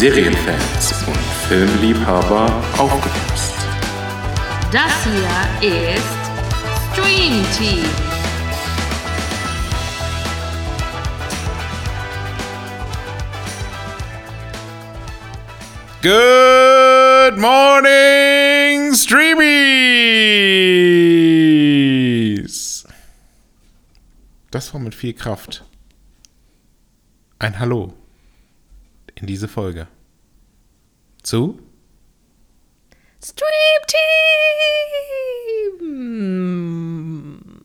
[0.00, 2.46] Serienfans und Filmliebhaber
[2.78, 3.54] aufgepasst.
[4.72, 5.28] Das hier
[5.60, 6.22] ist
[6.94, 7.84] Stream Team.
[16.00, 19.50] Good morning, Streamies!
[24.50, 25.66] Das war mit viel Kraft.
[27.38, 27.92] Ein Hallo
[29.20, 29.86] in diese Folge.
[31.22, 31.60] Zu?
[33.22, 33.82] Stream
[35.80, 37.64] Team.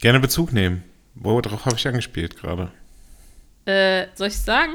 [0.00, 0.82] Gerne Bezug nehmen.
[1.14, 2.72] Worauf habe ich angespielt gerade?
[3.66, 4.74] Äh, soll ich sagen?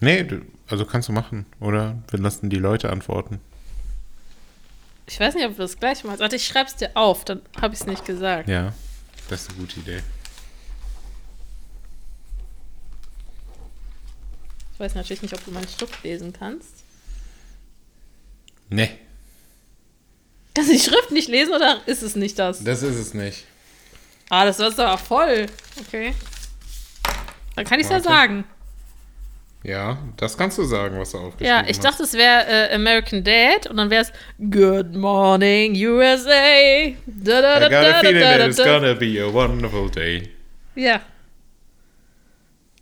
[0.00, 0.26] Nee,
[0.68, 1.46] also kannst du machen.
[1.60, 3.40] Oder wir lassen die Leute antworten.
[5.06, 6.20] Ich weiß nicht, ob du das gleich machst.
[6.20, 8.48] Warte, ich schreib's dir auf, dann habe ich es nicht gesagt.
[8.48, 8.72] Ja,
[9.28, 10.02] das ist eine gute Idee.
[14.74, 16.79] Ich weiß natürlich nicht, ob du meinen Schrift lesen kannst.
[18.70, 18.90] Nee,
[20.54, 22.62] Kannst du die Schrift nicht lesen oder ist es nicht das?
[22.64, 23.44] das ist es nicht.
[24.28, 25.46] Ah, das war aber voll.
[25.80, 26.12] Okay.
[27.56, 28.44] Dann kann ich es ja sagen.
[29.62, 31.70] Ja, das kannst du sagen, was du aufgeschrieben Ja, hast.
[31.70, 36.88] ich dachte, es wäre äh, American Dad und dann wäre es Good Morning USA.
[37.06, 39.90] Da, da, da, I got a da, feeling da, that it's gonna be a wonderful
[39.90, 40.30] day.
[40.74, 41.00] Ja.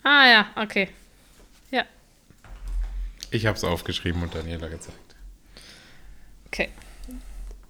[0.05, 0.89] Ah ja, okay.
[1.71, 1.85] Ja,
[3.31, 5.08] Ich hab's aufgeschrieben und Daniela gezeigt.
[6.49, 6.71] Okay.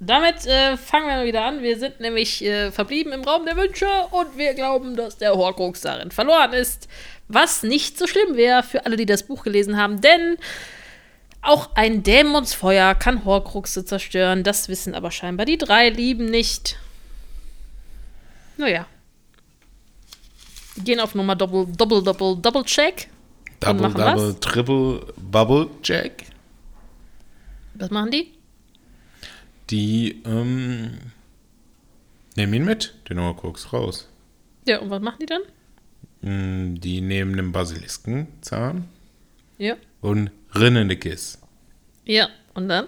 [0.00, 1.62] Damit äh, fangen wir wieder an.
[1.62, 5.80] Wir sind nämlich äh, verblieben im Raum der Wünsche und wir glauben, dass der Horcrux
[5.80, 6.88] darin verloren ist.
[7.26, 10.38] Was nicht so schlimm wäre für alle, die das Buch gelesen haben, denn
[11.42, 14.44] auch ein Dämonsfeuer kann Horcruxe zerstören.
[14.44, 16.76] Das wissen aber scheinbar die drei Lieben nicht.
[18.56, 18.86] Naja.
[20.76, 23.08] Wir gehen auf Nummer Double, Double, Double, Double Check.
[23.60, 24.40] Double, double, was?
[24.40, 26.24] triple, bubble check.
[27.74, 28.37] Was machen die?
[29.70, 30.98] Die, ähm,
[32.36, 34.08] nehmen ihn mit, den Horcrux, raus.
[34.66, 35.42] Ja, und was machen die dann?
[36.20, 38.88] Mm, Die nehmen einen Basiliskenzahn
[39.58, 39.76] Ja.
[40.00, 41.38] und rinnen die Kiss.
[42.04, 42.86] Ja, und dann?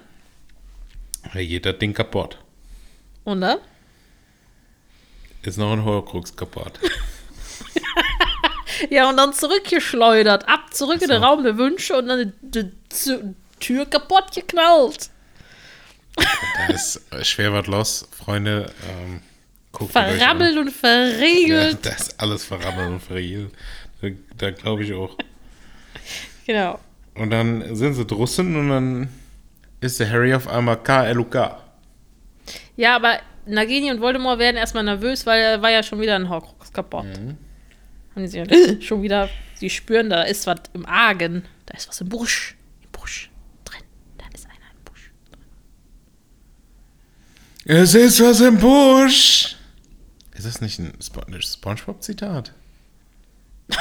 [1.35, 2.39] Da geht das Ding kaputt.
[3.25, 3.59] Und dann?
[5.43, 6.73] Ist noch ein Horcrux kaputt.
[8.89, 10.49] Ja, und dann zurückgeschleudert.
[10.49, 11.27] Ab, zurück in den so.
[11.27, 12.71] Raum der Wünsche und dann die,
[13.61, 15.11] Tür kaputt geknallt.
[16.17, 18.73] Da ist äh, schwer was los, Freunde.
[18.89, 19.21] Ähm.
[19.89, 21.87] Verrammelt und Ja, verriegelt.
[21.87, 23.53] das ist alles verrammelt und verriegelt.
[24.03, 25.17] Da, da glaube ich auch.
[26.47, 26.81] Genau.
[27.15, 29.09] Und dann sind sie draußen und dann
[29.81, 31.57] ist der Harry auf einmal KLUK.
[32.77, 36.29] Ja, aber Nagini und Voldemort werden erstmal nervös, weil er war ja schon wieder ein
[36.29, 37.05] Horcrux kaputt.
[37.05, 37.37] Mhm.
[38.15, 41.45] Und sie sind schon wieder, sie spüren, da ist was im Argen.
[41.67, 42.01] Da ist was.
[42.01, 42.57] Im Busch
[43.65, 43.83] drin.
[44.19, 45.11] Da ist einer im Busch.
[47.73, 49.55] Es ist was im Busch.
[50.35, 52.53] Ist das nicht ein Spo Spongebob-Zitat?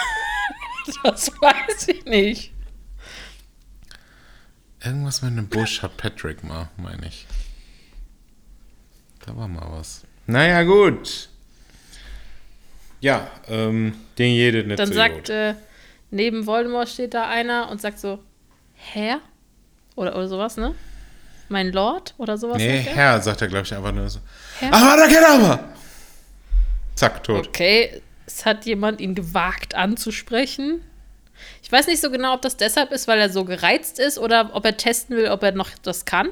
[1.04, 2.54] Das weiß ich nicht.
[4.84, 7.26] Irgendwas mit einem Busch hat Patrick mal, meine ich.
[9.26, 10.04] Da war mal was.
[10.28, 11.30] Naja, gut.
[13.02, 15.30] Ja, ähm, den jede nicht Dann so sagt, gut.
[15.30, 15.56] äh,
[16.12, 18.24] neben Voldemort steht da einer und sagt so,
[18.76, 19.20] Herr?
[19.96, 20.76] Oder, oder sowas, ne?
[21.50, 22.14] Mein Lord?
[22.18, 22.58] Oder sowas?
[22.58, 22.96] Nee, sagt er?
[22.96, 24.20] Herr, sagt er, glaube ich, einfach nur so.
[24.60, 24.74] Herr?
[24.74, 25.64] Aber da geht aber!
[26.96, 27.48] Zack, tot.
[27.48, 30.82] Okay, es hat jemand ihn gewagt anzusprechen.
[31.64, 34.52] Ich weiß nicht so genau, ob das deshalb ist, weil er so gereizt ist oder
[34.54, 36.30] ob er testen will, ob er noch das kann.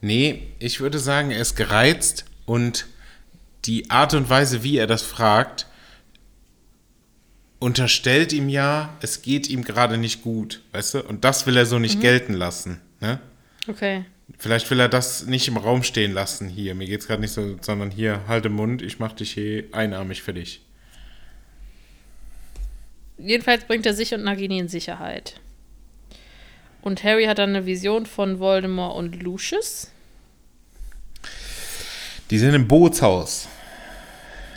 [0.00, 2.86] Nee, ich würde sagen, er ist gereizt und
[3.64, 5.66] die Art und Weise, wie er das fragt,
[7.60, 11.02] unterstellt ihm ja, es geht ihm gerade nicht gut, weißt du?
[11.04, 13.20] Und das will er so nicht gelten lassen, ne?
[13.68, 14.04] Okay.
[14.38, 16.74] Vielleicht will er das nicht im Raum stehen lassen hier.
[16.74, 20.32] Mir geht's gerade nicht so, sondern hier, halte Mund, ich mach dich hier einarmig für
[20.32, 20.62] dich.
[23.18, 25.38] Jedenfalls bringt er sich und Nagini in Sicherheit.
[26.80, 29.90] Und Harry hat dann eine Vision von Voldemort und Lucius.
[32.30, 33.46] Die sind im Bootshaus.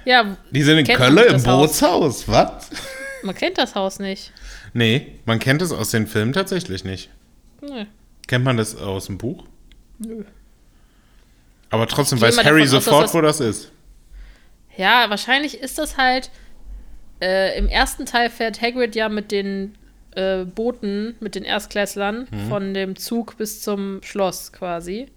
[0.06, 1.44] Ja, Die sind in Köln im?
[1.44, 2.70] Bootshaus, was?
[3.24, 4.32] man kennt das Haus nicht.
[4.74, 7.10] Nee, man kennt es aus den Filmen tatsächlich nicht.
[7.62, 7.86] Nö.
[8.28, 9.46] Kennt man das aus dem Buch?
[10.00, 10.24] Nö.
[11.70, 13.72] Aber trotzdem weiß Harry aus, sofort, das- wo das ist.
[14.78, 16.32] Ja, wahrscheinlich ist das halt.
[17.22, 19.76] Äh, Im ersten Teil fährt Hagrid ja mit den
[20.16, 25.08] äh, Booten, mit den Erstklässlern von dem Zug bis zum Schloss quasi.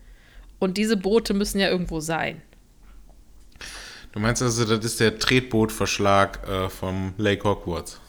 [0.61, 2.41] Und diese Boote müssen ja irgendwo sein.
[4.13, 8.01] Du meinst also, das ist der Tretbootverschlag äh, vom Lake Hogwarts.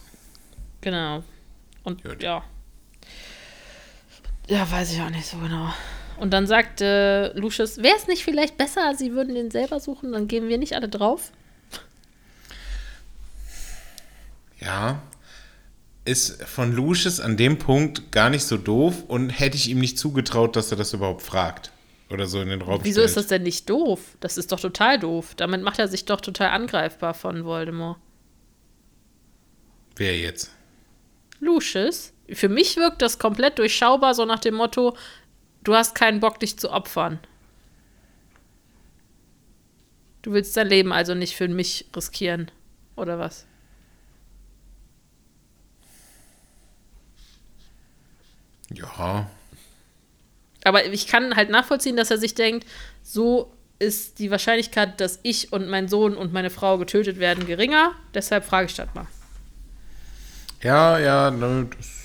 [0.82, 1.24] Genau.
[1.84, 2.24] Und Gut.
[2.24, 2.44] ja,
[4.50, 5.72] Ja, weiß ich auch nicht so genau.
[6.18, 10.12] Und dann sagt äh, Lucius, wäre es nicht vielleicht besser, sie würden den selber suchen,
[10.12, 11.32] dann gehen wir nicht alle drauf?
[14.60, 15.02] Ja,
[16.04, 19.98] ist von Lucius an dem Punkt gar nicht so doof und hätte ich ihm nicht
[19.98, 21.72] zugetraut, dass er das überhaupt fragt.
[22.10, 23.06] Oder so in den Raum Wieso stellt.
[23.06, 24.18] ist das denn nicht doof?
[24.20, 25.36] Das ist doch total doof.
[25.36, 28.00] Damit macht er sich doch total angreifbar von Voldemort.
[29.96, 30.52] Wer jetzt?
[31.40, 34.96] Lucius, für mich wirkt das komplett durchschaubar, so nach dem Motto,
[35.64, 37.20] du hast keinen Bock, dich zu opfern.
[40.22, 42.52] Du willst dein Leben also nicht für mich riskieren,
[42.96, 43.46] oder was?
[48.72, 49.28] Ja,
[50.64, 52.68] Aber ich kann halt nachvollziehen, dass er sich denkt,
[53.02, 57.94] so ist die Wahrscheinlichkeit, dass ich und mein Sohn und meine Frau getötet werden, geringer.
[58.14, 59.08] Deshalb frage ich das mal.
[60.62, 61.99] ja, ja, ne, das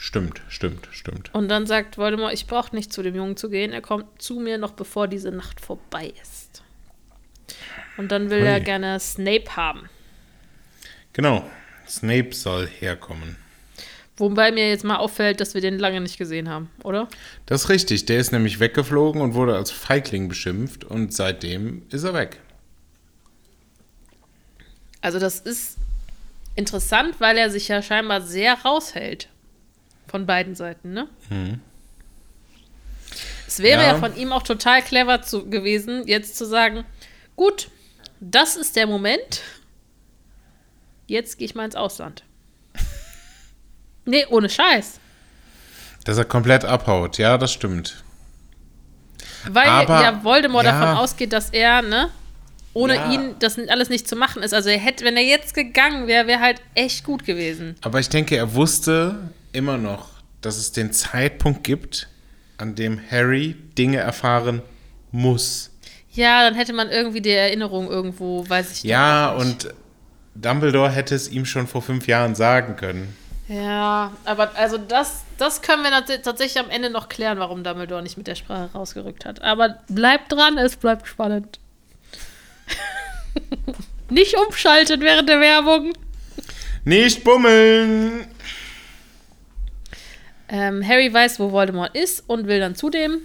[0.00, 1.32] stimmt, stimmt, stimmt.
[1.34, 3.72] Und dann sagt Voldemort, ich brauche nicht zu dem Jungen zu gehen.
[3.72, 6.62] Er kommt zu mir noch bevor diese Nacht vorbei ist.
[7.96, 8.48] Und dann will Ui.
[8.48, 9.88] er gerne Snape haben.
[11.12, 11.48] Genau,
[11.86, 13.36] Snape soll herkommen.
[14.16, 17.08] Wobei mir jetzt mal auffällt, dass wir den lange nicht gesehen haben, oder?
[17.46, 22.04] Das ist richtig, der ist nämlich weggeflogen und wurde als Feigling beschimpft und seitdem ist
[22.04, 22.38] er weg.
[25.00, 25.76] Also das ist
[26.54, 29.28] interessant, weil er sich ja scheinbar sehr raushält.
[30.10, 31.06] Von beiden Seiten, ne?
[33.46, 33.88] Es wäre ja.
[33.92, 33.98] Ja.
[33.98, 36.84] von ihm auch total clever zu, gewesen, jetzt zu sagen,
[37.36, 37.68] gut,
[38.20, 39.42] das ist der Moment.
[41.06, 42.24] Jetzt gehe ich mal ins Ausland.
[44.06, 44.98] Nee, ohne Scheiß.
[46.04, 48.02] Dass er komplett abhaut, ja, das stimmt.
[49.48, 50.72] Weil Aber- ja Voldemort ja.
[50.72, 52.10] davon ausgeht, dass er, ne,
[52.72, 53.12] ohne Ja.
[53.12, 54.54] ihn das alles nicht zu machen ist.
[54.54, 57.76] Also er hätte, wenn er jetzt gegangen wäre, wäre halt echt gut gewesen.
[57.82, 60.08] Aber ich denke, er wusste immer noch,
[60.40, 62.08] dass es den Zeitpunkt gibt,
[62.58, 64.62] an dem Harry Dinge erfahren
[65.12, 65.70] muss.
[66.12, 69.44] Ja, dann hätte man irgendwie die Erinnerung irgendwo, weiß ich Ja, nicht.
[69.44, 69.74] und
[70.34, 73.16] Dumbledore hätte es ihm schon vor fünf Jahren sagen können.
[73.48, 78.16] Ja, aber also das, das können wir tatsächlich am Ende noch klären, warum Dumbledore nicht
[78.16, 79.42] mit der Sprache rausgerückt hat.
[79.42, 81.58] Aber bleibt dran, es bleibt spannend.
[84.08, 85.92] nicht umschalten während der Werbung.
[86.84, 88.26] Nicht bummeln!
[90.52, 93.18] Ähm, Harry weiß, wo Voldemort ist und will dann zu dem.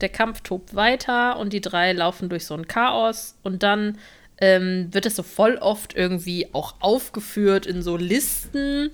[0.00, 3.34] Der Kampf tobt weiter und die drei laufen durch so ein Chaos.
[3.42, 3.98] Und dann
[4.40, 8.90] ähm, wird es so voll oft irgendwie auch aufgeführt in so Listen,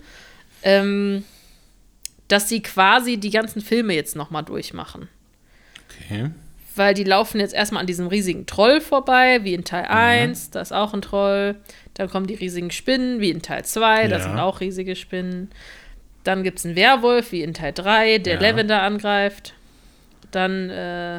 [0.64, 1.24] ähm,
[2.26, 5.08] dass sie quasi die ganzen Filme jetzt nochmal durchmachen.
[5.88, 6.30] Okay.
[6.74, 10.60] Weil die laufen jetzt erstmal an diesem riesigen Troll vorbei, wie in Teil 1, da
[10.60, 11.54] ist auch ein Troll.
[11.94, 14.22] Dann kommen die riesigen Spinnen, wie in Teil 2, da Ja.
[14.22, 15.50] sind auch riesige Spinnen.
[16.26, 18.40] Dann gibt es einen Werwolf, wie in Teil 3, der Ja.
[18.40, 19.55] Lavender angreift.
[20.32, 21.17] Dann äh,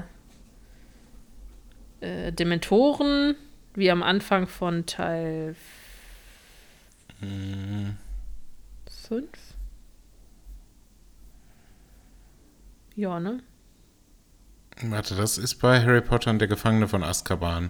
[2.02, 3.36] äh, Dementoren,
[3.74, 5.56] wie am Anfang von Teil
[9.08, 9.24] 5.
[12.96, 13.40] Ja, ne?
[14.82, 17.70] Warte, das ist bei Harry Potter und der Gefangene von Azkaban.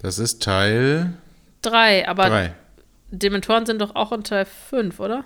[0.00, 1.14] Das ist Teil
[1.62, 2.54] Drei, aber 3.
[3.10, 5.24] Dementoren sind doch auch in Teil 5, oder?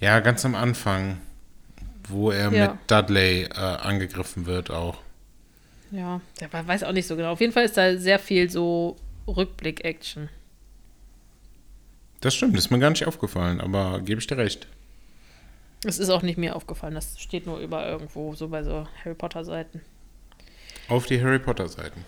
[0.00, 1.20] Ja, ganz am Anfang,
[2.08, 2.68] wo er Ja.
[2.72, 4.98] mit Dudley äh, angegriffen wird auch.
[5.90, 7.32] Ja, der we- weiß auch nicht so genau.
[7.32, 10.28] Auf jeden Fall ist da sehr viel so Rückblick-Action.
[12.20, 14.66] Das stimmt, ist mir gar nicht aufgefallen, aber gebe ich dir recht.
[15.84, 16.94] Es ist auch nicht mir aufgefallen.
[16.94, 19.80] Das steht nur über irgendwo, so bei so Harry Potter-Seiten.
[20.88, 22.04] Auf die Harry Potter Seiten.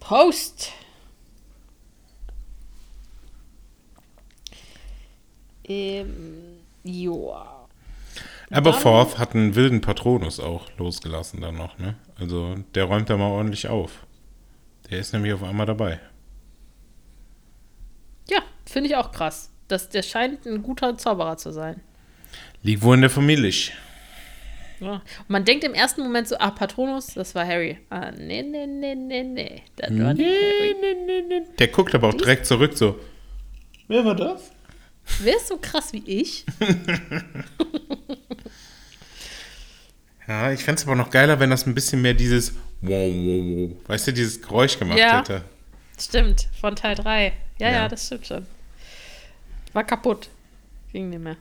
[0.00, 0.72] Post!
[5.64, 6.47] Ähm,
[6.84, 7.68] joa.
[8.50, 11.96] Aberforth hat einen wilden Patronus auch losgelassen dann noch, ne?
[12.18, 14.06] Also der räumt da mal ordentlich auf.
[14.90, 16.00] Der ist nämlich auf einmal dabei.
[18.30, 19.50] Ja, finde ich auch krass.
[19.68, 21.80] Das, der scheint ein guter Zauberer zu sein.
[22.62, 23.52] Liegt wohl in der Familie.
[24.80, 24.92] Ja.
[24.92, 27.78] Und man denkt im ersten Moment so, ah, Patronus, das war Harry.
[27.90, 29.62] Ah, nee, nee, nee, nee, nee.
[29.76, 31.44] Das war nicht Harry.
[31.58, 32.98] Der guckt aber auch direkt zurück so.
[33.88, 34.52] Wer war das?
[35.20, 36.44] Wer ist so krass wie ich?
[40.26, 43.70] Ja, ich fände es aber noch geiler, wenn das ein bisschen mehr dieses wow, wow,
[43.70, 45.20] wow, weißt du, dieses Geräusch gemacht Ja.
[45.20, 45.42] hätte.
[45.98, 47.32] Stimmt, von Teil 3.
[47.58, 47.88] Ja, ja, Ja.
[47.88, 48.46] das stimmt schon.
[49.72, 50.28] War kaputt.
[50.92, 51.36] Ging nicht mehr.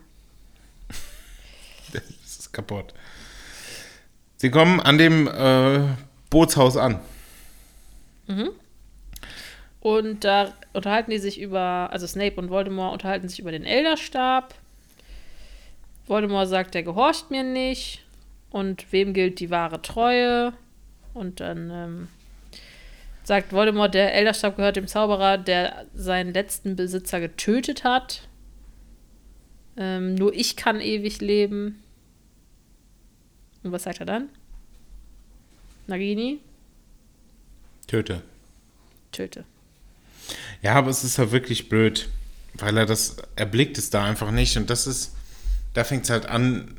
[1.91, 2.03] Das
[2.39, 2.93] ist kaputt.
[4.37, 5.79] Sie kommen an dem äh,
[6.29, 6.99] Bootshaus an.
[9.87, 14.53] Und da unterhalten die sich über, also Snape und Voldemort unterhalten sich über den Elderstab.
[16.07, 18.03] Voldemort sagt, der gehorcht mir nicht.
[18.49, 20.51] und wem gilt die wahre Treue?
[21.13, 22.07] Und dann ähm,
[23.23, 28.27] sagt Voldemort, der Elderstab gehört dem Zauberer, der seinen letzten Besitzer getötet hat.
[29.77, 31.81] Ähm, nur ich kann ewig leben.
[33.63, 34.27] Und was sagt er dann?
[35.87, 36.41] Nagini?
[37.87, 38.21] Töte.
[39.13, 39.45] Töte.
[40.61, 42.09] Ja, aber es ist halt wirklich blöd,
[42.55, 45.13] weil er das, er blickt es da einfach nicht und das ist,
[45.73, 46.77] da fängt es halt an,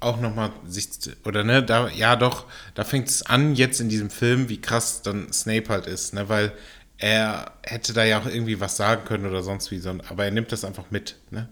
[0.00, 0.88] auch nochmal sich,
[1.24, 5.02] oder ne, da, ja doch, da fängt es an jetzt in diesem Film, wie krass
[5.02, 6.52] dann Snape halt ist, ne, weil
[6.98, 10.30] er hätte da ja auch irgendwie was sagen können oder sonst wie, son- aber er
[10.30, 11.48] nimmt das einfach mit, ne.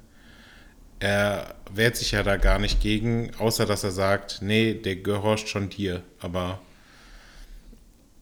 [1.01, 5.49] Er wehrt sich ja da gar nicht gegen, außer dass er sagt, nee, der gehorcht
[5.49, 6.61] schon dir, aber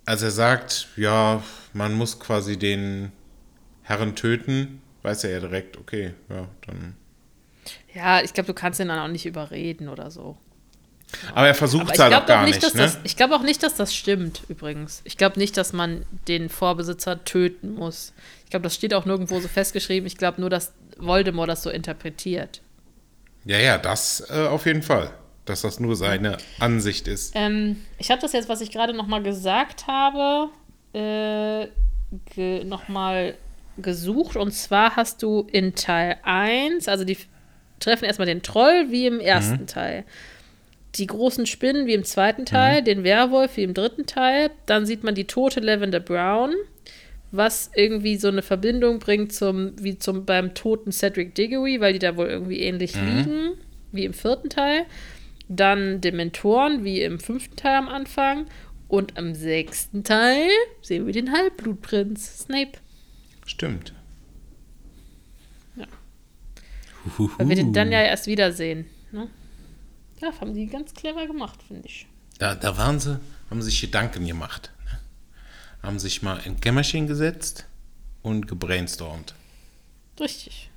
[0.05, 3.13] als er sagt, ja, man muss quasi den
[3.87, 6.97] Herren töten, weiß er ja direkt, okay, ja, dann.
[7.95, 10.37] Ja, ich glaube, du kannst ihn dann auch nicht überreden oder so.
[11.35, 12.83] Aber er versucht es halt auch glaube auch gar nicht, nicht, ne?
[12.83, 15.03] das, ich glaube auch nicht, dass das stimmt, übrigens.
[15.05, 18.13] Ich glaube nicht, dass man den Vorbesitzer töten muss.
[18.45, 20.07] Ich glaube, das steht auch nirgendwo so festgeschrieben.
[20.09, 22.61] Ich glaube nur, dass Voldemort das so interpretiert.
[23.45, 25.13] Ja, ja, das äh, auf jeden Fall.
[25.45, 27.33] Dass das nur seine Ansicht ist.
[27.37, 30.51] Ähm, ich habe das jetzt, was ich gerade noch mal gesagt habe,
[30.93, 31.69] äh,
[32.35, 33.37] ge noch mal
[33.79, 34.37] gesucht.
[34.37, 37.19] Und zwar hast du in Teil 1, also die
[37.81, 40.05] treffen erstmal den Troll wie im ersten Teil.
[40.95, 44.51] Die großen Spinnen wie im zweiten Teil, den Werwolf wie im dritten Teil.
[44.65, 46.55] Dann sieht man die tote Lavender Brown,
[47.33, 51.99] was irgendwie so eine Verbindung bringt zum, wie zum beim toten Cedric Diggory, weil die
[51.99, 53.53] da wohl irgendwie ähnlich liegen,
[53.93, 54.87] wie im vierten Teil.
[55.49, 58.47] Dann Dementoren, wie im fünften Teil am Anfang.
[58.89, 60.49] Und am sechsten Teil
[60.81, 62.79] sehen wir den Halbblutprinz, Snape.
[63.47, 63.95] Stimmt.
[65.77, 65.87] Ja.
[67.39, 68.87] Weil wir den dann ja erst wiedersehen.
[69.13, 69.29] Ne?
[70.21, 72.07] Ja, haben die ganz clever gemacht, finde ich.
[72.39, 74.73] Da, da waren sie, haben sich Gedanken gemacht.
[74.85, 74.99] Ne?
[75.83, 77.67] Haben sich mal in Kämmerchen gesetzt
[78.23, 79.35] und gebrainstormt.
[80.19, 80.71] Richtig.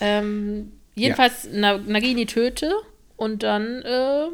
[0.00, 2.72] Ähm, jedenfalls Na Nagini töte
[3.16, 4.28] und dann, äh.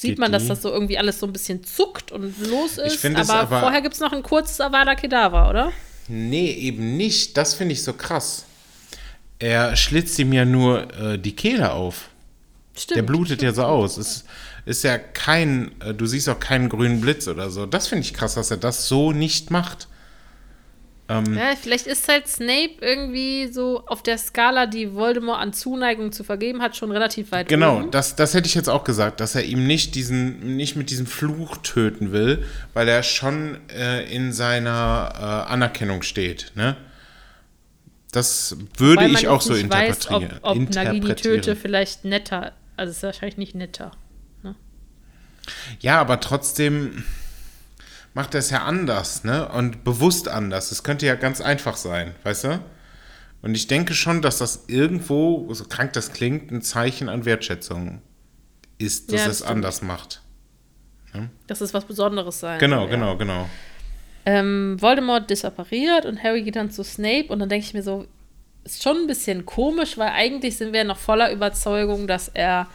[0.00, 3.04] Sieht man, dass das so irgendwie alles so ein bisschen zuckt und los ist.
[3.04, 5.72] es aber, aber- vorher gibt es noch ein kurzes Avada Kedavra, oder?
[6.06, 7.36] Nee, eben nicht.
[7.36, 8.44] Das finde ich so krass.
[9.40, 12.10] Er schlitzt ihm ja nur äh, die Kehle auf.
[12.76, 12.96] Stimmt.
[12.96, 13.96] Der blutet ja so aus.
[13.96, 14.24] Es
[14.66, 17.66] ist ja kein, äh, du siehst auch keinen grünen Blitz oder so.
[17.66, 19.88] Das finde ich krass, dass er das so nicht macht.
[21.10, 26.22] Ja, vielleicht ist halt Snape irgendwie so auf der Skala, die Voldemort an Zuneigung zu
[26.22, 27.90] vergeben hat, schon relativ weit Genau, oben.
[27.90, 31.06] das, das hätte ich jetzt auch gesagt, dass er ihm nicht diesen, nicht mit diesem
[31.06, 35.12] Fluch töten will, weil er schon äh, in seiner
[35.48, 36.52] äh, Anerkennung steht.
[36.56, 36.76] Ne?
[38.12, 40.40] Das würde ich auch so nicht weiß, ob, interpretieren.
[40.42, 41.36] ob Nagini interpretieren.
[41.36, 42.52] töte vielleicht netter.
[42.76, 43.92] Also es ist wahrscheinlich nicht netter.
[45.80, 47.04] Ja, aber trotzdem
[48.18, 49.48] macht er es ja anders, ne?
[49.48, 50.72] Und bewusst anders.
[50.72, 52.60] Es könnte ja ganz einfach sein, weißt du?
[53.42, 58.02] Und ich denke schon, dass das irgendwo, so krank das klingt, ein Zeichen an Wertschätzung
[58.76, 59.52] ist, dass Ja, er das es stimmt.
[59.52, 60.22] anders macht.
[61.46, 62.58] Das ist was Besonderes sein.
[62.58, 62.90] Genau, ja.
[62.90, 63.48] genau, genau.
[64.26, 68.04] Ähm, Voldemort disappariert und Harry geht dann zu Snape und dann denke ich mir so,
[68.64, 72.66] ist schon ein bisschen komisch, weil eigentlich sind wir noch voller Überzeugung, dass er,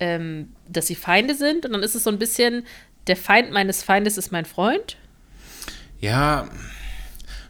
[0.00, 2.64] ähm, dass sie Feinde sind und dann ist es so ein bisschen,
[3.06, 4.96] der Feind meines Feindes ist mein Freund.
[6.00, 6.48] Ja,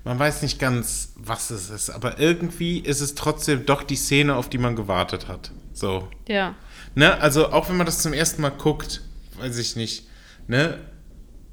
[0.05, 4.37] man weiß nicht ganz, was es ist, aber irgendwie ist es trotzdem doch die Szene,
[4.37, 5.51] auf die man gewartet hat.
[5.73, 6.09] So.
[6.29, 6.55] Ja.
[6.95, 9.01] Ne, also auch wenn man das zum ersten Mal guckt,
[9.39, 10.07] weiß ich nicht,
[10.47, 10.79] ne,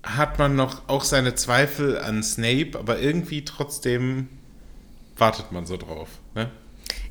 [0.04, 4.30] hat man noch auch seine Zweifel an Snape, aber irgendwie trotzdem
[5.18, 6.50] wartet man so drauf, ne?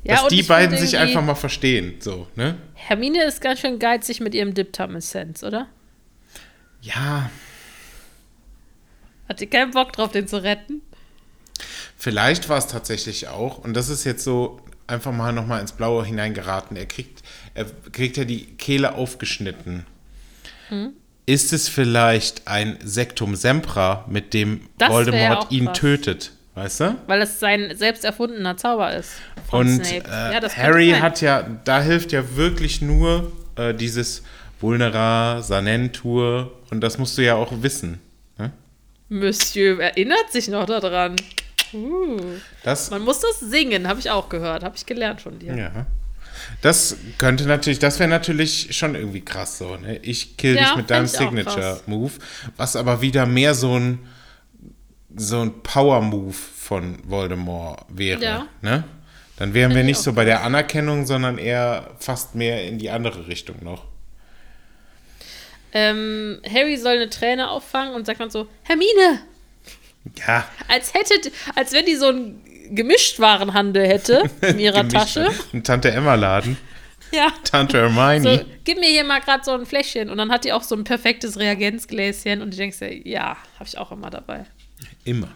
[0.03, 2.57] Ja, Dass die beiden sich einfach mal verstehen, so, ne?
[2.73, 5.67] Hermine ist ganz schön geizig mit ihrem Diptam-Essenz, oder?
[6.81, 7.29] Ja,
[9.29, 10.81] Hat die keinen Bock drauf, den zu retten?
[11.97, 16.03] Vielleicht war es tatsächlich auch, und das ist jetzt so einfach mal nochmal ins Blaue
[16.03, 16.75] hineingeraten.
[16.75, 17.21] Er kriegt,
[17.53, 19.85] er kriegt ja die Kehle aufgeschnitten.
[20.69, 20.93] Hm?
[21.25, 25.77] Ist es vielleicht ein Sektum Sempra, mit dem Das Voldemort ihn krass.
[25.77, 26.31] tötet?
[26.55, 26.95] Weißt du?
[27.07, 29.11] Weil es sein selbst erfundener Zauber ist.
[29.51, 30.01] Und äh,
[30.33, 34.23] Ja, Harry hat ja, da hilft ja wirklich nur äh, dieses
[34.61, 37.99] Vulnera, Sanentur, und das musst du ja auch wissen.
[38.37, 38.51] Ne?
[39.09, 41.15] Monsieur erinnert sich noch daran.
[41.73, 42.19] Uh.
[42.63, 44.63] Das Man muss das singen, habe ich auch gehört.
[44.63, 45.55] Habe ich gelernt von dir.
[45.55, 45.85] Ja.
[46.61, 49.97] Das könnte natürlich, das wäre natürlich schon irgendwie krass so, ne?
[49.97, 51.05] Ich kill Ja, dich mit deinem.
[51.07, 52.11] Signature-Move,
[52.57, 53.99] was aber wieder mehr so ein
[55.15, 58.47] so ein Power-Move von Voldemort wäre, Ja.
[58.61, 58.83] ne?
[59.37, 63.27] Dann wären wir nicht so bei der Anerkennung, sondern eher fast mehr in die andere
[63.27, 63.85] Richtung noch.
[65.73, 69.21] Ähm, Harry soll eine Träne auffangen und sagt dann so, Hermine,
[70.27, 74.87] Ja, als hätte, als wenn die so einen Gemischtwarenhandel hätte in ihrer.
[74.89, 75.29] Tasche.
[75.53, 76.57] Ein Tante Emma Laden.
[77.11, 77.27] Ja.
[77.43, 78.39] Tante Hermione.
[78.39, 80.09] So, gib mir hier mal gerade so ein Fläschchen.
[80.09, 82.41] Und dann hat die auch so ein perfektes Reagenzgläschen.
[82.41, 84.45] Und du denkst dir, ja, habe ich auch immer dabei.
[85.03, 85.29] Immer.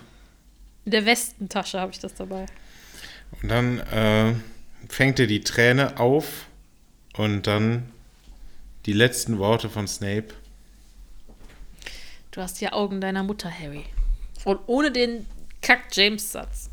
[0.85, 2.45] In der Westentasche habe ich das dabei.
[3.41, 4.33] Und dann äh,
[4.87, 6.45] fängt er die Träne auf
[7.17, 7.91] und dann
[8.85, 10.27] die letzten Worte von Snape.
[12.31, 13.85] Du hast die Augen deiner Mutter, Harry.
[14.43, 15.25] Und ohne den
[15.61, 16.69] Kack-James-Satz.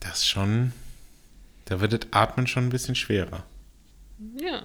[0.00, 0.72] Das ist schon.
[1.64, 3.44] Da wird das Atmen schon ein bisschen schwerer.
[4.40, 4.62] Ja.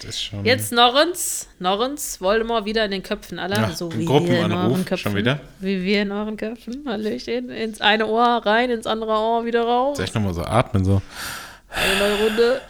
[0.00, 0.44] Das ist schon.
[0.44, 1.48] Jetzt Norrens.
[1.58, 3.56] Norrens, Voldemort wieder in den Köpfen aller.
[3.56, 4.98] Ja, so wie Gruppenanruf, wir in euren Köpfen.
[4.98, 5.40] schon wieder?
[5.60, 6.84] Wie wir in euren Köpfen.
[6.86, 7.50] Hallöchen.
[7.50, 9.96] Ins eine Ohr rein, ins andere Ohr wieder raus.
[9.96, 10.84] Soll ich nochmal so atmen?
[10.84, 11.00] So.
[11.68, 12.60] Eine neue Runde.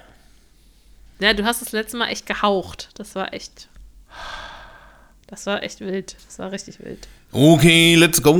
[1.23, 2.88] Ja, du hast das letzte Mal echt gehaucht.
[2.95, 3.69] Das war echt.
[5.29, 6.17] Das war echt wild.
[6.26, 7.07] Das war richtig wild.
[7.31, 8.35] Okay, let's go.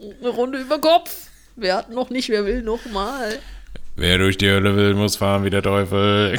[0.00, 1.28] Eine Runde über Kopf.
[1.54, 3.40] Wir hatten noch nicht, wer will noch mal.
[3.94, 6.38] Wer durch die Hölle will, muss fahren wie der Teufel.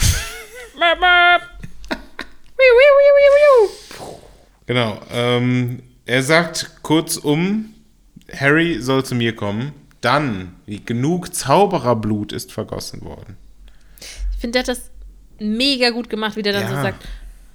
[4.66, 5.00] Genau.
[5.12, 7.76] Ähm, er sagt kurzum,
[8.36, 9.72] Harry soll zu mir kommen.
[10.02, 13.38] Dann, wie genug Zaubererblut ist vergossen worden.
[14.44, 14.92] Ich finde, der hat das
[15.40, 16.68] mega gut gemacht, wie der dann Ja.
[16.76, 17.08] so sagt: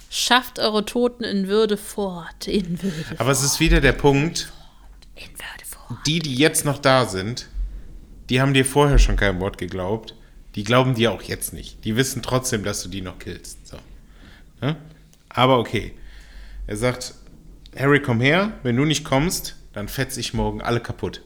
[0.09, 2.47] Schafft eure Toten in Würde fort.
[2.47, 3.19] In Würde.
[3.19, 4.51] Aber es ist wieder der Punkt,
[5.15, 5.99] In Würde fort.
[6.07, 7.47] die, die jetzt noch da sind,
[8.31, 10.15] die haben dir vorher schon kein Wort geglaubt.
[10.55, 11.85] Die glauben dir auch jetzt nicht.
[11.85, 13.67] Die wissen trotzdem, dass du die noch killst.
[13.67, 13.77] So.
[14.61, 14.75] Ne?
[15.29, 15.93] Aber okay.
[16.65, 17.13] Er sagt,
[17.77, 18.53] Harry, komm her.
[18.63, 21.21] Wenn du nicht kommst, dann fetze ich morgen alle kaputt.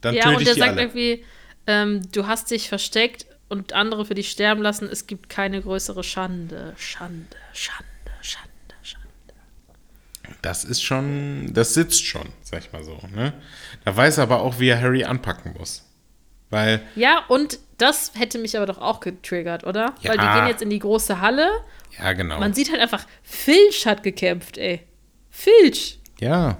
[0.00, 0.80] Dann Ja, töte und ich die sagt alle.
[0.82, 1.24] irgendwie:
[1.66, 4.88] ähm, Du hast dich versteckt und andere für dich sterben lassen.
[4.90, 6.74] Es gibt keine größere Schande.
[6.76, 7.84] Schande, Schande,
[8.22, 8.50] Schande,
[8.82, 9.06] Schande.
[10.42, 13.00] Das ist schon, das sitzt schon, sag ich mal so.
[13.14, 13.32] Ne?
[13.84, 15.84] Da weiß er aber auch, wie er Harry anpacken muss.
[16.50, 19.94] Weil, Ja, und das hätte mich aber doch auch getriggert, oder?
[20.00, 20.10] Ja.
[20.10, 21.50] Weil die gehen jetzt in die große Halle.
[21.98, 22.38] ja, genau.
[22.38, 24.82] Man sieht halt einfach, Filch hat gekämpft, ey.
[25.30, 25.98] Filch.
[26.20, 26.58] ja.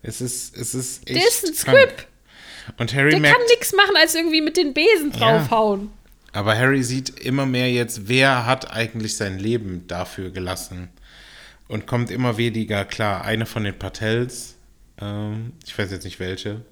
[0.00, 2.06] Es ist, es ist echt Der ist ein krank.
[2.76, 5.18] Und Harry Der merkt, kann nichts machen, als irgendwie mit den Besen Ja.
[5.38, 5.90] draufhauen.
[6.32, 10.90] Aber Harry sieht immer mehr jetzt, wer hat eigentlich sein Leben dafür gelassen.
[11.68, 13.24] Und kommt immer weniger klar.
[13.24, 14.56] Eine von den Patels,
[15.00, 16.62] ähm, ich weiß jetzt nicht welche,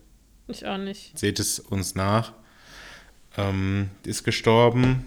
[0.49, 1.19] Ich auch nicht.
[1.19, 2.33] seht es uns nach,
[3.37, 5.07] ähm, ist gestorben.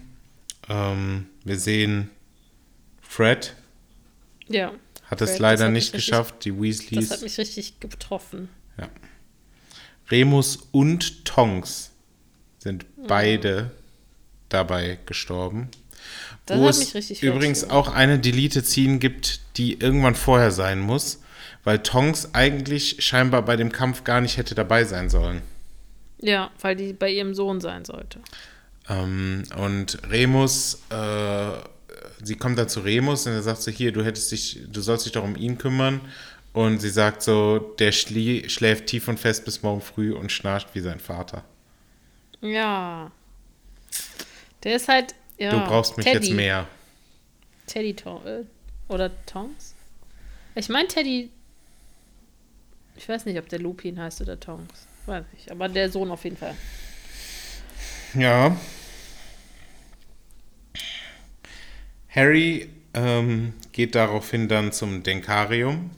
[0.67, 2.10] Ähm, wir sehen
[3.02, 3.56] Fred,
[4.47, 4.71] Ja.
[5.06, 7.21] hat es Fred, das leider nicht mich richtig- geschafft, die Das hat Weasleys.
[7.21, 8.49] mich richtig getroffen.
[10.12, 11.91] Remus und Tonks
[12.60, 13.08] sind Mhm.
[13.08, 13.72] beide
[14.50, 15.69] dabei gestorben.
[16.45, 20.80] Das wo hat es mich richtig übrigens auch eine Delete-Scene gibt, die irgendwann vorher sein
[20.80, 21.19] muss,
[21.63, 25.41] weil Tonks eigentlich scheinbar bei dem Kampf gar nicht hätte dabei sein sollen.
[26.22, 28.19] Ja, weil die bei ihrem Sohn sein sollte.
[28.89, 31.52] Ähm, und Remus, äh,
[32.24, 35.06] sie kommt dann zu Remus und er sagt so, hier, du hättest dich, du sollst
[35.06, 36.02] dich doch um ihn kümmern.
[36.60, 40.67] Und sie sagt so, der schlie schläft tief und fest bis morgen früh und schnarcht
[40.76, 41.45] wie sein Vater.
[42.41, 43.13] Ja.
[44.63, 45.15] Der ist halt.
[45.38, 46.28] Ja, du brauchst mich Teddy.
[46.28, 46.67] jetzt mehr.
[47.65, 48.43] Teddy Tom äh,
[48.89, 49.74] oder Tongs?
[50.54, 51.30] Ich meine Teddy.
[52.98, 54.86] Ich weiß nicht, ob der Lupin heißt oder Tongs.
[55.06, 56.56] Weiß nicht, aber der Sohn auf jeden Fall.
[58.15, 58.58] Ja.
[62.10, 65.91] Harry ähm, geht daraufhin dann zum Denkarium,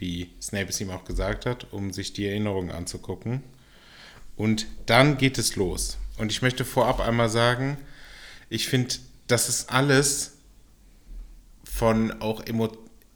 [0.00, 3.42] wie Snape es ihm auch gesagt hat, um sich die Erinnerungen anzugucken.
[4.36, 5.98] Und dann geht es los.
[6.18, 7.76] Und ich möchte vorab einmal sagen,
[8.48, 8.96] ich finde,
[9.28, 10.38] das ist alles
[11.62, 12.68] von auch Emo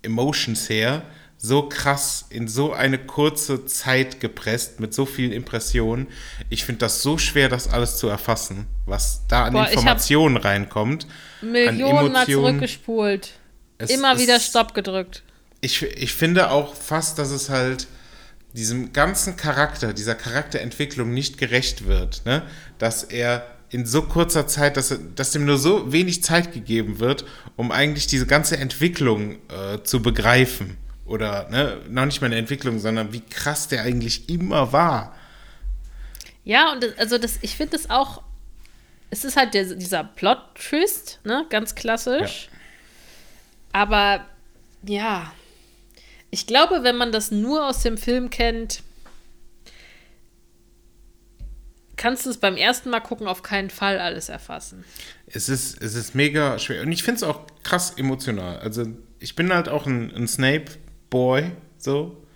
[0.02, 1.02] Emotions her
[1.38, 6.06] so krass in so eine kurze Zeit gepresst mit so vielen Impressionen.
[6.50, 11.06] Ich finde das so schwer, das alles zu erfassen, was da an Boah, Informationen reinkommt.
[11.42, 12.26] Millionen mal Emotionen.
[12.26, 13.32] zurückgespult.
[13.78, 15.22] Es Immer wieder Stopp gedrückt.
[15.64, 17.86] Ich, ich finde auch fast, dass es halt
[18.52, 22.22] diesem ganzen Charakter, dieser Charakterentwicklung nicht gerecht wird.
[22.24, 22.42] Ne?
[22.78, 27.24] Dass er in so kurzer Zeit, dass, dass dem nur so wenig Zeit gegeben wird,
[27.56, 30.76] um eigentlich diese ganze Entwicklung äh, zu begreifen.
[31.06, 35.16] Oder ne, noch nicht mal eine Entwicklung, sondern wie krass der eigentlich immer war.
[36.44, 38.22] Ja, und das, also das, ich finde das auch.
[39.10, 41.46] Es ist halt der, dieser Plot-Twist, ne?
[41.50, 42.48] Ganz klassisch.
[43.72, 44.24] Aber
[44.86, 45.32] ja.
[46.34, 48.82] Ich glaube, wenn man das nur aus dem Film kennt,
[51.94, 54.84] kannst du es beim ersten Mal gucken auf keinen Fall alles erfassen.
[55.28, 56.82] Es ist, es ist mega schwer.
[56.82, 58.58] Und ich finde es auch krass emotional.
[58.58, 58.84] Also,
[59.20, 62.26] ich bin halt auch ein, ein Snape-Boy, so.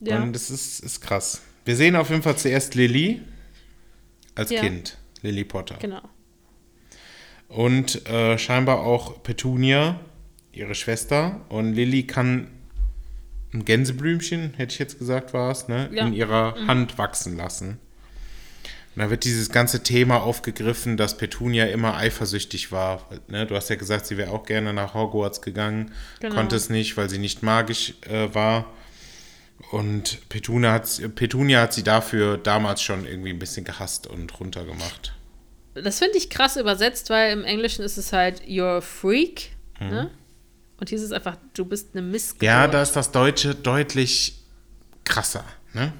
[0.00, 0.22] Ja.
[0.22, 1.42] Und das ist, ist krass.
[1.66, 3.20] Wir sehen auf jeden Fall zuerst Lily
[4.34, 4.62] als Ja.
[4.62, 4.96] Kind.
[5.20, 5.76] Lily Potter.
[5.78, 6.00] Genau.
[7.48, 10.00] Und äh, scheinbar auch Petunia,
[10.52, 11.42] ihre Schwester.
[11.50, 12.48] Und Lily kann
[13.52, 15.88] ein Gänseblümchen, hätte ich jetzt gesagt, war es, ne?
[15.92, 16.06] Ja.
[16.06, 16.68] in ihrer Mhm.
[16.68, 17.78] Hand wachsen lassen.
[18.96, 23.08] Und da wird dieses ganze Thema aufgegriffen, dass Petunia immer eifersüchtig war.
[23.28, 23.46] Ne?
[23.46, 26.34] Du hast ja gesagt, sie wäre auch gerne nach Hogwarts gegangen, Genau.
[26.34, 28.66] konnte es nicht, weil sie nicht magisch äh, war.
[29.70, 35.12] Und Petunia hat, Petunia hat sie dafür damals schon irgendwie ein bisschen gehasst und runtergemacht.
[35.74, 40.10] Das finde ich krass übersetzt, weil im Englischen ist es halt you're a freak, ne?
[40.80, 42.42] Und hier ist es einfach, du bist eine Missgeburt.
[42.42, 42.46] Mhm.
[42.46, 44.42] Ja, da ist das Deutsche deutlich
[45.04, 45.44] krasser.
[45.74, 45.92] Ne?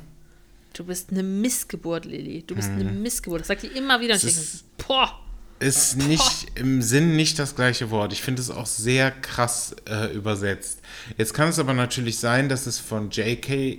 [0.73, 2.43] Du bist eine Missgeburt, Lilly.
[2.47, 3.41] Du bist eine Missgeburt.
[3.43, 4.15] Das sagt die immer wieder.
[4.15, 4.41] Und ich Mhm.
[4.41, 5.21] ist- denke, boah.
[5.59, 8.15] Ist nicht im Sinn nicht das gleiche Wort.
[8.15, 10.81] Ich finde es auch sehr krass äh, übersetzt.
[11.19, 13.79] Jetzt kann es aber natürlich sein, dass es von JK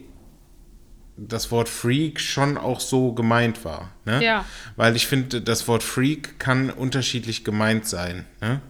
[1.17, 3.91] das Wort Freak schon auch so gemeint war.
[4.05, 4.23] Ne?
[4.23, 4.45] Ja.
[4.75, 8.25] Weil ich finde, das Wort Freak kann unterschiedlich gemeint sein.
[8.41, 8.61] Ne?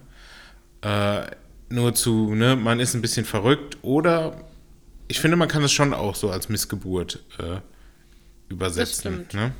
[0.80, 1.36] Äh,
[1.72, 4.36] nur zu, ne, man ist ein bisschen verrückt oder
[5.08, 7.60] ich finde, man kann es schon auch so als Missgeburt äh,
[8.48, 9.26] übersetzen.
[9.32, 9.52] Ne?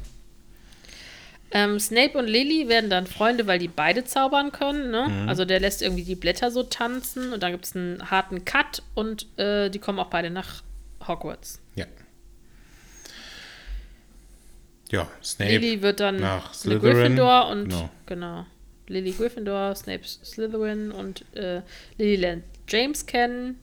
[1.50, 4.90] Ähm, Snape und Lily werden dann Freunde, weil die beide zaubern können.
[4.90, 5.08] Ne?
[5.08, 5.28] Mhm.
[5.28, 8.82] Also der lässt irgendwie die Blätter so tanzen und dann gibt es einen harten Cut
[8.94, 10.62] und äh, die kommen auch beide nach
[11.06, 11.60] Hogwarts.
[11.74, 11.86] Ja.
[14.90, 15.50] Ja, Snape.
[15.50, 16.94] Lily wird dann nach Slytherin.
[16.94, 17.90] Gryffindor und Genau.
[18.06, 18.46] genau.
[18.92, 21.62] Lily Gryffindor, Snape Slytherin und äh,
[21.98, 23.58] Lily lernt James kennen.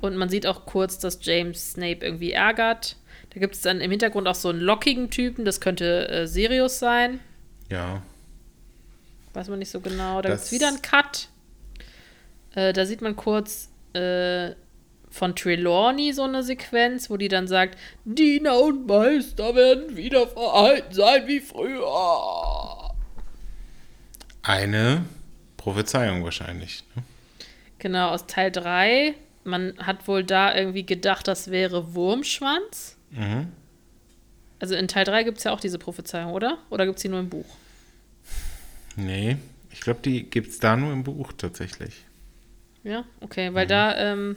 [0.00, 2.96] Und man sieht auch kurz, dass James Snape irgendwie ärgert.
[3.30, 6.78] Da gibt es dann im Hintergrund auch so einen lockigen Typen, das könnte äh, Sirius
[6.78, 7.20] sein.
[7.70, 8.02] Ja.
[9.32, 10.22] Weiß man nicht so genau.
[10.22, 11.28] Da gibt es wieder einen Cut.
[12.54, 14.52] Äh, da sieht man kurz äh,
[15.10, 20.92] von Trelawney so eine Sequenz, wo die dann sagt, Diener und Meister werden wieder verhalten
[20.92, 21.84] sein wie früher.
[24.48, 25.04] Eine
[25.58, 26.82] Prophezeiung wahrscheinlich.
[26.96, 27.02] Ne?
[27.78, 29.12] Genau, aus Teil 3.
[29.44, 32.96] Man hat wohl da irgendwie gedacht, das wäre Wurmschwanz.
[33.10, 33.52] Mhm.
[34.58, 36.56] Also in Teil 3 gibt es ja auch diese Prophezeiung, oder?
[36.70, 37.44] Oder gibt es die nur im Buch?
[38.96, 39.36] Nee,
[39.70, 42.06] ich glaube, die gibt es da nur im Buch tatsächlich.
[42.84, 44.36] Ja, okay, weil da ähm,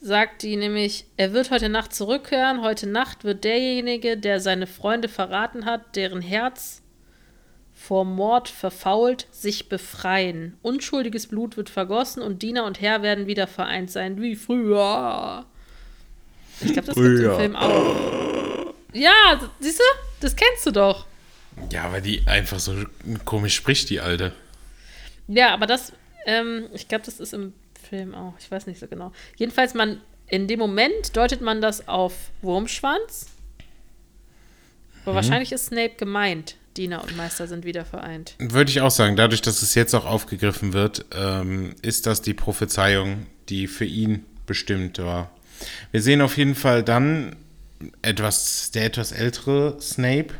[0.00, 2.60] sagt die nämlich, er wird heute Nacht zurückkehren.
[2.60, 6.82] Heute Nacht wird derjenige, der seine Freunde verraten hat, deren Herz
[7.86, 10.56] vor Mord verfault, sich befreien.
[10.62, 15.44] Unschuldiges Blut wird vergossen und Diener und Herr werden wieder vereint sein, wie früher.
[16.60, 17.36] Ich glaube, das gibt es im Früher.
[17.36, 18.74] Film auch.
[18.94, 19.84] Ja, siehst du?
[20.20, 21.06] Das kennst du doch.
[21.70, 22.74] Ja, weil die einfach so
[23.26, 24.32] komisch spricht, die Alte.
[25.28, 25.92] Ja, aber das,
[26.24, 27.52] ähm, ich glaube, das ist im
[27.88, 28.32] Film auch.
[28.38, 29.12] Ich weiß nicht so genau.
[29.36, 33.26] Jedenfalls, man, in dem Moment deutet man das auf Wurmschwanz.
[35.04, 36.56] Aber wahrscheinlich ist Snape gemeint.
[36.76, 38.34] Diener und Meister sind wieder vereint.
[38.38, 42.34] Würde ich auch sagen, dadurch, dass es jetzt auch aufgegriffen wird, ähm, ist das die
[42.34, 45.30] Prophezeiung, die für ihn bestimmt war.
[45.92, 47.36] Wir sehen auf jeden Fall dann
[48.02, 50.34] etwas, der etwas ältere Snape,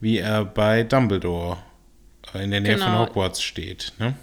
[0.00, 1.58] wie er bei Dumbledore
[2.34, 2.86] in der Nähe Genau.
[2.86, 3.92] von Hogwarts steht.
[3.98, 4.14] Ne?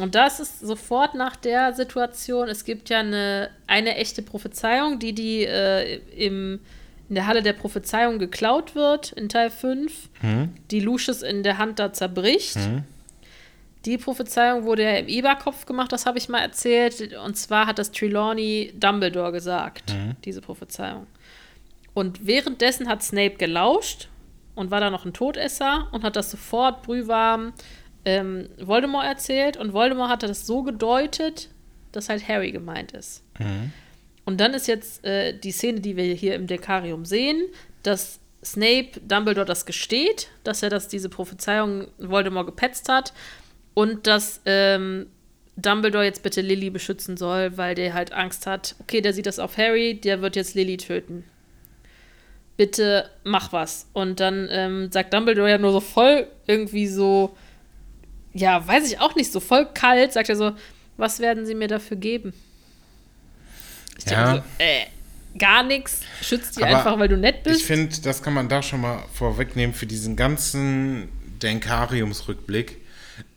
[0.00, 5.12] Und das ist sofort nach der Situation, es gibt ja eine, eine echte Prophezeiung, die,
[5.12, 6.58] die äh, im,
[7.08, 10.08] in der Halle der Prophezeiung geklaut wird, in Teil 5,
[10.70, 12.56] die Lucius in der Hand da zerbricht.
[13.84, 17.14] Die Prophezeiung wurde ja im Eberkopf gemacht, das habe ich mal erzählt.
[17.22, 19.92] Und zwar hat das Trelawney Dumbledore gesagt,
[20.24, 21.06] diese Prophezeiung.
[21.92, 24.08] Und währenddessen hat Snape gelauscht
[24.54, 27.52] und war da noch ein Todesser und hat das sofort brühwarm
[28.06, 29.56] ähm, Voldemort erzählt.
[29.58, 31.50] Und Voldemort hatte das so gedeutet,
[31.92, 33.22] dass halt Harry gemeint ist.
[34.24, 37.42] Und dann ist jetzt äh, die Szene, die wir hier im Dekarium sehen,
[37.82, 43.12] dass Snape Dumbledore das gesteht, dass er das, diese Prophezeiung Voldemort gepetzt hat
[43.74, 45.06] und dass ähm,
[45.56, 49.38] Dumbledore jetzt bitte Lily beschützen soll, weil der halt Angst hat, okay, der sieht das
[49.38, 51.24] auf Harry, der wird jetzt Lily töten.
[52.56, 53.88] Bitte mach was.
[53.92, 57.36] Und dann ähm, sagt Dumbledore ja nur so voll irgendwie so,
[58.32, 60.52] ja, weiß ich auch nicht, so voll kalt, sagt er so,
[60.96, 62.32] was werden sie mir dafür geben?
[63.98, 64.34] Ich denke Ja.
[64.36, 64.86] so, äh,
[65.38, 67.60] gar nichts, schützt die Aber einfach, weil du nett bist.
[67.60, 71.08] Ich finde, das kann man da schon mal vorwegnehmen für diesen ganzen
[71.42, 72.78] Denkariumsrückblick.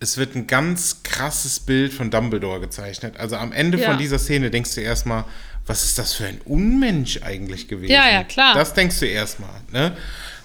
[0.00, 3.16] Es wird ein ganz krasses Bild von Dumbledore gezeichnet.
[3.18, 3.90] Also am Ende Ja.
[3.90, 5.24] von dieser Szene denkst du erstmal,
[5.66, 7.92] was ist das für ein Unmensch eigentlich gewesen?
[7.92, 8.54] Ja, ja, klar.
[8.54, 9.60] Das denkst du erstmal.
[9.72, 9.96] Ne?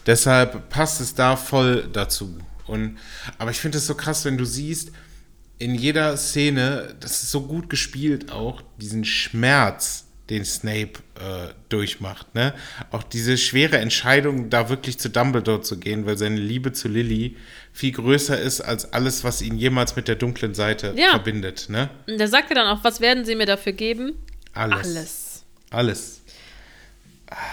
[0.06, 2.38] Deshalb passt es da voll dazu.
[2.68, 2.98] Und,
[3.38, 4.92] aber ich finde es so krass, wenn du siehst,
[5.60, 12.34] in jeder Szene, das ist so gut gespielt auch, diesen Schmerz, den Snape äh, durchmacht.
[12.34, 12.54] Ne?
[12.92, 17.36] Auch diese schwere Entscheidung, da wirklich zu Dumbledore zu gehen, weil seine Liebe zu Lily
[17.74, 21.12] viel größer ist als alles, was ihn jemals mit der dunklen Seite Ja.
[21.12, 21.68] verbindet.
[21.70, 21.90] Ne?
[22.08, 24.14] Und der sagt ja dann auch, was werden sie mir dafür geben?
[24.54, 24.78] Alles.
[24.88, 25.44] Alles.
[25.72, 26.22] Alles.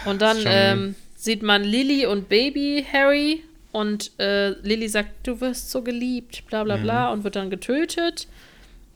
[0.04, 5.70] Und dann ähm, sieht man Lily und Baby Harry und äh, Lily sagt, du wirst
[5.70, 6.82] so geliebt, bla bla Mhm.
[6.82, 8.26] bla und wird dann getötet.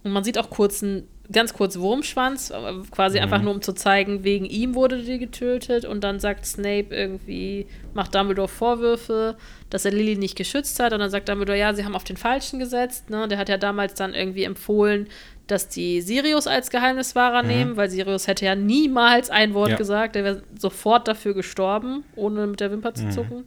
[0.02, 2.54] Und man sieht auch kurz einen, ganz kurz Wurmschwanz, äh,
[2.90, 3.44] quasi einfach Mhm.
[3.44, 5.84] nur um zu zeigen, wegen ihm wurde die getötet.
[5.86, 9.36] Und dann sagt Snape irgendwie, macht Dumbledore Vorwürfe,
[9.70, 10.92] dass er Lily nicht geschützt hat.
[10.92, 13.08] Und dann sagt Dumbledore, ja, sie haben auf den Falschen gesetzt.
[13.10, 13.26] Ne?
[13.28, 15.08] Der hat ja damals dann irgendwie empfohlen,
[15.46, 19.72] dass die Sirius als Geheimniswahrer nehmen, weil Sirius hätte ja niemals ein Wort Mhm.
[19.72, 19.76] Ja.
[19.78, 20.14] gesagt.
[20.16, 22.94] Der wäre sofort dafür gestorben, ohne mit der Wimper Mhm.
[22.96, 23.44] zu zucken.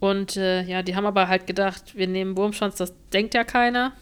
[0.00, 3.92] Und äh, ja, die haben aber halt gedacht, wir nehmen Wurmschwanz, das denkt ja keiner.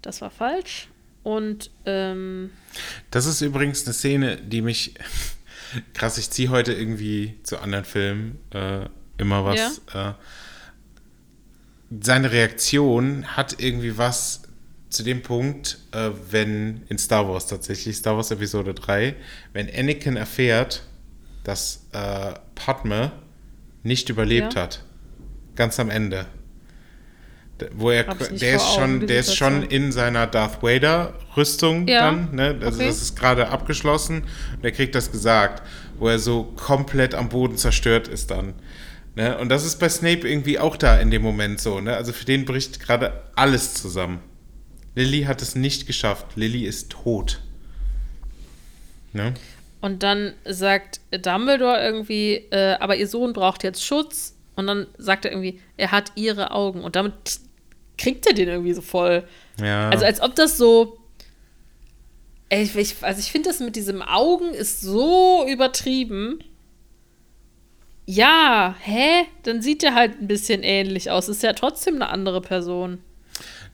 [0.00, 0.88] Das war falsch.
[1.24, 2.50] Und ähm,
[3.10, 4.94] Das ist übrigens eine Szene, die mich.
[5.94, 8.86] Krass, ich ziehe heute irgendwie zu anderen Filmen äh,
[9.18, 9.82] immer was.
[9.92, 10.12] Äh,
[12.00, 14.42] seine Reaktion hat irgendwie was
[14.88, 19.16] zu dem Punkt, äh, wenn in Star Wars tatsächlich, Star Wars Episode 3,
[19.52, 20.84] wenn Anakin erfährt,
[21.42, 23.10] dass äh, Padme
[23.86, 24.62] nicht überlebt Ja.
[24.62, 24.84] hat.
[25.54, 26.26] Ganz am Ende.
[27.72, 32.02] Wo er, der ist Augen, schon, der ist schon in seiner Darth Vader Rüstung Ja,
[32.02, 32.58] dann, ne?
[32.60, 32.88] Also okay.
[32.88, 34.24] das ist gerade abgeschlossen
[34.56, 35.62] und er kriegt das gesagt,
[35.98, 38.52] wo er so komplett am Boden zerstört ist dann.
[39.14, 39.38] Ne?
[39.38, 41.96] Und das ist bei Snape irgendwie auch da in dem Moment so, ne?
[41.96, 44.18] Also für den bricht gerade alles zusammen.
[44.94, 46.26] Lily hat es nicht geschafft.
[46.36, 47.40] Lily ist tot.
[49.14, 49.32] Ne?
[49.86, 54.34] Und dann sagt Dumbledore irgendwie, äh, aber ihr Sohn braucht jetzt Schutz.
[54.56, 56.82] Und dann sagt er irgendwie, er hat ihre Augen.
[56.82, 57.38] Und damit
[57.96, 59.22] kriegt er den irgendwie so voll.
[59.60, 59.88] Ja.
[59.90, 60.98] Also als ob das so.
[62.48, 66.40] Ich, ich, also ich finde das mit diesem Augen ist so übertrieben.
[68.06, 69.22] Ja, hä?
[69.44, 71.28] Dann sieht er halt ein bisschen ähnlich aus.
[71.28, 72.98] Ist ja trotzdem eine andere Person.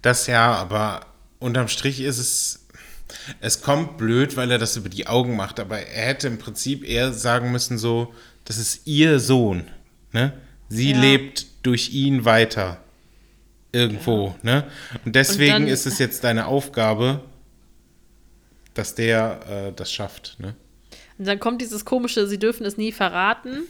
[0.02, 1.06] Das ja, aber
[1.38, 2.61] unterm Strich ist es.
[3.40, 6.84] Es kommt blöd, weil er das über die Augen macht, aber er hätte im Prinzip
[6.88, 8.12] eher sagen müssen, so,
[8.44, 9.64] das ist ihr Sohn.
[10.12, 10.32] Ne?
[10.68, 11.00] Sie Ja.
[11.00, 12.78] lebt durch ihn weiter.
[13.74, 14.64] Irgendwo, ne?
[15.06, 17.22] Und deswegen dann- ist es jetzt deine Aufgabe,
[18.74, 20.54] dass der äh, das schafft, ne?
[21.18, 23.62] Und dann kommt dieses komische, sie dürfen es nie verraten.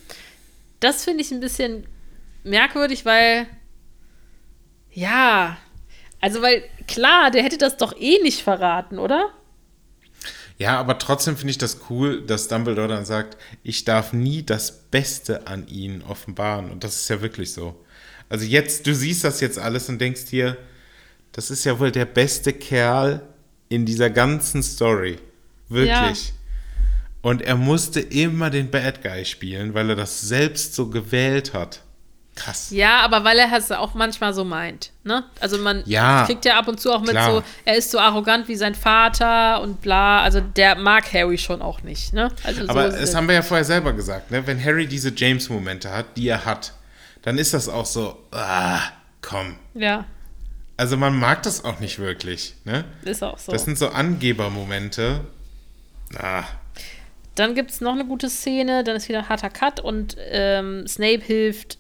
[0.81, 1.87] Das finde ich ein bisschen
[2.43, 3.47] merkwürdig, weil.
[4.93, 5.57] Ja.
[6.23, 9.31] Also, weil, klar, der hätte das doch eh nicht verraten, oder?
[10.57, 14.71] Ja, aber trotzdem finde ich das cool, dass Dumbledore dann sagt, ich darf nie das
[14.91, 16.71] Beste an ihnen offenbaren.
[16.71, 17.85] Und das ist ja wirklich so.
[18.29, 20.57] Also jetzt, du siehst das jetzt alles und denkst dir,
[21.33, 23.23] das ist ja wohl der beste Kerl
[23.69, 25.19] in dieser ganzen Story.
[25.69, 26.33] Wirklich.
[27.23, 31.83] Und er musste immer den Bad Guy spielen, weil er das selbst so gewählt hat.
[32.35, 32.71] Krass.
[32.71, 34.91] Ja, aber weil er es auch manchmal so meint.
[35.05, 35.23] Ne?
[35.41, 37.31] Also man Ja, kriegt ja ab und zu auch mit klar.
[37.31, 40.23] so, er ist so arrogant wie sein Vater und bla.
[40.23, 42.15] Also der mag Harry schon auch nicht.
[42.15, 42.31] Ne?
[42.43, 43.15] Also Aber so das es.
[43.15, 44.47] haben wir ja vorher selber gesagt, ne?
[44.47, 46.73] wenn Harry diese James-Momente hat, die er hat,
[47.21, 48.81] dann ist das auch so, ah,
[49.21, 49.57] komm.
[49.75, 50.07] Ja,
[50.79, 52.55] Also man mag das auch nicht wirklich.
[52.65, 52.85] Ne?
[53.05, 53.53] ist auch so.
[53.53, 55.21] Das sind so Angebermomente.
[56.19, 56.45] Ah,
[57.35, 60.87] Dann gibt es noch eine gute Szene, dann ist wieder ein harter Cut und ähm,
[60.89, 61.79] Snape hilft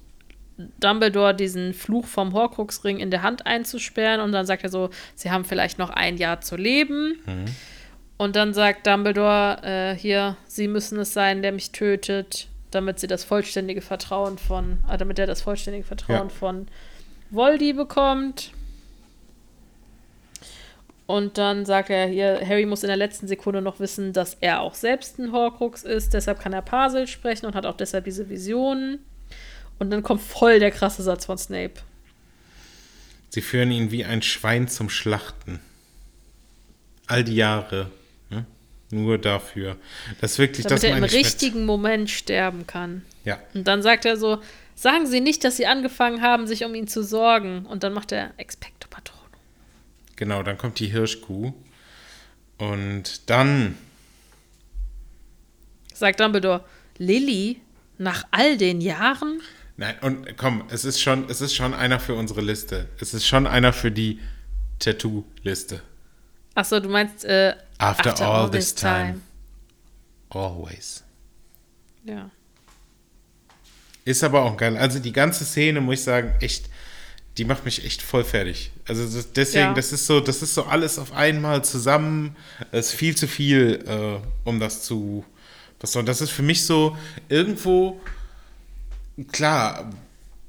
[0.80, 5.30] Dumbledore, diesen Fluch vom Horcruxring in der Hand einzusperren und dann sagt er so, sie
[5.30, 7.18] haben vielleicht noch ein Jahr zu leben.
[8.18, 13.06] Und dann sagt Dumbledore, äh, hier, sie müssen es sein, der mich tötet, damit sie
[13.08, 16.28] das vollständige Vertrauen von, äh, damit er das vollständige Vertrauen Ja.
[16.28, 16.68] von
[17.30, 18.52] Voldy bekommt.
[21.06, 24.60] Und dann sagt er hier, Harry muss in der letzten Sekunde noch wissen, dass er
[24.60, 26.14] auch selbst ein Horcrux ist.
[26.14, 29.00] Deshalb kann er Parsel sprechen und hat auch deshalb diese Visionen.
[29.82, 31.74] Und dann kommt voll der krasse Satz von Snape.
[33.30, 35.58] sie führen ihn wie ein Schwein zum Schlachten.
[37.08, 37.90] All die Jahre.
[38.30, 38.46] Ne?
[38.92, 39.76] Nur dafür.
[40.20, 43.04] Das ist wirklich, Damit das er im mit- richtigen Moment sterben kann.
[43.24, 43.40] Ja.
[43.54, 44.40] Und dann sagt er so,
[44.76, 47.66] sagen Sie nicht, dass Sie angefangen haben, sich um ihn zu sorgen.
[47.66, 49.26] Und dann macht er Expecto Patronum.
[50.14, 51.52] Genau, dann kommt die Hirschkuh.
[52.58, 53.76] Und dann,
[55.92, 56.64] Sagt Dumbledore,
[56.98, 57.60] Lilly,
[57.98, 59.40] nach all den Jahren?
[59.76, 62.88] Nein, und komm, es ist schon, es ist schon einer für unsere Liste.
[63.00, 64.20] Es ist schon einer für die
[64.78, 65.82] Tattoo-Liste.
[66.54, 69.20] Achso, du meinst äh, After, all, this time.
[70.30, 71.02] Always.
[72.04, 72.30] Ja.
[74.04, 74.76] Ist aber auch geil.
[74.76, 76.68] Also die ganze Szene, muss ich sagen, echt,
[77.38, 78.72] die macht mich echt voll fertig.
[78.88, 79.74] Also das, deswegen, Ja.
[79.74, 82.36] das ist so, das ist so alles auf einmal zusammen.
[82.72, 85.24] Es ist viel zu viel, äh, um das zu.
[85.80, 86.96] Was soll, das ist für mich so
[87.28, 88.00] irgendwo
[89.30, 89.90] klar.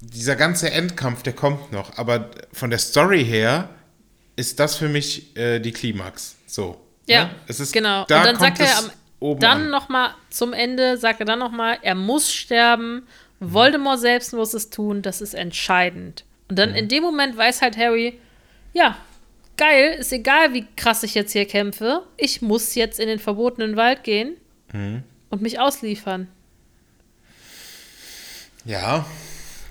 [0.05, 3.69] Dieser ganze Endkampf, der kommt noch, aber von der Story her
[4.35, 6.35] ist das für mich äh, die Klimax.
[6.45, 6.79] So.
[7.07, 7.29] Ja, ne?
[7.47, 8.03] es ist, genau.
[8.07, 9.69] Da und dann sagt er am, oben dann an.
[9.69, 13.07] noch mal zum Ende, sagt er dann noch mal, er muss sterben.
[13.39, 16.25] Voldemort selbst muss es tun, das ist entscheidend.
[16.49, 18.19] Und dann in dem Moment weiß halt Harry,
[18.73, 18.97] ja,
[19.57, 22.03] geil, ist egal, wie krass ich jetzt hier kämpfe.
[22.17, 24.35] Ich muss jetzt in den verbotenen Wald gehen
[24.73, 25.03] Mhm.
[25.29, 26.27] und mich ausliefern.
[28.65, 29.05] Ja,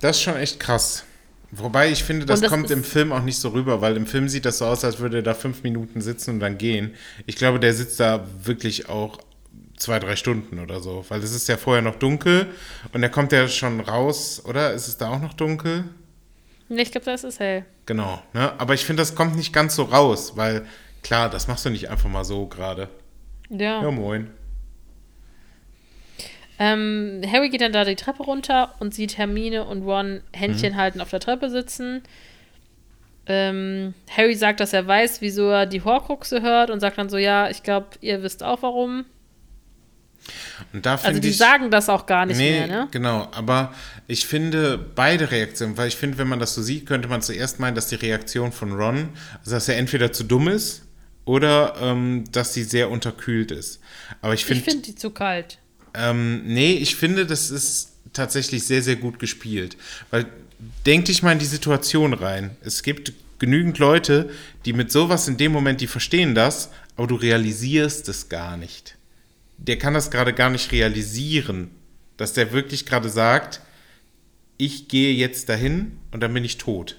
[0.01, 1.03] das ist schon echt krass.
[1.51, 4.27] Wobei ich finde, das, das kommt im Film auch nicht so rüber, weil im Film
[4.27, 6.95] sieht das so aus, als würde er da fünf Minuten sitzen und dann gehen.
[7.27, 9.19] Ich glaube, der sitzt da wirklich auch
[9.77, 12.47] zwei, drei Stunden oder so, weil es ist ja vorher noch dunkel
[12.91, 14.73] und er kommt ja schon raus, oder?
[14.73, 15.83] Ist es da auch noch dunkel?
[16.69, 17.65] Nee, ich glaube, das ist hell.
[17.85, 18.53] Genau, ne?
[18.59, 20.65] Aber ich finde, das kommt nicht ganz so raus, weil
[21.03, 22.89] klar, das machst du nicht einfach mal so gerade.
[23.49, 23.83] Ja.
[23.83, 24.31] Ja, moin.
[26.59, 30.21] Ähm, Harry geht dann da die Treppe runter und sieht Hermine und Ron Mhm.
[30.33, 32.03] Händchen halten auf der Treppe sitzen.
[33.25, 37.17] Ähm, Harry sagt, dass er weiß, wieso er die Horcruxe hört und sagt dann so,
[37.17, 39.05] ja, ich glaube, ihr wisst auch warum.
[40.71, 42.87] Und da Also die ich, sagen das auch gar nicht nee, mehr, ne?
[42.91, 43.27] genau.
[43.33, 43.73] Aber
[44.07, 47.59] ich finde beide Reaktionen, weil ich finde, wenn man das so sieht, könnte man zuerst
[47.59, 50.83] meinen, dass die Reaktion von Ron, also dass er entweder zu dumm ist
[51.25, 53.81] oder ähm, dass sie sehr unterkühlt ist.
[54.21, 55.57] Aber ich Ich finde, finde die zu kalt.
[55.93, 59.77] Ähm, nee, ich finde, das ist tatsächlich sehr, sehr gut gespielt.
[60.11, 60.25] Weil
[60.85, 62.55] denk dich mal in die Situation rein.
[62.61, 64.29] Es gibt genügend Leute,
[64.65, 68.95] die mit sowas in dem Moment, die verstehen das, aber du realisierst es gar nicht.
[69.57, 71.71] Der kann das gerade gar nicht realisieren,
[72.17, 73.61] dass der wirklich gerade sagt,
[74.57, 76.97] ich gehe jetzt dahin und dann bin ich tot.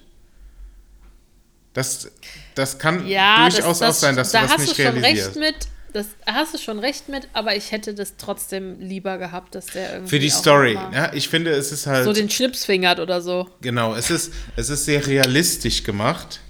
[1.73, 2.11] Das,
[2.55, 4.99] das kann Ja, durchaus das, auch sein, dass da du das hast nicht du schon
[4.99, 5.37] realisierst.
[5.37, 5.69] recht mit.
[5.95, 9.93] Das hast du schon recht mit, aber ich hätte das trotzdem lieber gehabt, dass der
[9.93, 10.75] irgendwie Für die Story.
[10.93, 12.05] Ja, ich finde, es ist halt.
[12.05, 13.49] so den Schnips fingert oder so.
[13.61, 16.41] Genau, es ist, es ist sehr realistisch gemacht,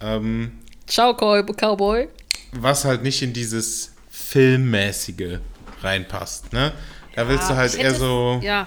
[0.00, 0.52] ähm,
[0.88, 2.08] Ciao, Cow- Cowboy.
[2.52, 5.38] was halt nicht in dieses Filmmäßige
[5.82, 6.52] reinpasst.
[6.52, 6.72] Ne?
[7.14, 8.66] Da willst du halt eher so, Ja,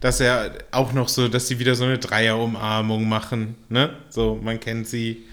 [0.00, 3.56] dass er auch noch so, dass sie wieder so eine Dreierumarmung machen.
[3.68, 3.96] Ne?
[4.08, 5.24] So, man kennt sie.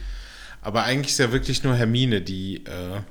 [0.61, 3.01] Aber eigentlich ist ja wirklich nur Hermine, die äh,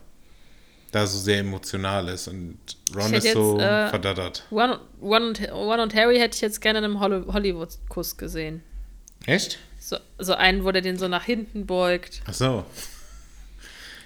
[0.92, 2.59] da so sehr emotional ist und
[2.94, 4.44] Ron Ich ist hätte so jetzt, äh, verdattert.
[4.51, 8.62] One, One, und, One und Harry hätte ich jetzt gerne in einem Holly- Hollywood-Kuss gesehen.
[9.27, 9.59] Echt?
[9.81, 12.22] So, so einen, wo der den so nach hinten beugt.
[12.27, 12.64] Ach so.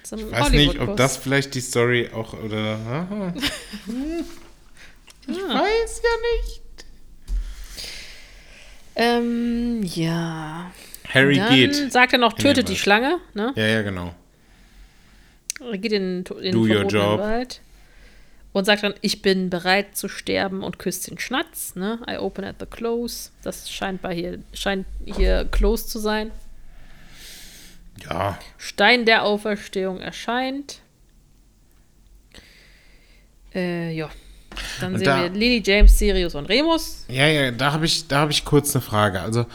[0.03, 2.75] So Ich weiß nicht, ob das vielleicht die Story auch oder.
[2.87, 3.33] Aha.
[3.85, 4.25] Hm.
[5.25, 6.61] Ich weiß ja nicht.
[8.95, 10.71] Ähm, ja.
[11.13, 11.91] Harry Dann geht.
[11.93, 12.75] sagt er noch, tötet die.
[12.75, 13.53] Schlange, ne?
[13.55, 14.13] Ja, ja, genau.
[15.71, 17.17] Geht in, in den Do.
[17.17, 17.61] Wald.
[18.51, 21.99] Und sagt dann, ich bin bereit zu sterben und küsst den Schnatz, ne?
[22.07, 23.31] I open at the close.
[23.41, 26.29] Das scheint bei hier, scheint hier close zu sein.
[28.07, 30.81] Ja, Stein der Auferstehung erscheint.
[33.55, 34.09] Äh, ja.
[34.79, 37.05] Dann sehen da- wir Lily, James, Sirius und Remus.
[37.07, 39.19] ja, ja, da habe ich, da hab ich kurz eine Frage.
[39.21, 39.45] Also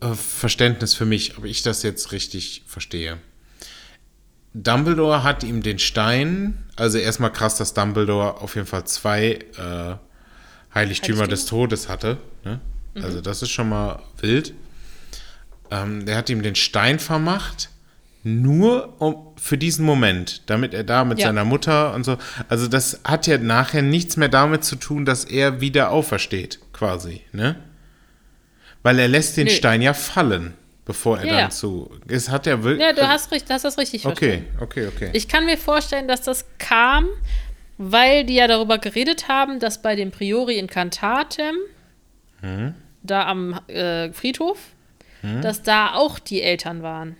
[0.00, 3.18] äh, Verständnis für mich, ob ich das jetzt richtig verstehe.
[4.54, 9.38] Dumbledore hat ihm den Stein, also erstmal krass, dass Dumbledore auf jeden Fall zwei äh,
[9.58, 9.98] Heiligtümer,
[10.74, 11.26] Heiligtümer?
[11.26, 12.18] des Todes hatte.
[12.44, 12.60] Ne?
[12.94, 14.54] Also das ist schon mal wild.
[15.70, 17.70] Ähm, der hat ihm den Stein vermacht,
[18.22, 21.26] nur um, für diesen Moment, damit er da mit Ja.
[21.26, 22.16] seiner Mutter und so.
[22.48, 27.22] Also das hat ja nachher nichts mehr damit zu tun, dass er wieder aufersteht, quasi,
[27.32, 27.56] ne?
[28.84, 29.52] Weil er lässt den Nö.
[29.52, 31.90] Stein ja fallen, bevor er Ja, dann zu.
[32.08, 32.86] Es hat ja wirklich.
[32.86, 34.46] Ja, du hast, hast das richtig verstanden.
[34.60, 35.10] Okay, okay, okay.
[35.12, 37.06] Ich kann mir vorstellen, dass das kam,
[37.78, 41.56] weil die ja darüber geredet haben, dass bei dem Priori in Cantatem,
[42.40, 42.74] Hm?
[43.02, 44.58] da am äh, Friedhof,
[45.40, 47.16] dass da auch die Eltern waren.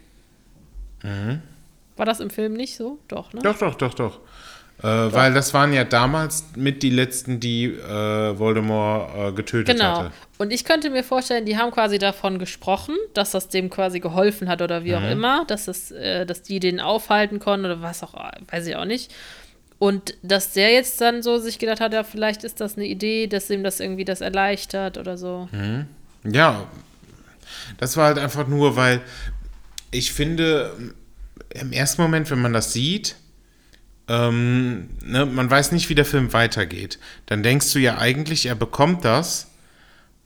[1.97, 2.99] War das im Film nicht so?
[3.09, 3.41] Doch, ne?
[3.41, 3.43] Hm?
[3.45, 4.21] Doch, doch, doch, doch.
[4.85, 9.99] Äh, Weil das waren ja damals mit die letzten, die äh, Voldemort äh, getötet Genau.
[10.01, 10.13] hatte.
[10.37, 14.47] Und ich könnte mir vorstellen, die haben quasi davon gesprochen, dass das dem quasi geholfen
[14.49, 14.97] hat oder wie Mhm.
[14.97, 18.13] auch immer, dass, das, äh, dass die den aufhalten konnten oder was auch,
[18.51, 19.11] weiß ich auch nicht.
[19.79, 23.27] Und dass der jetzt dann so sich gedacht hat, ja, vielleicht ist das eine Idee,
[23.27, 25.49] dass ihm das irgendwie das erleichtert oder so.
[26.25, 26.67] Ja,
[27.79, 29.01] das war halt einfach nur, weil
[29.91, 30.73] ich finde,
[31.51, 33.17] im ersten Moment, wenn man das sieht,
[34.09, 36.99] ähm, ne, man weiß nicht, wie der Film weitergeht.
[37.27, 39.49] Dann denkst du ja eigentlich, er bekommt das,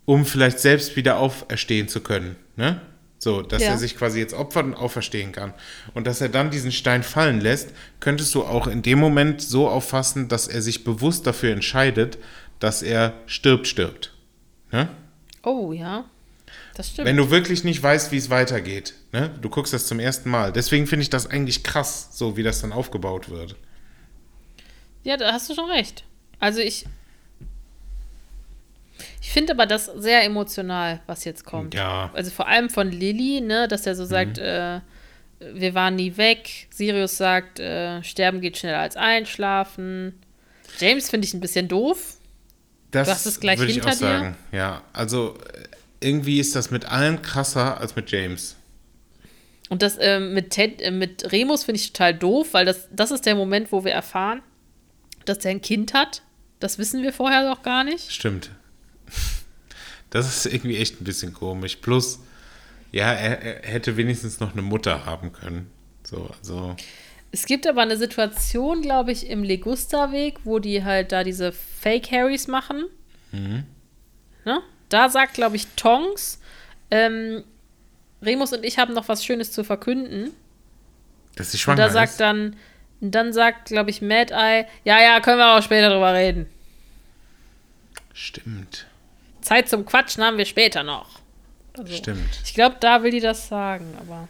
[0.04, 2.36] um vielleicht selbst wieder auferstehen zu können.
[2.56, 2.80] Ne?
[3.18, 3.70] So, dass Ja.
[3.70, 5.52] er sich quasi jetzt opfert und auferstehen kann.
[5.94, 7.70] Und dass er dann diesen Stein fallen lässt,
[8.00, 12.18] könntest du auch in dem Moment so auffassen, dass er sich bewusst dafür entscheidet,
[12.60, 14.14] dass er stirbt, stirbt.
[14.72, 14.88] Ne?
[15.42, 16.04] Oh, ja.
[16.74, 17.06] Das stimmt.
[17.08, 19.30] Wenn du wirklich nicht weißt, wie es weitergeht, ne?
[19.42, 20.52] du guckst das zum ersten Mal.
[20.52, 23.56] Deswegen finde ich das eigentlich krass, so wie das dann aufgebaut wird.
[25.08, 26.04] Ja, da hast du schon recht.
[26.38, 26.84] Also ich.
[29.22, 31.72] Ich finde aber das sehr emotional, was jetzt kommt.
[31.74, 32.08] Ja.
[32.08, 32.16] Mhm.
[32.16, 34.80] Also vor allem von Lilly, ne, dass er so sagt, äh,
[35.40, 36.66] wir waren nie weg.
[36.68, 40.20] Sirius sagt, äh, sterben geht schneller als einschlafen.
[40.78, 42.18] James finde ich ein bisschen doof.
[42.90, 44.36] Das Du hast es gleich würde ich hinter auch sagen.
[44.52, 48.56] Ja, also äh, irgendwie ist das mit allen krasser als mit James.
[49.70, 53.10] Und das äh, mit, Ted, äh, mit Remus finde ich total doof, weil das, das
[53.10, 54.42] ist der Moment, wo wir erfahren,
[55.28, 56.22] dass der ein Kind hat.
[56.60, 58.12] Das wissen wir vorher doch gar nicht.
[58.12, 58.50] Stimmt.
[60.10, 61.76] Das ist irgendwie echt ein bisschen komisch.
[61.76, 62.20] Plus,
[62.92, 65.70] ja, er, er hätte wenigstens noch eine Mutter haben können.
[66.02, 66.76] So, also.
[67.30, 72.48] Es gibt aber eine Situation, glaube ich, im Legusta-Weg, wo die halt da diese Fake-Harrys
[72.48, 72.86] machen.
[73.32, 74.62] Ne?
[74.88, 76.40] Da sagt, glaube ich, Tongs,
[76.90, 77.44] ähm,
[78.22, 80.30] Remus und ich haben noch was Schönes zu verkünden.
[81.36, 82.20] Dass sie Und schwanger da sagt ist.
[82.20, 82.56] dann,
[83.00, 86.46] dann sagt, glaube ich, Mad Eye, ja, ja, können wir auch später drüber reden.
[88.12, 88.86] Stimmt.
[89.40, 91.20] Zeit zum Quatschen haben wir später noch.
[91.76, 92.28] Also, Stimmt.
[92.44, 94.28] Ich glaube, da will die das sagen, aber.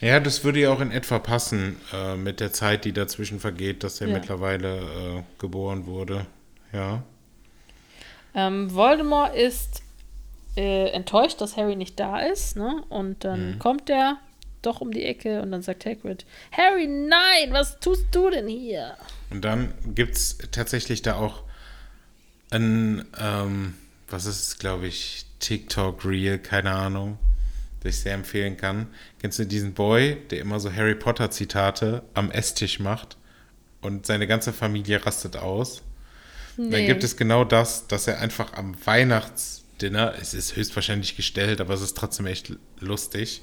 [0.00, 3.82] Ja, das würde ja auch in etwa passen äh, mit der Zeit, die dazwischen vergeht,
[3.82, 4.14] dass er Ja.
[4.14, 6.26] mittlerweile äh, geboren wurde.
[6.72, 7.02] Ja.
[8.34, 9.82] Ähm, Voldemort ist
[10.58, 12.82] äh, enttäuscht, dass Harry nicht da ist, ne?
[12.90, 13.58] Und dann Mhm.
[13.58, 14.18] kommt er
[14.66, 18.96] doch um die Ecke und dann sagt Hagrid, Harry, nein, was tust du denn hier?
[19.30, 21.42] Und dann gibt es tatsächlich da auch
[22.50, 23.74] ein, ähm,
[24.08, 27.18] was ist es, glaube ich, TikTok Reel, keine Ahnung,
[27.82, 28.86] das ich sehr empfehlen kann.
[29.20, 33.16] Kennst du diesen Boy, der immer so Harry Potter Zitate am Esstisch macht
[33.80, 35.82] und seine ganze Familie rastet aus?
[36.56, 36.86] Dann Nee.
[36.86, 41.82] gibt es genau das, dass er einfach am Weihnachtsdinner, es ist höchstwahrscheinlich gestellt, aber es
[41.82, 43.42] ist trotzdem echt lustig,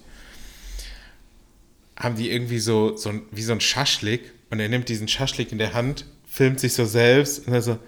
[1.95, 5.51] haben die irgendwie so, so ein, wie so ein Schaschlik und er nimmt diesen Schaschlik
[5.51, 7.79] in der Hand, filmt sich so selbst und er so,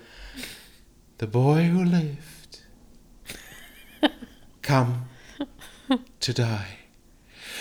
[1.19, 2.63] The boy who lived,
[4.61, 5.07] come
[6.19, 6.43] to die.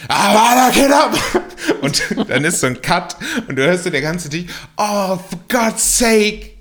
[0.08, 1.44] Avada Kedavra!
[1.80, 3.16] Und dann ist so ein Cut
[3.48, 6.52] und du hörst so der ganze Ding, oh, for God's sake,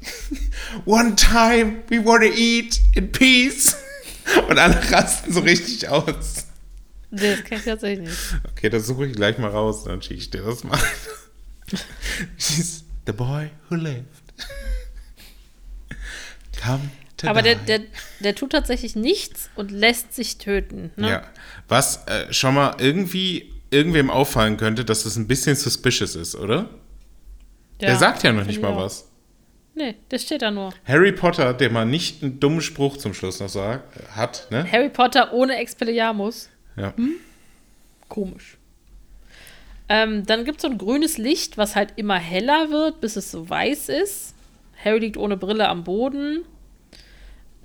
[0.85, 3.75] one time we want to eat in peace.
[4.47, 6.47] Und alle rasten so richtig aus.
[7.15, 8.19] Nee, das kann ich tatsächlich nicht.
[8.51, 10.79] Okay, das suche ich gleich mal raus, dann schicke ich dir das mal.
[12.37, 14.07] She's the boy who lived.
[16.59, 17.81] Come to Aber der, der,
[18.19, 20.91] der tut tatsächlich nichts und lässt sich töten.
[20.95, 21.09] Ne?
[21.09, 21.23] Ja.
[21.67, 26.69] Was äh, schon mal irgendwie irgendwem auffallen könnte, dass das ein bisschen suspicious ist, oder?
[27.79, 28.77] der sagt ja noch nicht ich mal auch.
[28.77, 29.09] was.
[29.75, 30.73] Nee, der steht da nur.
[30.85, 34.65] Harry Potter, der mal nicht einen dummen Spruch zum Schluss noch sagt, äh, hat, ne?
[34.71, 36.49] Harry Potter ohne Expelliarmus.
[36.75, 36.93] Ja.
[38.09, 38.57] Komisch.
[39.89, 43.31] Ähm, dann gibt es so ein grünes Licht, was halt immer heller wird, bis es
[43.31, 44.33] so weiß ist.
[44.83, 46.43] Harry liegt ohne Brille am Boden.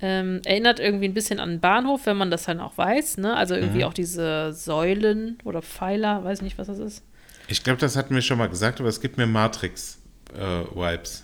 [0.01, 3.17] Ähm, erinnert irgendwie ein bisschen an den Bahnhof, wenn man das dann auch weiß.
[3.17, 3.35] Ne?
[3.35, 7.03] Also irgendwie auch diese Säulen oder Pfeiler, weiß nicht, was das ist.
[7.47, 11.23] Ich glaube, das hatten wir schon mal gesagt, aber es gibt mir Matrix-Vibes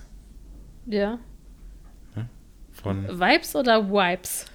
[0.88, 1.20] Ja.
[2.74, 3.08] von.
[3.20, 4.46] Vibes oder Wipes?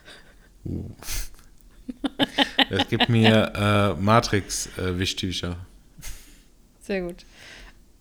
[2.70, 3.52] Es gibt mir
[3.98, 5.56] äh, Matrix-Wischtücher.
[6.80, 7.24] Sehr gut.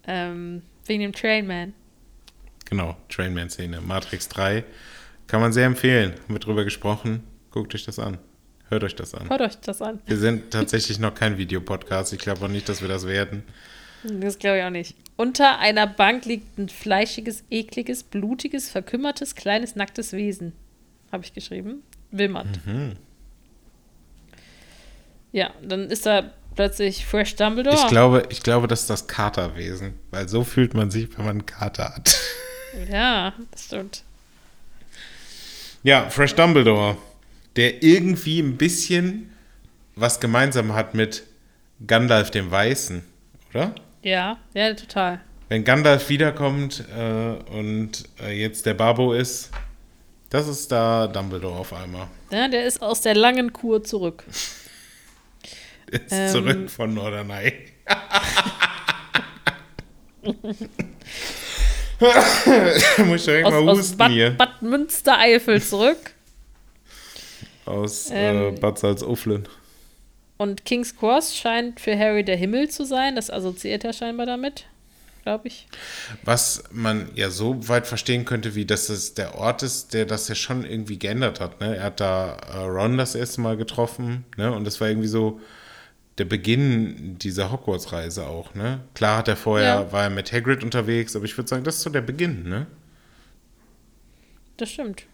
[0.07, 1.73] Ähm, wegen dem Trainman.
[2.65, 3.81] Genau, Trainman-Szene.
[3.81, 4.63] Matrix 3.
[5.27, 6.13] Kann man sehr empfehlen.
[6.13, 7.23] Haben wir drüber gesprochen.
[7.51, 8.17] Guckt euch das an.
[8.69, 9.29] Hört euch das an.
[9.29, 9.99] Hört euch das an.
[10.05, 12.13] Wir sind tatsächlich noch kein Videopodcast.
[12.13, 13.43] Ich glaube auch nicht, dass wir das werden.
[14.03, 14.95] Das glaube ich auch nicht.
[15.17, 20.53] Unter einer Bank liegt ein fleischiges, ekliges, blutiges, verkümmertes, kleines, nacktes Wesen.
[21.11, 21.83] Habe ich geschrieben.
[22.11, 22.45] Wilmot.
[22.65, 22.95] Mhm.
[25.31, 27.75] Ja, dann ist da plötzlich Fresh Dumbledore.
[27.75, 29.93] Ich glaube, ich glaube, das ist das Katerwesen.
[30.11, 32.17] Weil so fühlt man sich, wenn man einen Kater hat.
[32.87, 34.03] Ja, das stimmt.
[35.81, 36.97] Ja, Fresh Dumbledore.
[37.55, 39.33] Der irgendwie ein bisschen
[39.95, 41.23] was gemeinsam hat mit
[41.85, 43.03] Gandalf dem Weißen,
[43.49, 43.73] oder?
[44.03, 45.19] Ja, ja, total.
[45.49, 49.49] Wenn Gandalf wiederkommt äh, und äh, jetzt der Babo ist,
[50.29, 52.07] das ist da Dumbledore auf einmal.
[52.29, 54.23] Ja, der ist aus der langen Kur zurück.
[55.91, 56.29] Ist Ähm.
[56.29, 57.53] zurück von Norderney.
[63.05, 64.31] Muss ich direkt Aus, mal aus husten Bad, hier.
[64.31, 66.11] Bad Münstereifel zurück.
[67.65, 68.55] aus äh, Ähm.
[68.59, 69.47] Bad Salzuflen.
[70.37, 73.15] Und King's Cross scheint für Harry der Himmel zu sein.
[73.15, 74.65] Das assoziiert er scheinbar damit,
[75.23, 75.67] glaube ich.
[76.23, 80.29] Was man ja so weit verstehen könnte, wie dass es der Ort ist, der das
[80.29, 81.59] ja schon irgendwie geändert hat.
[81.59, 81.75] Ne?
[81.75, 84.53] Er hat da äh, Ron das erste Mal getroffen, ne?
[84.53, 85.41] Und das war irgendwie so
[86.19, 88.81] der Beginn dieser Hogwarts-Reise auch, ne?
[88.93, 89.91] Klar hat er vorher, Ja.
[89.91, 92.67] war er mit Hagrid unterwegs, aber ich würde sagen, das ist so der Beginn, ne?
[94.57, 95.05] Das stimmt.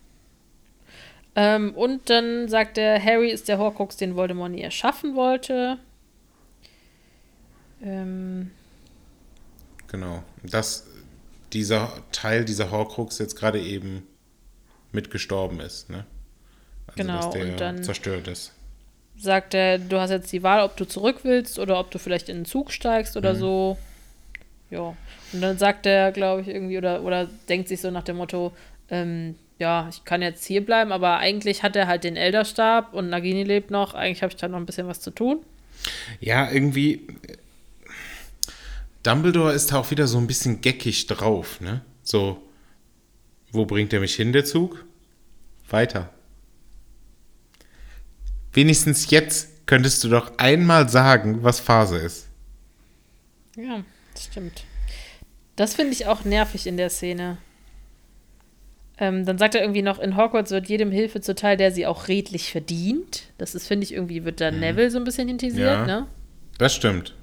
[1.35, 5.77] Ähm, und dann sagt er, Harry ist der Horcrux, den Voldemort nie erschaffen wollte.
[7.83, 8.51] Ähm,
[9.87, 10.23] Genau.
[10.43, 10.87] Dass
[11.53, 14.03] dieser Teil dieser Horcrux jetzt gerade eben
[14.91, 16.05] mitgestorben ist, ne?
[16.87, 18.51] Also, Genau, dass der und dann- zerstört ist.
[19.17, 22.29] Sagt er, du hast jetzt die Wahl, ob du zurück willst oder ob du vielleicht
[22.29, 23.77] in den Zug steigst oder so.
[24.69, 24.95] Ja.
[25.33, 28.53] Und dann sagt er, glaube ich, irgendwie, oder, oder denkt sich so nach dem Motto,
[28.89, 33.09] ähm, ja, ich kann jetzt hier bleiben, aber eigentlich hat er halt den Elderstab und
[33.09, 33.93] Nagini lebt noch.
[33.93, 35.39] Eigentlich habe ich da noch ein bisschen was zu tun.
[36.19, 37.07] Ja, irgendwie.
[39.03, 41.81] Dumbledore ist da auch wieder so ein bisschen geckig drauf, ne?
[42.03, 42.41] So,
[43.51, 44.83] wo bringt er mich hin, der Zug?
[45.69, 46.09] Weiter.
[48.55, 52.27] Wenigstens jetzt könntest du doch einmal sagen, was Phase ist.
[53.55, 53.83] Ja,
[54.13, 54.63] das stimmt.
[55.55, 57.37] Das finde ich auch nervig in der Szene.
[58.97, 62.07] Ähm, dann sagt er irgendwie noch, in Hogwarts wird jedem Hilfe zuteil, der sie auch
[62.07, 63.23] redlich verdient.
[63.37, 65.85] Das ist, finde ich, irgendwie wird da Neville so ein bisschen hintisiert, Ja.
[65.85, 66.07] ne?
[66.57, 67.13] Das stimmt.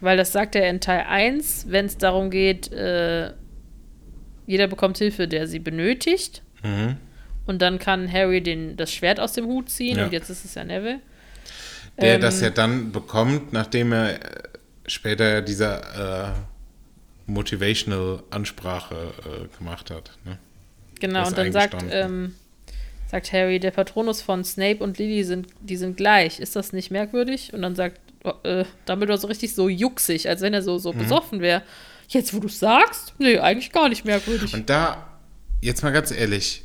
[0.00, 3.32] Weil das sagt er in Teil 1, wenn es darum geht, äh,
[4.46, 6.42] jeder bekommt Hilfe, der sie benötigt.
[6.62, 6.98] Mhm.
[7.46, 10.04] Und dann kann Harry den, das Schwert aus dem Hut ziehen Ja.
[10.06, 11.00] und jetzt ist es ja Neville.
[12.00, 14.18] Der Ähm, das ja dann bekommt, nachdem er äh,
[14.86, 16.32] später dieser äh,
[17.26, 20.10] Motivational Ansprache äh, gemacht hat.
[20.24, 20.38] Ne?
[21.00, 22.34] Genau, und dann sagt, ähm,
[23.10, 26.38] sagt Harry, der Patronus von Snape und Lily sind, die sind gleich.
[26.40, 27.52] Ist das nicht merkwürdig?
[27.54, 28.00] Und dann sagt
[28.42, 30.98] äh, Dumbledore so richtig so jucksig, als wenn er so, so Mhm.
[30.98, 31.62] besoffen wäre.
[32.08, 33.14] Jetzt, wo du sagst?
[33.18, 34.52] Nee, eigentlich gar nicht merkwürdig.
[34.54, 35.06] Und da,
[35.62, 36.63] jetzt mal ganz ehrlich,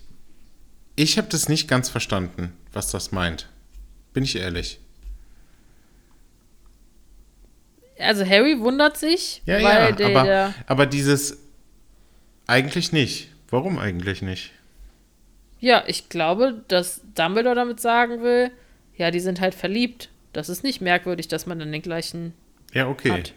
[1.01, 3.47] ich habe das nicht ganz verstanden, was das meint.
[4.13, 4.79] Bin ich ehrlich.
[7.97, 11.37] also Harry wundert sich, Ja, weil ja, der, aber, der aber dieses
[12.47, 13.29] eigentlich nicht.
[13.49, 14.51] Warum eigentlich nicht?
[15.59, 18.51] Ja, ich glaube, dass Dumbledore damit sagen will,
[18.95, 20.09] ja, die sind halt verliebt.
[20.33, 22.33] Das ist nicht merkwürdig, dass man dann den gleichen.
[22.73, 23.11] Ja, okay.
[23.11, 23.33] Hat.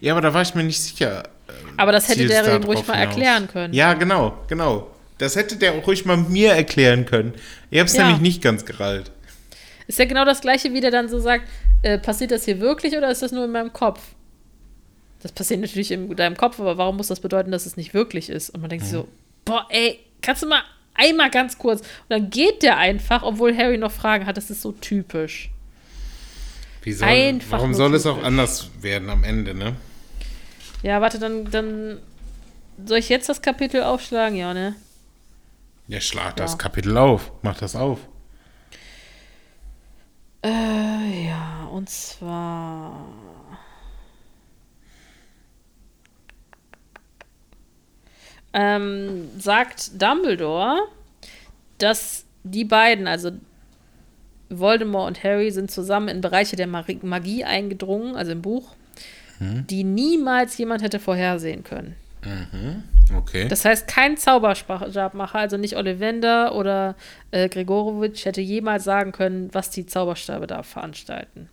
[0.00, 1.24] Ja, aber da war ich mir nicht sicher.
[1.48, 3.14] äh, Aber das hätte der ihm ruhig mal hinaus?
[3.14, 3.74] erklären können.
[3.74, 4.90] Ja, genau, genau.
[5.18, 7.34] Das hätte der auch ruhig mal mir erklären können.
[7.70, 8.04] Ich habe es Ja.
[8.04, 9.10] nämlich nicht ganz gerallt.
[9.86, 11.48] Ist ja genau das gleiche, wie der dann so sagt,
[11.82, 14.00] äh, passiert das hier wirklich oder ist das nur in meinem Kopf?
[15.22, 18.28] Das passiert natürlich in deinem Kopf, aber warum muss das bedeuten, dass es nicht wirklich
[18.28, 18.50] ist?
[18.50, 19.08] Und man denkt sich so,
[19.44, 20.62] boah, ey, kannst du mal
[20.94, 21.80] einmal ganz kurz.
[21.80, 24.36] Und dann geht der einfach, obwohl Harry noch Fragen hat.
[24.36, 25.50] Das ist so typisch.
[26.82, 28.26] Wie soll, Einfach warum soll es auch typisch.
[28.26, 29.74] anders werden am Ende, ne?
[30.82, 31.98] Ja, warte, dann, dann
[32.84, 34.36] soll ich jetzt das Kapitel aufschlagen?
[34.36, 34.76] Ja, ne?
[35.88, 36.58] Ja, schlag das Ja.
[36.58, 37.32] Kapitel auf.
[37.42, 38.00] Mach das auf.
[40.44, 43.06] Äh, ja, und zwar.
[48.52, 50.78] Ähm, sagt Dumbledore,
[51.78, 53.32] dass die beiden, also
[54.48, 58.74] Voldemort und Harry, sind zusammen in Bereiche der Magie eingedrungen, also im Buch,
[59.38, 61.94] die niemals jemand hätte vorhersehen können.
[63.14, 63.48] Okay.
[63.48, 66.96] Das heißt, kein Zauberstabmacher, also nicht Ollivander oder
[67.30, 71.48] äh, Gregorowitsch, hätte jemals sagen können, was die Zauberstäbe da veranstalten.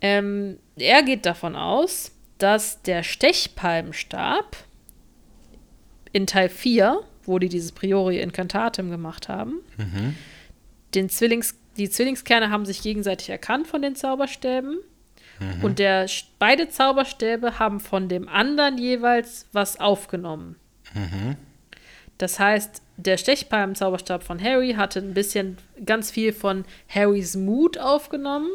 [0.00, 4.56] Ähm, er geht davon aus, dass der Stechpalmenstab
[6.12, 9.60] in Teil 4, wo die dieses Priori Incantatem gemacht haben,
[10.94, 14.78] den Zwillings, die Zwillingskerne haben sich gegenseitig erkannt von den Zauberstäben.
[15.62, 16.06] Und der,
[16.38, 20.56] beide Zauberstäbe haben von dem anderen jeweils was aufgenommen.
[22.18, 28.48] Das heißt, der Stechpalmen-Zauberstab von Harry hatte ein bisschen ganz viel von Harrys Mut aufgenommen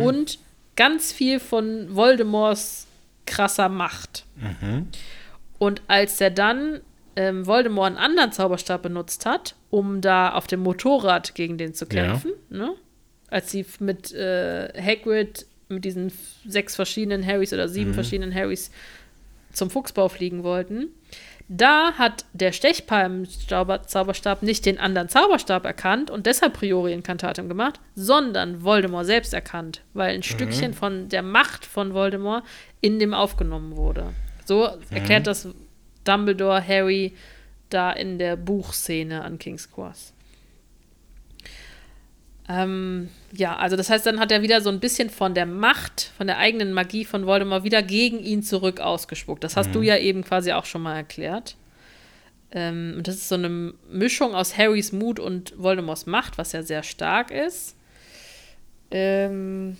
[0.00, 0.38] und
[0.76, 2.86] ganz viel von Voldemorts
[3.26, 4.24] krasser Macht.
[5.58, 6.80] Und als er dann
[7.16, 11.84] ähm, Voldemort einen anderen Zauberstab benutzt hat, um da auf dem Motorrad gegen den zu
[11.86, 11.90] Ja.
[12.06, 12.74] kämpfen, ne?
[13.28, 16.12] als sie mit äh, Hagrid, mit diesen
[16.46, 18.70] sechs verschiedenen Harrys oder sieben verschiedenen Harrys
[19.52, 20.88] zum Fuchsbau fliegen wollten,
[21.48, 28.62] da hat der Stechpalmen-Zauberstab nicht den anderen Zauberstab erkannt und deshalb Priori Incantatem gemacht, sondern
[28.62, 32.44] Voldemort selbst erkannt, weil ein Stückchen von der Macht von Voldemort
[32.80, 34.14] in dem aufgenommen wurde.
[34.44, 35.48] So erklärt das
[36.04, 37.14] Dumbledore Harry
[37.68, 40.12] da in der Buchszene an King's Cross.
[42.50, 46.10] Ähm, ja, also das heißt, dann hat er wieder so ein bisschen von der Macht,
[46.16, 49.44] von der eigenen Magie von Voldemort wieder gegen ihn zurück ausgespuckt.
[49.44, 49.72] Das hast mhm.
[49.74, 51.54] du ja eben quasi auch schon mal erklärt.
[52.50, 56.64] Ähm, und das ist so eine Mischung aus Harrys Mut und Voldemorts Macht, was ja
[56.64, 57.76] sehr stark ist.
[58.90, 59.76] Ähm,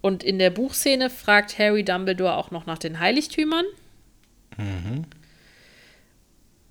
[0.00, 3.66] und in der Buchszene fragt Harry Dumbledore auch noch nach den Heiligtümern.
[4.56, 5.04] Mhm.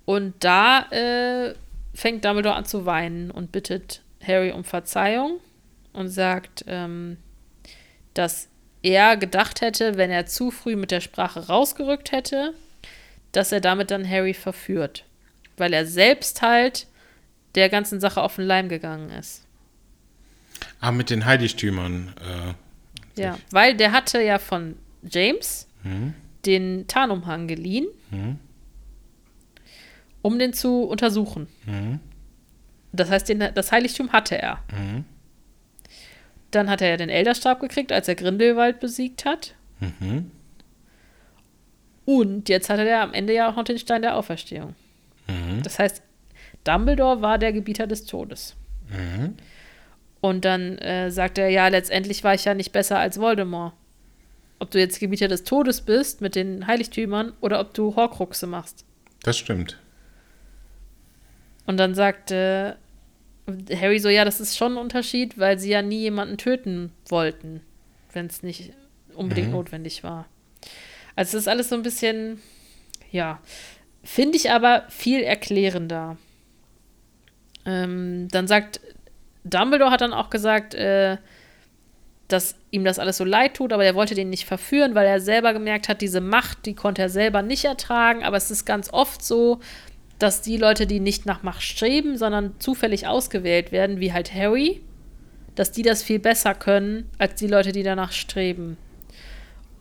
[0.05, 1.53] Und da äh,
[1.93, 5.39] fängt Dumbledore an zu weinen und bittet Harry um Verzeihung
[5.93, 7.17] und sagt, ähm,
[8.13, 8.49] dass
[8.81, 12.53] er gedacht hätte, wenn er zu früh mit der Sprache rausgerückt hätte,
[13.31, 15.05] dass er damit dann Harry verführt.
[15.57, 16.87] Weil er selbst halt
[17.55, 19.45] der ganzen Sache auf den Leim gegangen ist.
[20.79, 22.13] Ah, mit den Heiligtümern.
[22.19, 26.13] Äh, ja, weil der hatte ja von James mhm.
[26.45, 28.39] den Tarnumhang geliehen, mhm.
[30.21, 31.47] um den zu untersuchen.
[31.65, 31.99] Mhm.
[32.93, 34.59] Das heißt, den, das Heiligtum hatte er.
[34.71, 35.05] Mhm.
[36.51, 39.55] Dann hat er ja den Elderstab gekriegt, als er Grindelwald besiegt hat.
[39.79, 40.31] Mhm.
[42.05, 44.75] Und jetzt hatte er am Ende ja auch noch den Stein der Auferstehung.
[45.27, 45.63] Mhm.
[45.63, 46.03] Das heißt,
[46.63, 48.55] Dumbledore war der Gebieter des Todes.
[48.89, 49.35] Mhm.
[50.21, 53.73] Und dann äh, sagt er, ja, letztendlich war ich ja nicht besser als Voldemort.
[54.59, 58.85] Ob du jetzt Gebieter des Todes bist mit den Heiligtümern oder ob du Horcruxe machst.
[59.23, 59.79] Das stimmt.
[61.65, 62.31] Und dann sagt
[63.47, 67.61] Harry so, ja, das ist schon ein Unterschied, weil sie ja nie jemanden töten wollten,
[68.13, 68.73] wenn es nicht
[69.15, 69.53] unbedingt mhm.
[69.53, 70.27] notwendig war.
[71.15, 72.41] Also es ist alles so ein bisschen,
[73.11, 73.39] ja,
[74.03, 76.17] finde ich aber viel erklärender.
[77.65, 78.79] Ähm, dann sagt,
[79.43, 81.17] Dumbledore hat dann auch gesagt, äh,
[82.27, 85.19] dass ihm das alles so leid tut, aber er wollte den nicht verführen, weil er
[85.19, 88.91] selber gemerkt hat, diese Macht, die konnte er selber nicht ertragen, aber es ist ganz
[88.91, 89.59] oft so,
[90.23, 94.81] dass die Leute, die nicht nach Macht streben, sondern zufällig ausgewählt werden, wie halt Harry,
[95.55, 98.77] dass die das viel besser können als die Leute, die danach streben.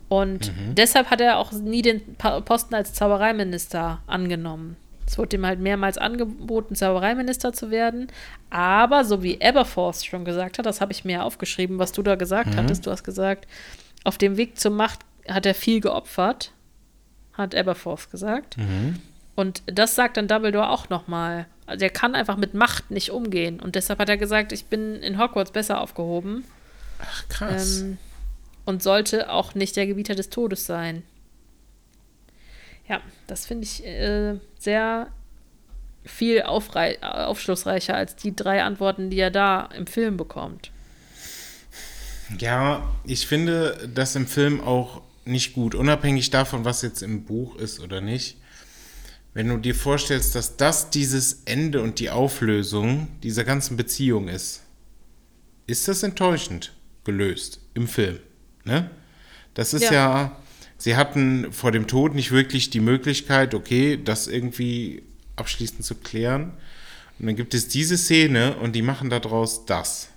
[0.09, 0.75] Und mhm.
[0.75, 4.75] deshalb hat er auch nie den Posten als Zaubereiminister angenommen.
[5.07, 8.07] Es wurde ihm halt mehrmals angeboten, Zaubereiminister zu werden.
[8.49, 12.15] Aber, so wie Aberforth schon gesagt hat, das habe ich mir aufgeschrieben, was du da
[12.15, 12.57] gesagt mhm.
[12.57, 12.85] hattest.
[12.85, 13.47] Du hast gesagt,
[14.03, 16.51] auf dem Weg zur Macht hat er viel geopfert,
[17.31, 18.57] hat Aberforth gesagt.
[18.57, 18.99] Mhm.
[19.35, 21.47] Und das sagt dann Dumbledore auch nochmal.
[21.65, 23.59] Also er kann einfach mit Macht nicht umgehen.
[23.59, 26.43] Und deshalb hat er gesagt, ich bin in Hogwarts besser aufgehoben.
[26.99, 27.81] Ach, krass.
[27.81, 27.97] Ähm,
[28.65, 31.03] und sollte auch nicht der Gebieter des Todes sein.
[32.87, 35.07] Ja, das finde ich äh, sehr
[36.05, 40.69] viel aufschlussreicher als die drei Antworten, die er da im Film bekommt.
[42.39, 47.55] Ja, ich finde das im Film auch nicht gut, unabhängig davon, was jetzt im Buch
[47.55, 48.37] ist oder nicht
[49.33, 54.61] wenn du dir vorstellst, dass das dieses Ende und die Auflösung dieser ganzen Beziehung ist,
[55.65, 56.73] ist das enttäuschend
[57.03, 58.19] gelöst im Film.
[58.63, 58.91] Ne?
[59.53, 59.93] Das ist ja.
[59.93, 60.41] ja,
[60.77, 65.03] sie hatten vor dem Tod nicht wirklich die Möglichkeit, okay, das irgendwie
[65.35, 66.53] abschließend zu klären.
[67.19, 70.09] Und dann gibt es diese Szene und die machen daraus das.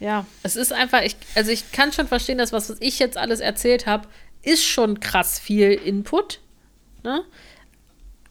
[0.00, 3.16] Ja, es ist einfach, ich, also ich kann schon verstehen, dass was, was ich jetzt
[3.16, 4.06] alles erzählt habe,
[4.42, 6.40] ist schon krass viel Input.
[7.02, 7.24] Ne?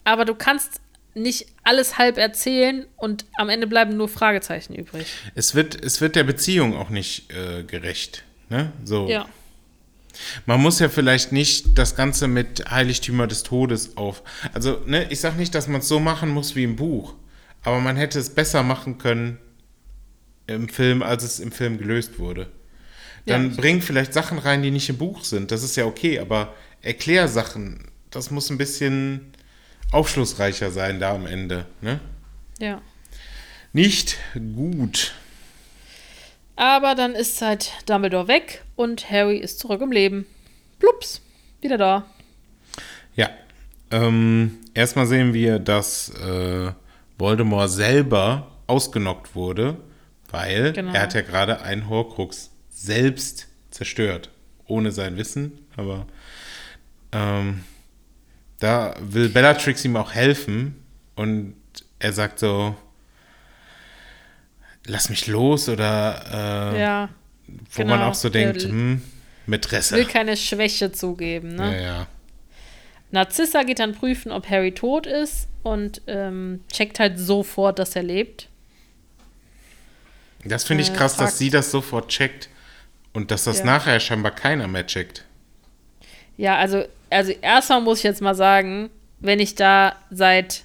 [0.07, 0.79] Aber du kannst
[1.15, 5.05] nicht alles halb erzählen und am Ende bleiben nur Fragezeichen übrig.
[5.35, 8.23] Es wird, es wird der Beziehung auch nicht äh, gerecht.
[8.49, 8.71] Ne?
[8.85, 9.09] So.
[9.09, 9.27] Ja.
[10.45, 14.23] Man muss ja vielleicht nicht das Ganze mit Heiligtümer des Todes auf.
[14.53, 17.13] Also, ne, ich sag nicht, dass man es so machen muss wie im Buch,
[17.63, 19.37] aber man hätte es besser machen können
[20.47, 22.49] im Film, als es im Film gelöst wurde.
[23.25, 23.57] Dann ja.
[23.57, 25.51] bring vielleicht Sachen rein, die nicht im Buch sind.
[25.51, 27.91] Das ist ja okay, aber erklär Sachen.
[28.09, 29.33] Das muss ein bisschen
[29.91, 31.65] aufschlussreicher sein da am Ende.
[31.81, 31.99] Ne?
[32.59, 32.81] Ja.
[33.73, 35.13] Nicht gut.
[36.55, 40.25] Aber dann ist halt Dumbledore weg und Harry ist zurück im Leben.
[40.79, 41.21] Plups,
[41.61, 42.05] wieder da.
[43.15, 43.29] Ja.
[43.91, 46.71] Ähm, erstmal sehen wir, dass äh,
[47.17, 49.77] Voldemort selber ausgenockt wurde,
[50.29, 50.93] weil genau.
[50.93, 54.29] er hat ja gerade einen Horcrux selbst zerstört.
[54.65, 56.07] Ohne sein Wissen, aber
[57.13, 57.63] ähm,
[58.59, 60.83] da will Bellatrix ihm auch helfen
[61.15, 61.55] und
[61.99, 62.75] er sagt so,
[64.85, 67.09] lass mich los oder äh, ja,
[67.71, 67.97] wo genau.
[67.97, 69.01] man auch so denkt, er hm,
[69.45, 69.95] Mätresse.
[69.95, 71.75] Will keine Schwäche zugeben, ne?
[71.75, 72.07] Ja, ja.
[73.11, 78.03] Narzissa geht dann prüfen, ob Harry tot ist und ähm, checkt halt sofort, dass er
[78.03, 78.49] lebt.
[80.43, 82.49] Das finde ich äh, krass, äh, dass sie das sofort checkt
[83.13, 83.65] und dass das ja.
[83.65, 85.23] nachher scheinbar keiner mehr checkt.
[86.35, 88.89] Ja, also also erstmal muss ich jetzt mal sagen,
[89.19, 90.63] wenn ich da seit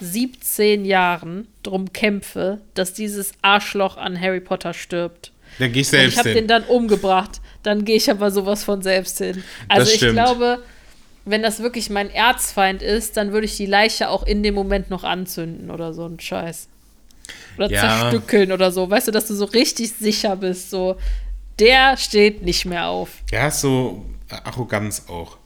[0.00, 5.32] 17 Jahren drum kämpfe, dass dieses Arschloch an Harry Potter stirbt.
[5.58, 6.38] Dann geh ich selbst ich habe hin.
[6.38, 7.40] den dann umgebracht.
[7.62, 9.44] Dann gehe ich aber sowas von selbst hin.
[9.68, 10.62] Also ich glaube,
[11.24, 14.90] wenn das wirklich mein Erzfeind ist, dann würde ich die Leiche auch in dem Moment
[14.90, 16.68] noch anzünden oder so ein Scheiß.
[17.58, 17.80] Oder Ja.
[17.80, 18.88] zerstückeln oder so.
[18.88, 20.96] Weißt du, dass du so richtig sicher bist, so
[21.58, 23.10] der steht nicht mehr auf.
[23.30, 24.04] Ja, so
[24.44, 25.36] Arroganz auch.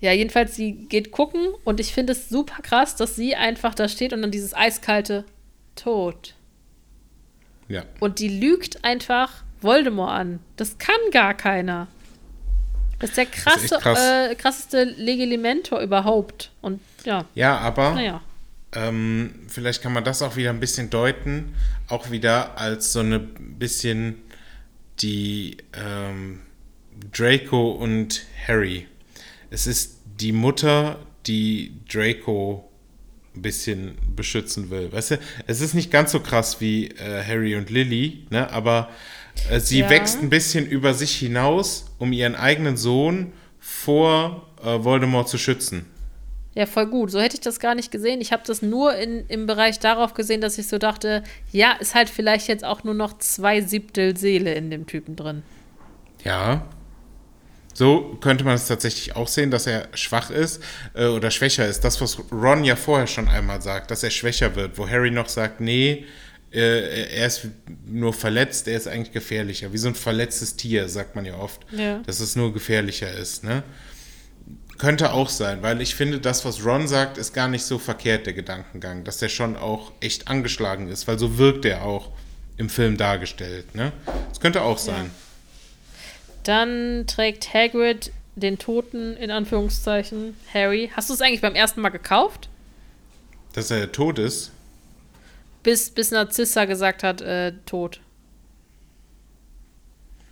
[0.00, 3.88] Ja, jedenfalls, sie geht gucken und ich finde es super krass, dass sie einfach da
[3.88, 5.24] steht und dann dieses eiskalte
[5.76, 6.34] Tod.
[7.68, 7.84] Ja.
[8.00, 10.40] Und die lügt einfach Voldemort an.
[10.56, 11.86] Das kann gar keiner.
[12.98, 13.98] Das ist der ist krasse, krass.
[14.30, 16.50] äh, krasseste Legilimentor überhaupt.
[16.62, 18.20] Und ja, Ja, aber naja.
[18.74, 21.54] ähm, vielleicht kann man das auch wieder ein bisschen deuten,
[21.88, 24.20] auch wieder als so eine bisschen
[25.00, 26.40] die ähm,
[27.12, 28.86] Draco und Harry.
[29.50, 32.64] Es ist die Mutter, die Draco
[33.34, 34.92] ein bisschen beschützen will.
[34.92, 38.50] Weißt du, es ist nicht ganz so krass wie äh, Harry und Lily, ne?
[38.50, 38.88] aber
[39.50, 39.90] äh, sie Ja.
[39.90, 45.86] wächst ein bisschen über sich hinaus, um ihren eigenen Sohn vor äh, Voldemort zu schützen.
[46.54, 47.12] Ja, voll gut.
[47.12, 48.20] So hätte ich das gar nicht gesehen.
[48.20, 51.22] Ich habe das nur in, im Bereich darauf gesehen, dass ich so dachte,
[51.52, 55.42] ja, ist halt vielleicht jetzt auch nur noch zwei Siebtel Seele in dem Typen drin.
[56.24, 56.66] Ja.
[57.72, 60.62] So könnte man es tatsächlich auch sehen, dass er schwach ist
[60.94, 61.80] äh, oder schwächer ist.
[61.80, 65.28] Das, was Ron ja vorher schon einmal sagt, dass er schwächer wird, wo Harry noch
[65.28, 66.04] sagt, nee,
[66.52, 67.46] äh, er ist
[67.86, 69.72] nur verletzt, er ist eigentlich gefährlicher.
[69.72, 72.00] Wie so ein verletztes Tier, sagt man ja oft, Ja.
[72.06, 73.44] dass es nur gefährlicher ist.
[73.44, 73.62] Ne?
[74.76, 78.26] Könnte auch sein, weil ich finde, das, was Ron sagt, ist gar nicht so verkehrt,
[78.26, 82.10] der Gedankengang, dass er schon auch echt angeschlagen ist, weil so wirkt er auch
[82.56, 83.74] im Film dargestellt.
[83.74, 83.92] Ne?
[84.28, 85.10] Das könnte auch sein.
[86.44, 90.90] Dann trägt Hagrid den Toten, in Anführungszeichen, Harry.
[90.94, 92.48] Hast du es eigentlich beim ersten Mal gekauft?
[93.52, 94.52] Dass er tot ist.
[95.62, 98.00] Bis, bis Narzissa gesagt hat, äh, tot.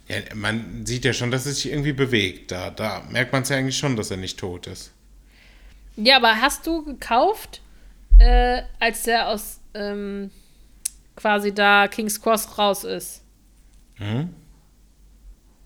[0.09, 2.51] Ja, man sieht ja schon, dass es sich irgendwie bewegt.
[2.51, 4.93] Da, da merkt man es ja eigentlich schon, dass er nicht tot ist.
[5.97, 7.61] Ja, aber hast du gekauft,
[8.19, 10.31] äh, als der aus ähm,
[11.17, 13.23] quasi da King's Cross raus ist?
[13.99, 14.33] Mhm.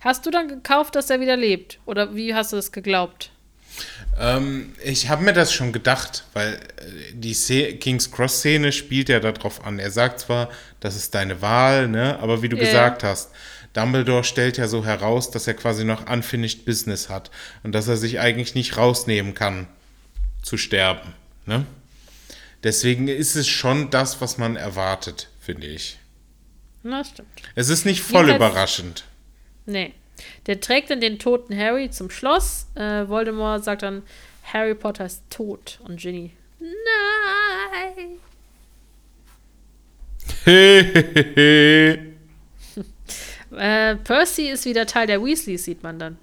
[0.03, 1.79] Hast du dann gekauft, dass er wieder lebt?
[1.87, 3.31] Oder wie hast du das geglaubt?
[4.19, 6.59] Ähm, ich habe mir das schon gedacht, weil äh,
[7.15, 9.79] die Sze- King's Cross-Szene spielt ja darauf an.
[9.79, 10.51] Er sagt zwar,
[10.81, 12.19] das ist deine Wahl, ne?
[12.19, 12.65] aber wie du Ja.
[12.65, 13.31] gesagt hast,
[13.73, 17.31] Dumbledore stellt ja so heraus, dass er quasi noch unfinished Business hat
[17.63, 19.67] und dass er sich eigentlich nicht rausnehmen kann,
[20.43, 21.15] zu sterben.
[21.47, 21.65] Ne?
[22.65, 25.99] Deswegen ist es schon das, was man erwartet, finde ich.
[26.83, 27.29] Na, stimmt.
[27.55, 29.05] Es ist nicht voll Jedenfalls- überraschend.
[29.73, 29.95] Nee.
[30.47, 32.67] Der trägt dann den toten Harry zum Schloss.
[32.75, 34.03] Äh, Voldemort sagt dann,
[34.45, 35.81] Harry Potter ist tot.
[35.85, 38.19] Und Ginny, nein.
[43.55, 46.17] Äh, Percy ist wieder Teil der Weasleys, sieht man dann.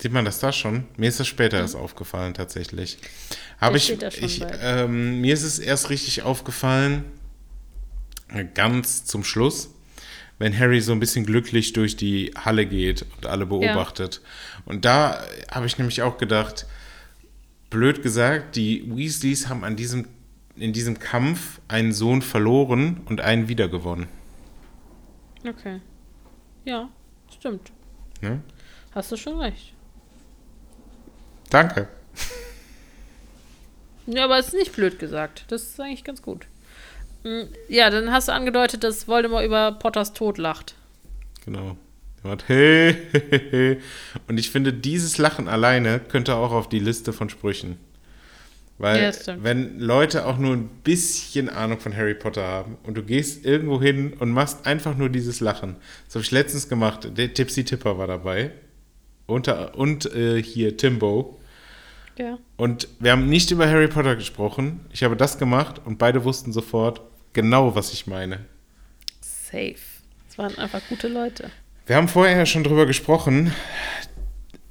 [0.00, 0.84] Sieht man das da schon?
[0.96, 2.98] Mir ist das später erst aufgefallen, tatsächlich.
[3.60, 3.90] Habe ich,
[4.22, 7.04] ich ähm, mir ist es erst richtig aufgefallen,
[8.54, 9.70] ganz zum Schluss,
[10.38, 14.20] wenn Harry so ein bisschen glücklich durch die Halle geht und alle beobachtet.
[14.64, 16.66] Und da habe ich nämlich auch gedacht,
[17.70, 20.08] blöd gesagt, die Weasleys haben an diesem,
[20.56, 24.08] in diesem Kampf einen Sohn verloren und einen wiedergewonnen.
[25.46, 25.80] Okay.
[26.64, 26.88] Ja,
[27.36, 27.72] stimmt.
[28.20, 28.40] Ne?
[28.92, 29.72] Hast du schon recht.
[31.50, 31.88] Danke.
[34.06, 35.44] Ja, aber es ist nicht blöd gesagt.
[35.48, 36.46] Das ist eigentlich ganz gut.
[37.68, 40.74] Ja, dann hast du angedeutet, dass Voldemort über Potters Tod lacht.
[41.44, 41.76] Genau.
[42.22, 43.80] Er macht hey, hey, hey.
[44.28, 47.78] Und ich finde, dieses Lachen alleine könnte auch auf die Liste von Sprüchen.
[48.76, 53.04] Weil, Ja, wenn Leute auch nur ein bisschen Ahnung von Harry Potter haben und du
[53.04, 55.76] gehst irgendwo hin und machst einfach nur dieses Lachen.
[56.06, 57.08] Das habe ich letztens gemacht.
[57.16, 58.50] Der Tipsy Tipper war dabei.
[59.26, 61.38] Unter, und äh, hier Timbo.
[62.18, 62.38] Ja.
[62.56, 64.80] Und wir haben nicht über Harry Potter gesprochen.
[64.92, 67.00] Ich habe das gemacht und beide wussten sofort
[67.34, 68.40] genau, was ich meine.
[69.20, 69.76] Safe.
[70.28, 71.50] Es waren einfach gute Leute.
[71.86, 73.52] Wir haben vorher ja schon drüber gesprochen.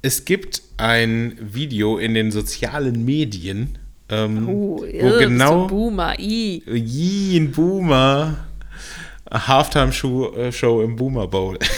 [0.02, 6.62] Es gibt ein Video in den sozialen Medien, ähm, Uh, wo irr, genau Boomer, i.
[6.66, 8.46] Yee, ein Boomer
[9.32, 11.58] Halftime-Show äh, Show im Boomer Bowl.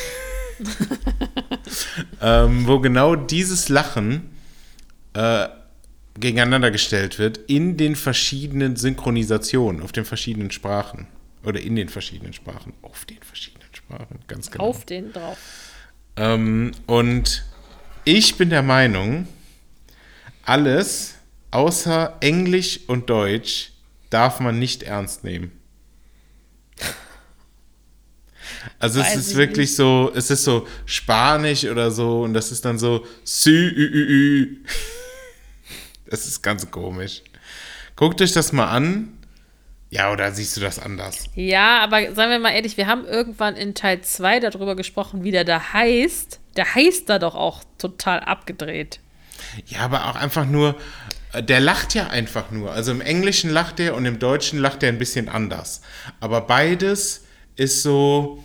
[2.23, 4.31] ähm, wo genau dieses Lachen
[5.13, 5.49] äh,
[6.19, 11.07] gegeneinander gestellt wird in den verschiedenen Synchronisationen, auf den verschiedenen Sprachen.
[11.45, 12.73] Oder in den verschiedenen Sprachen.
[12.83, 14.65] Auf den verschiedenen Sprachen, ganz genau.
[14.65, 15.39] Auf den drauf.
[16.17, 17.45] Ähm, und
[18.05, 19.29] ich bin der Meinung,
[20.45, 21.15] alles
[21.51, 23.73] außer Englisch und Deutsch
[24.11, 25.53] darf man nicht ernst nehmen.
[28.79, 29.77] Also es Weiß ist ich wirklich nicht.
[29.77, 34.07] so, es ist so Spanisch oder so und das ist dann so Sü, ü, ü,
[34.09, 34.57] ü.
[36.09, 37.23] Das ist ganz komisch.
[37.97, 39.13] Guckt euch das mal an.
[39.89, 41.27] Ja, oder siehst du das anders?
[41.35, 45.31] Ja, aber seien wir mal ehrlich, wir haben irgendwann in Teil 2 darüber gesprochen, wie
[45.31, 46.41] der da heißt.
[46.57, 49.01] Der heißt da doch auch total abgedreht.
[49.67, 50.77] Ja, aber auch einfach nur,
[51.33, 52.73] äh, der lacht ja einfach nur.
[52.73, 55.83] Also im Englischen lacht er und im Deutschen lacht er ein bisschen anders.
[56.21, 58.43] Aber beides ist so,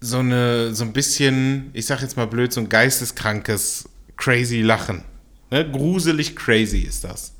[0.00, 5.04] so eine, so ein bisschen, ich sag jetzt mal blöd, so ein geisteskrankes, crazy Lachen.
[5.50, 5.70] Ne?
[5.70, 7.34] Gruselig crazy ist das.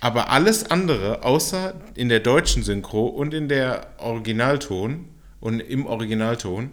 [0.00, 5.06] Aber alles andere, außer in der deutschen Synchro und in der Originalton
[5.40, 6.72] und im Originalton,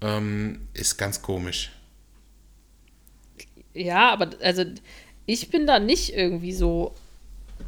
[0.00, 1.70] ähm, ist ganz komisch.
[3.74, 4.64] Ja, aber also
[5.26, 6.94] ich bin da nicht irgendwie so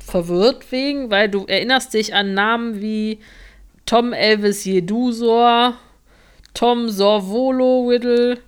[0.05, 3.19] verwirrt wegen, weil du erinnerst dich an Namen wie
[3.87, 5.79] Tom Elvis Jedusor,
[6.55, 8.39] Tom Sorvolo Whittle,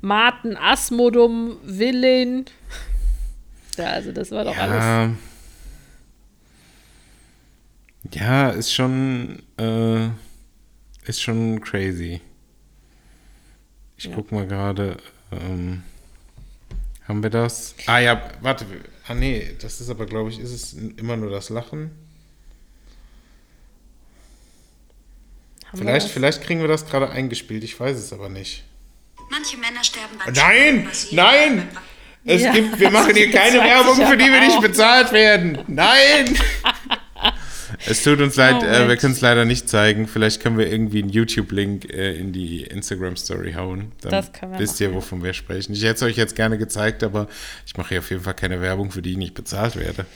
[0.00, 2.44] Martin Asmodum Villain.
[3.78, 4.84] Ja, also das war doch alles.
[4.84, 5.10] Ja.
[8.12, 10.08] Ja, ist schon, äh,
[11.04, 12.20] ist schon crazy.
[13.96, 14.12] Ich Ja.
[14.14, 14.96] guck mal gerade,
[15.32, 15.82] ähm,
[17.06, 17.74] haben wir das?
[17.86, 18.66] Ah ja, warte,
[19.06, 21.90] ah nee, das ist aber, glaube ich, ist es immer nur das Lachen?
[25.66, 28.64] Haben Vielleicht, vielleicht kriegen wir das gerade eingespielt, ich weiß es aber nicht.
[29.30, 31.68] Manche Männer sterben beim Nein, nein!
[32.24, 35.58] Es Ja, gibt, wir machen hier keine Werbung, für die wir nicht bezahlt werden.
[35.66, 36.36] Nein!
[37.86, 40.06] es tut uns leid, Oh, äh, wir können es leider nicht zeigen.
[40.06, 43.92] Vielleicht können wir irgendwie einen YouTube-Link äh, in die Instagram-Story hauen.
[44.00, 45.72] Dann Das können wir wisst ihr, wovon wir sprechen.
[45.72, 47.28] Ich hätte es euch jetzt gerne gezeigt, aber
[47.66, 50.06] ich mache hier auf jeden Fall keine Werbung, für die ich nicht bezahlt werde.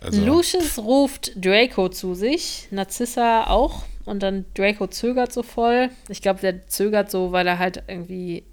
[0.00, 3.84] Also, Lucius ruft Draco zu sich, Narzissa auch.
[4.06, 5.90] Und dann Draco zögert so voll.
[6.08, 8.44] Ich glaube, der zögert so, weil er halt irgendwie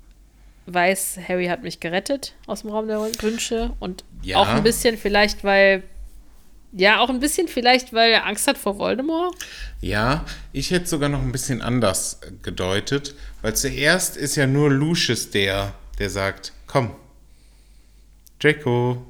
[0.68, 3.72] weiß, Harry hat mich gerettet aus dem Raum der Wünsche.
[3.80, 4.38] Und Ja.
[4.38, 5.84] auch ein bisschen vielleicht, weil.
[6.74, 9.34] Ja, auch ein bisschen vielleicht, weil er Angst hat vor Voldemort.
[9.80, 15.30] Ja, ich hätte sogar noch ein bisschen anders gedeutet, weil zuerst ist ja nur Lucius
[15.32, 16.93] der, der sagt, komm,
[18.39, 19.05] Draco,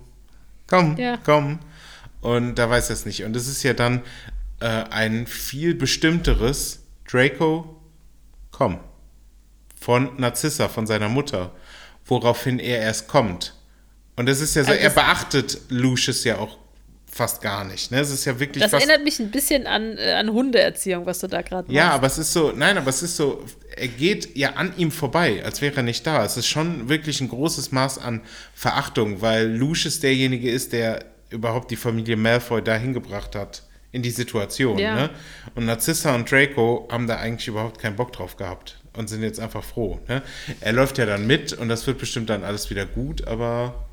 [0.68, 1.18] komm, Ja.
[1.24, 1.60] komm.
[2.22, 3.24] Und da weiß er es nicht.
[3.24, 4.02] Und es ist ja dann
[4.60, 7.80] äh, ein viel bestimmteres Draco,
[8.52, 8.80] komm,
[9.80, 11.52] von Narzissa, von seiner Mutter,
[12.06, 13.54] woraufhin er erst kommt.
[14.16, 16.58] Und es ist ja so, Also er beachtet Lucius ja auch
[17.18, 17.92] fast gar nicht.
[17.92, 18.00] Ne?
[18.00, 21.28] Es ist ja wirklich Das erinnert mich ein bisschen an, äh, an Hundeerziehung, was du
[21.28, 23.44] da gerade ja, aber es ist so, nein, aber es ist so,
[23.76, 26.24] er geht ja an ihm vorbei, als wäre er nicht da.
[26.24, 28.22] Es ist schon wirklich ein großes Maß an
[28.54, 34.12] Verachtung, weil Lucius derjenige ist, der überhaupt die Familie Malfoy dahin gebracht hat, in die
[34.12, 34.78] Situation.
[34.78, 34.96] Ja.
[34.96, 35.10] Ne?
[35.56, 39.40] Und Narcissa und Draco haben da eigentlich überhaupt keinen Bock drauf gehabt und sind jetzt
[39.40, 40.00] einfach froh.
[40.08, 40.22] Ne?
[40.62, 43.86] Er läuft ja dann mit und das wird bestimmt dann alles wieder gut, aber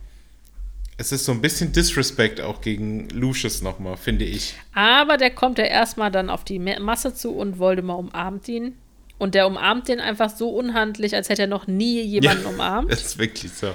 [0.96, 4.54] es ist so ein bisschen Disrespect auch gegen Lucius nochmal, finde ich.
[4.74, 8.76] Aber der kommt ja erstmal dann auf die Ma- Masse zu und Voldemort umarmt ihn.
[9.16, 12.90] Und der umarmt den einfach so unhandlich, als hätte er noch nie jemanden umarmt.
[12.92, 13.74] Das ist wirklich so.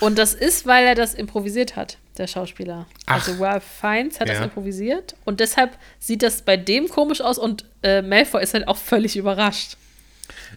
[0.00, 2.86] Und das ist, weil er das improvisiert hat, der Schauspieler.
[3.06, 3.26] Ach.
[3.26, 4.44] Also Ralph Fiennes hat das Ja.
[4.44, 5.14] improvisiert.
[5.24, 7.38] Und deshalb sieht das bei dem komisch aus.
[7.38, 9.76] Und äh, Malfoy ist halt auch völlig überrascht.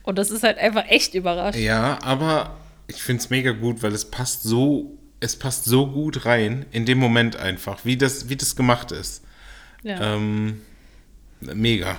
[0.07, 1.59] Und das ist halt einfach echt überrascht.
[1.59, 2.55] Ja, aber
[2.87, 6.85] ich finde es mega gut, weil es passt so, es passt so gut rein in
[6.85, 9.25] dem Moment einfach, wie das, wie das gemacht ist.
[9.83, 10.15] Ja.
[10.15, 10.61] Ähm,
[11.41, 11.97] mega.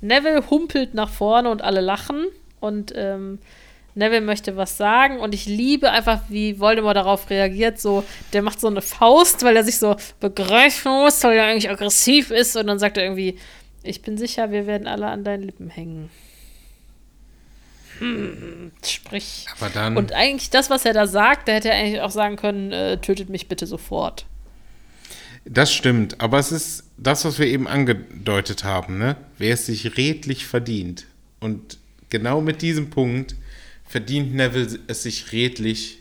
[0.00, 2.28] Neville humpelt nach vorne und alle lachen.
[2.60, 3.40] Und ähm,
[3.94, 5.20] Neville möchte was sagen.
[5.20, 7.78] Und ich liebe einfach, wie Voldemort darauf reagiert.
[7.78, 11.68] So, der macht so eine Faust, weil er sich so begreifen muss, weil er eigentlich
[11.68, 12.56] aggressiv ist.
[12.56, 13.38] Und dann sagt er irgendwie:
[13.82, 16.08] Ich bin sicher, wir werden alle an deinen Lippen hängen.
[18.84, 19.46] Sprich.
[19.58, 22.36] Aber dann, Und eigentlich das, was er da sagt, da hätte er eigentlich auch sagen
[22.36, 24.26] können: äh, Tötet mich bitte sofort.
[25.44, 29.16] das stimmt, aber es ist das, was wir eben angedeutet haben, ne?
[29.38, 31.06] Wer es sich redlich verdient.
[31.40, 31.78] Und
[32.10, 33.36] genau mit diesem Punkt
[33.86, 35.98] verdient Neville es sich redlich,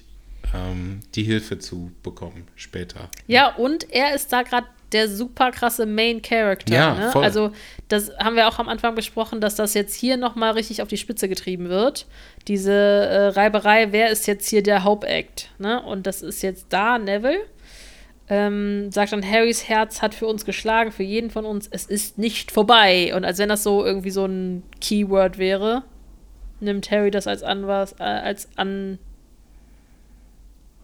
[0.54, 3.10] ähm, die Hilfe zu bekommen später.
[3.28, 6.74] Ja, und er ist da gerade der super krasse Main Character.
[6.74, 7.12] Ja, ne?
[7.12, 7.24] voll.
[7.24, 7.52] Also,
[7.88, 10.98] das haben wir auch am Anfang besprochen, dass das jetzt hier nochmal richtig auf die
[10.98, 12.08] Spitze getrieben wird.
[12.48, 15.52] Diese äh, Reiberei, wer ist jetzt hier der Hauptact?
[15.60, 15.82] Ne?
[15.82, 17.46] Und das ist jetzt da Neville.
[18.28, 21.68] Ähm, sagt dann, Harrys Herz hat für uns geschlagen, für jeden von uns.
[21.70, 23.14] Es ist nicht vorbei.
[23.16, 25.84] Und als wenn das so irgendwie so ein Keyword wäre,
[26.60, 28.98] nimmt Harry das als an was, äh, als an.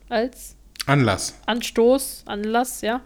[0.10, 0.56] Als?
[0.86, 1.40] Anlass.
[1.46, 3.02] Anstoß, Anlass, ja,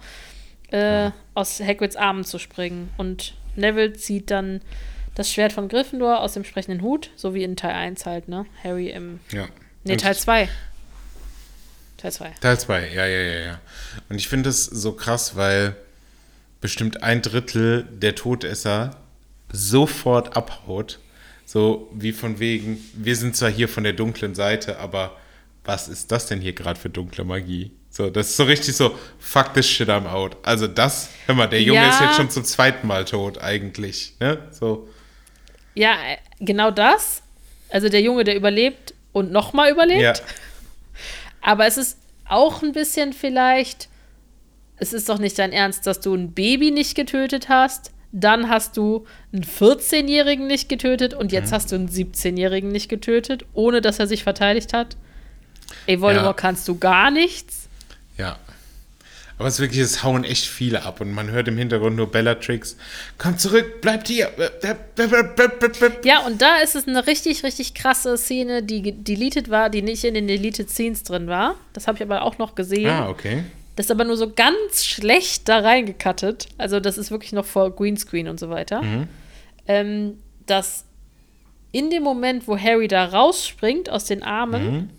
[0.75, 2.89] äh, aus Hagrids Armen zu springen.
[2.97, 4.61] Und Neville zieht dann
[5.15, 8.45] das Schwert von Gryffindor aus dem sprechenden Hut, so wie in Teil 1 halt, ne?
[8.63, 9.19] Harry im.
[9.31, 9.47] Ja.
[9.85, 10.49] Und Teil 2.
[11.97, 12.33] Teil 2.
[12.41, 13.61] Teil 2, ja, ja, ja, ja.
[14.09, 15.75] Und ich finde das so krass, weil
[16.59, 18.97] bestimmt ein Drittel der Todesser
[19.51, 20.99] sofort abhaut.
[21.45, 25.15] So wie von wegen, wir sind zwar hier von der dunklen Seite, aber
[25.63, 27.71] was ist das denn hier gerade für dunkle Magie?
[27.95, 30.35] So, das ist so richtig so, fuck this shit, I'm out.
[30.43, 31.89] Also das, hör mal, der Junge Ja.
[31.89, 34.15] ist jetzt schon zum zweiten Mal tot eigentlich.
[34.19, 34.37] Ne?
[34.51, 34.89] So,
[35.75, 37.21] Ja, äh, genau das.
[37.69, 40.01] Also der Junge, der überlebt und nochmal überlebt.
[40.01, 40.13] ja.
[41.41, 43.87] Aber es ist auch ein bisschen vielleicht,
[44.77, 48.75] es ist doch nicht dein Ernst, dass du ein Baby nicht getötet hast, dann hast
[48.77, 53.99] du einen 14-Jährigen nicht getötet und jetzt hast du einen 17-Jährigen nicht getötet, ohne dass
[53.99, 54.97] er sich verteidigt hat.
[55.85, 56.41] Ey, Voldemort, Ja.
[56.41, 57.64] kannst du gar nichts?
[58.17, 58.37] Ja.
[59.37, 62.09] Aber es ist wirklich, es hauen echt viele ab und man hört im Hintergrund nur
[62.09, 62.77] Bellatrix.
[63.17, 64.29] Komm zurück, bleibt hier.
[66.03, 70.05] Ja, und da ist es eine richtig, richtig krasse Szene, die deleted war, die nicht
[70.05, 71.55] in den Deleted Scenes drin war.
[71.73, 72.89] Das habe ich aber auch noch gesehen.
[72.89, 73.43] Ah, okay.
[73.75, 76.47] Das ist aber nur so ganz schlecht da reingekattet.
[76.57, 78.81] Also, das ist wirklich noch vor Greenscreen und so weiter.
[79.67, 80.85] Ähm, dass
[81.73, 84.91] in dem Moment, wo Harry da rausspringt aus den Armen,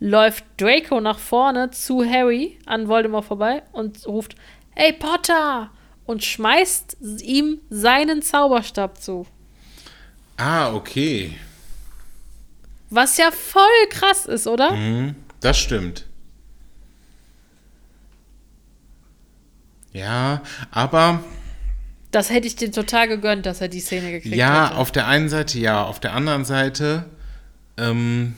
[0.00, 4.34] läuft Draco nach vorne zu Harry an Voldemort vorbei und ruft:
[4.74, 5.70] Hey Potter!
[6.06, 9.26] Und schmeißt ihm seinen Zauberstab zu.
[10.36, 11.36] Ah, okay.
[12.88, 14.72] Was ja voll krass ist, oder?
[14.72, 16.06] Mhm, das stimmt.
[19.92, 21.22] Ja, aber
[22.10, 24.78] Das hätte ich dir total gegönnt, dass er die Szene gekriegt ja, hätte.
[24.78, 27.04] auf der einen Seite ja, auf der anderen Seite
[27.76, 28.34] ähm,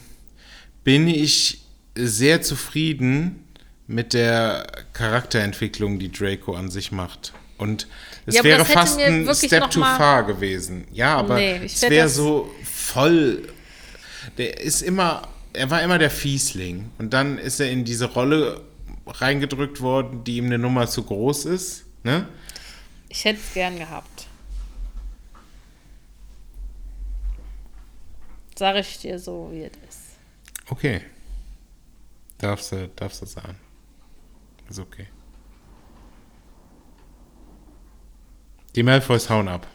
[0.85, 1.63] bin ich
[1.95, 3.47] sehr zufrieden
[3.87, 7.33] mit der Charakterentwicklung, die Draco an sich macht.
[7.59, 7.87] Und
[8.27, 10.87] es Ja, wäre fast ein Step too far gewesen.
[10.93, 13.49] Ja, aber Nee, es wäre so voll.
[14.39, 16.91] Der ist immer, er war immer der Fiesling.
[16.99, 18.63] Und dann ist er in diese Rolle
[19.07, 21.85] reingedrückt worden, die ihm eine Nummer zu groß ist.
[22.05, 22.27] Ne?
[23.09, 24.27] Ich hätte es gern gehabt.
[28.57, 29.92] Sag ich dir so, wie es ist.
[30.73, 31.03] Okay.
[32.39, 33.59] Darfst du, darfst du sagen.
[34.71, 35.07] Ist okay.
[38.75, 39.67] Die Malfoys hauen ab.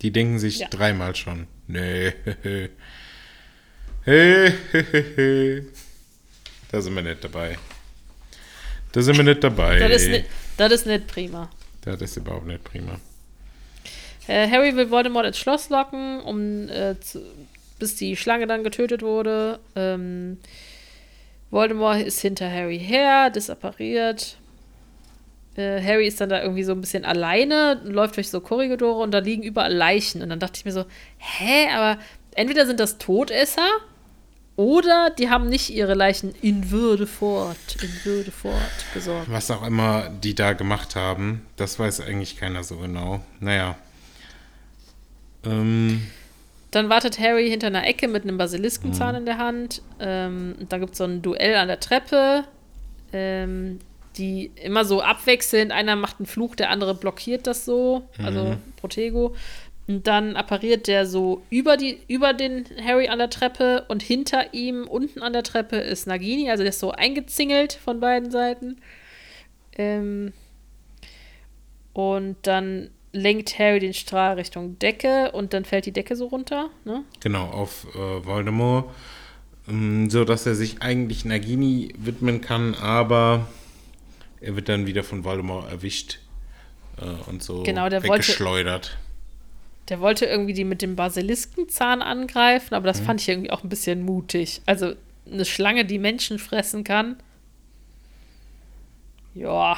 [0.00, 0.68] Die denken sich Ja.
[0.68, 1.46] dreimal schon.
[1.68, 2.12] Nee.
[6.72, 7.56] Da sind wir nicht dabei.
[8.90, 9.78] Da sind wir nicht dabei.
[9.78, 11.48] Das ist, nicht, das ist nicht prima.
[11.82, 12.98] Das ist überhaupt nicht prima.
[14.26, 17.22] Äh, Harry will Voldemort ins Schloss locken, um äh, zu,
[17.82, 19.58] bis die Schlange dann getötet wurde.
[19.74, 20.38] Ähm,
[21.50, 24.38] Voldemort ist hinter Harry her, disappariert.
[25.56, 29.10] Äh, Harry ist dann da irgendwie so ein bisschen alleine, läuft durch so Korridore und
[29.10, 30.22] da liegen überall Leichen.
[30.22, 30.84] Und dann dachte ich mir so,
[31.18, 32.00] hä, aber
[32.36, 33.68] entweder sind das Todesser
[34.54, 38.54] oder die haben nicht ihre Leichen in Würde fort, in Würde fort
[38.94, 39.28] gesorgt.
[39.28, 43.24] Was auch immer die da gemacht haben, das weiß eigentlich keiner so genau.
[43.40, 43.76] Naja.
[45.44, 46.06] Ähm,
[46.72, 49.82] Dann wartet Harry hinter einer Ecke mit einem Basiliskenzahn in der Hand.
[50.00, 52.44] Ähm, dann gibt es so ein Duell an der Treppe,
[53.12, 53.78] ähm,
[54.16, 55.70] die immer so abwechselnd.
[55.70, 59.36] Einer macht einen Fluch, der andere blockiert das so, also Protego.
[59.86, 64.54] Und dann appariert der so über, die, über den Harry an der Treppe und hinter
[64.54, 68.78] ihm unten an der Treppe ist Nagini, also der ist so eingezingelt von beiden Seiten.
[69.76, 70.32] Ähm,
[71.92, 76.70] und dann lenkt Harry den Strahl Richtung Decke und dann fällt die Decke so runter.
[76.84, 77.04] Ne?
[77.20, 78.90] Genau, auf äh, Voldemort.
[79.68, 83.46] Ähm, so dass er sich eigentlich Nagini widmen kann, aber
[84.40, 86.18] er wird dann wieder von Voldemort erwischt
[86.98, 88.96] äh, und so Genau, der wollte- weggeschleudert.
[89.88, 93.68] Der wollte irgendwie die mit dem Basiliskenzahn angreifen, aber das fand ich irgendwie auch ein
[93.68, 94.62] bisschen mutig.
[94.64, 94.94] Also
[95.30, 97.16] eine Schlange, die Menschen fressen kann.
[99.34, 99.76] Ja.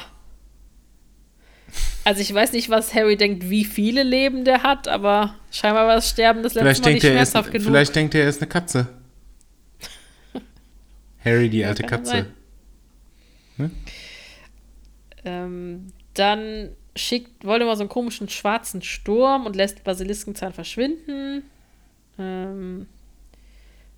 [2.05, 5.95] Also ich weiß nicht, was Harry denkt, wie viele Leben der hat, aber scheinbar war
[5.97, 7.67] das Sterben das letzte Vielleicht Mal nicht er, er ist, schmerzhaft genug.
[7.67, 8.89] vielleicht denkt er, er ist eine Katze.
[11.25, 12.27] Harry, die alte Katze.
[13.59, 13.71] sein.
[15.25, 21.43] Ähm, dann schickt Voldemort so einen komischen schwarzen Sturm und lässt Basiliskenzahn verschwinden.
[22.19, 22.87] Ähm,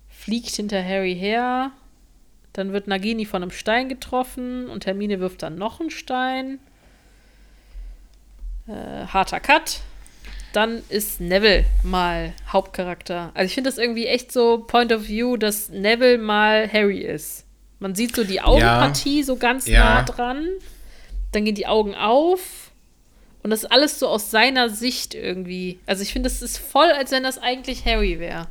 [0.09, 1.71] fliegt hinter Harry her.
[2.53, 6.59] Dann wird Nagini von einem Stein getroffen und Hermine wirft dann noch einen Stein.
[8.67, 9.79] Äh, harter Cut.
[10.53, 13.31] Dann ist Neville mal Hauptcharakter.
[13.33, 17.45] Also ich finde das irgendwie echt so Point of View, dass Neville mal Harry ist.
[17.79, 19.83] Man sieht so die Augenpartie so ganz Ja.
[19.83, 20.47] nah dran.
[21.31, 22.71] Dann gehen die Augen auf.
[23.43, 25.79] Und das ist alles so aus seiner Sicht irgendwie.
[25.85, 28.47] Also ich finde, das ist voll, als wenn das eigentlich Harry wäre.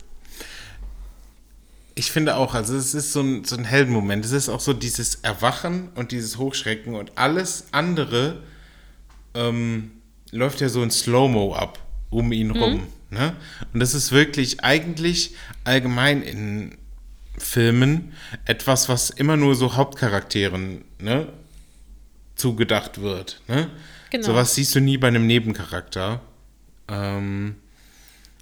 [1.96, 4.24] Ich finde auch, also es ist so ein, so ein Heldenmoment.
[4.24, 8.42] Es ist auch so dieses Erwachen und dieses Hochschrecken und alles andere
[9.34, 9.92] ähm,
[10.30, 11.78] läuft ja so in Slow-Mo ab,
[12.10, 12.86] um ihn rum.
[13.10, 13.36] Ne?
[13.72, 16.76] Und das ist wirklich eigentlich allgemein in
[17.38, 18.12] Filmen
[18.44, 21.28] etwas, was immer nur so Hauptcharakteren ne,
[22.34, 23.40] zugedacht wird.
[23.48, 23.70] Ne?
[24.10, 24.26] Genau.
[24.26, 26.20] Sowas siehst du nie bei einem Nebencharakter.
[26.88, 27.56] Ähm,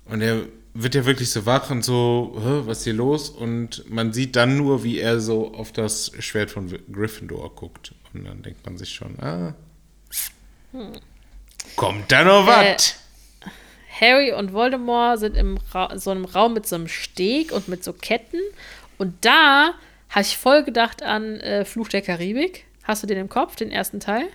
[0.07, 0.43] und er
[0.75, 3.31] wird ja wirklich so wach und so, "Hä, was ist hier los?
[3.31, 7.95] Und man sieht dann nur, wie er so auf das Schwert von Gryffindor guckt.
[8.13, 9.55] Und dann denkt man sich schon, ah,
[11.77, 12.97] kommt da noch Äh, was?
[14.01, 17.85] Harry und Voldemort sind im Ra so einem Raum mit so einem Steg und mit
[17.85, 18.41] so Ketten.
[18.99, 19.75] Und da
[20.11, 22.65] habe ich voll gedacht an äh, Fluch der Karibik.
[22.83, 24.27] Hast du den im Kopf, den ersten Teil?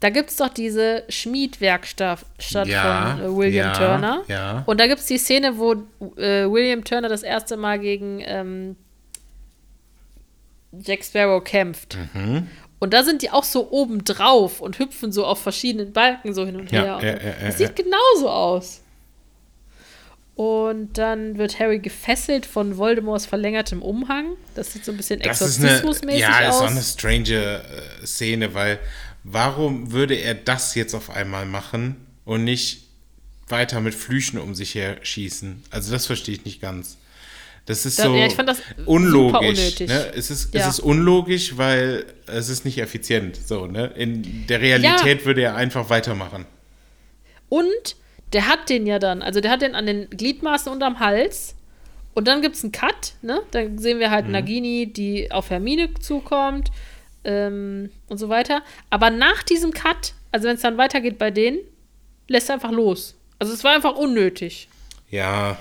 [0.00, 2.24] Da gibt es doch diese Schmiedwerkstatt
[2.66, 4.22] Ja, von äh, William ja, Turner.
[4.28, 4.62] ja.
[4.66, 5.72] Und da gibt es die Szene, wo
[6.16, 8.76] äh, William Turner das erste Mal gegen ähm,
[10.72, 11.96] Jack Sparrow kämpft.
[12.14, 12.48] Mhm.
[12.80, 16.44] Und da sind die auch so oben drauf und hüpfen so auf verschiedenen Balken so
[16.46, 16.96] hin und Ja, her.
[16.96, 18.80] Und ja, das ja, sieht genauso aus.
[20.34, 24.36] Und dann wird Harry gefesselt von Voldemorts verlängertem Umhang.
[24.54, 26.60] Das sieht so ein bisschen Das ist exorzismusmäßig ja, ist aus.
[26.62, 27.62] auch eine strange
[28.02, 28.78] äh, Szene, weil
[29.22, 32.86] warum würde er das jetzt auf einmal machen und nicht
[33.48, 35.64] weiter mit Flüchen um sich her schießen?
[35.68, 36.96] Also das verstehe ich nicht ganz.
[37.70, 39.78] Das ist Da- so ja, ich fand das unlogisch.
[39.78, 40.12] Ne?
[40.16, 40.60] Es, ist, Ja.
[40.62, 43.36] es ist unlogisch, weil es ist nicht effizient.
[43.36, 43.92] So, ne?
[43.94, 46.46] In der Realität würde er einfach weitermachen.
[47.48, 47.96] Und
[48.32, 51.54] der hat den ja dann, also der hat den an den Gliedmaßen unterm Hals.
[52.12, 53.40] Und dann gibt es einen Cut, ne?
[53.52, 54.12] Dann sehen wir Mhm.
[54.12, 56.70] halt Nagini, die auf Hermine zukommt
[57.22, 58.62] ähm, und so weiter.
[58.90, 61.58] Aber nach diesem Cut, also wenn es dann weitergeht bei denen,
[62.26, 63.14] lässt er einfach los.
[63.38, 64.68] Also es war einfach unnötig.
[65.08, 65.56] Ja,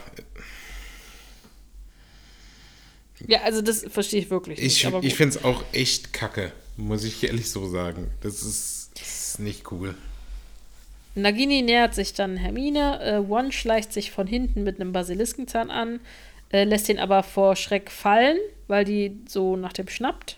[3.29, 4.85] Ja, also das verstehe ich wirklich ich, nicht.
[4.85, 5.13] ich gut.
[5.13, 8.07] finde es auch echt kacke, muss ich ehrlich so sagen.
[8.21, 9.93] Das ist, das ist nicht cool.
[11.13, 12.99] Nagini nähert sich dann Hermine.
[13.01, 15.99] Äh, One schleicht sich von hinten mit einem Basiliskenzahn an,
[16.51, 20.37] äh, lässt ihn aber vor Schreck fallen, weil die so nach dem schnappt.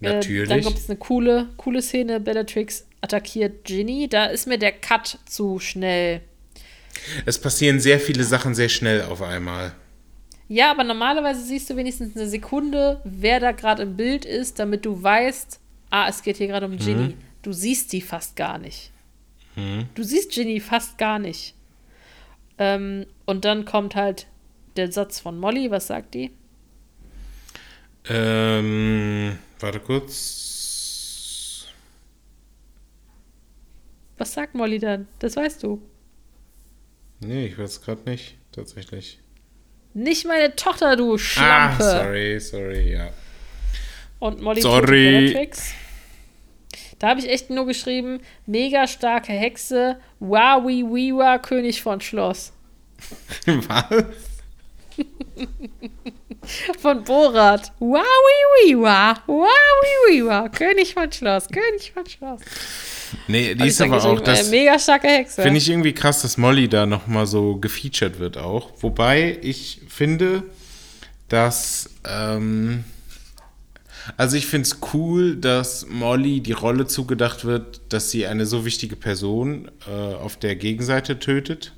[0.00, 0.48] Äh, Natürlich.
[0.48, 2.20] dann gibt es eine coole, coole Szene.
[2.20, 4.06] Bellatrix attackiert Ginny.
[4.08, 6.20] Da ist mir der Cut zu schnell.
[7.26, 9.72] Es passieren sehr viele Sachen sehr schnell auf einmal.
[10.48, 14.84] Ja, aber normalerweise siehst du wenigstens eine Sekunde, wer da gerade im Bild ist, damit
[14.86, 17.16] du weißt, ah, es geht hier gerade um Ginny.
[17.42, 18.90] Du siehst sie fast gar nicht.
[19.94, 21.54] Du siehst Ginny fast gar nicht.
[22.58, 24.26] Ähm, und dann kommt halt
[24.76, 25.70] der Satz von Molly.
[25.70, 26.30] Was sagt die?
[28.08, 31.66] Ähm, warte kurz.
[34.16, 35.08] Was sagt Molly dann?
[35.18, 35.82] Das weißt du.
[37.20, 39.18] Nee, ich weiß gerade nicht, tatsächlich.
[39.98, 41.82] Nicht meine Tochter, du Ah, Schlampe.
[41.82, 43.10] sorry, sorry, ja.
[44.20, 45.48] Und Molly Sorry.
[47.00, 52.52] Da habe ich echt nur geschrieben, mega starke Hexe, Wawi Wiwa, König von Schloss.
[53.46, 54.04] Was?
[56.80, 57.72] Von Borat.
[57.78, 62.40] Wawi Wiwa, Wawi Wiwa, König von Schloss, König von Schloss.
[63.26, 64.50] Nee, die ich ist aber auch das.
[64.50, 65.42] mega starke Hexe.
[65.42, 68.72] Finde ich irgendwie krass, dass Molly da nochmal so gefeatured wird auch.
[68.80, 70.42] Wobei ich finde,
[71.28, 71.90] dass.
[72.06, 72.84] Ähm,
[74.16, 78.64] also ich finde es cool, dass Molly die Rolle zugedacht wird, dass sie eine so
[78.64, 81.72] wichtige Person äh, auf der Gegenseite tötet.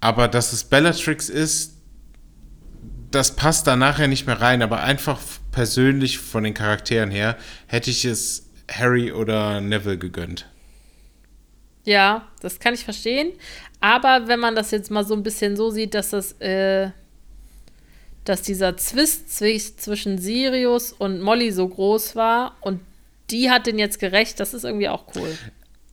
[0.00, 1.74] Aber dass es Bellatrix ist,
[3.14, 4.62] das passt da nachher nicht mehr rein.
[4.62, 5.20] Aber einfach
[5.52, 7.36] persönlich von den Charakteren her
[7.66, 10.46] hätte ich es Harry oder Neville gegönnt.
[11.84, 13.32] Ja, das kann ich verstehen.
[13.80, 16.90] Aber wenn man das jetzt mal so ein bisschen so sieht, dass das, äh,
[18.24, 22.80] dass dieser Zwist zwi- zwischen Sirius und Molly so groß war und
[23.30, 25.36] die hat den jetzt gerecht, das ist irgendwie auch cool.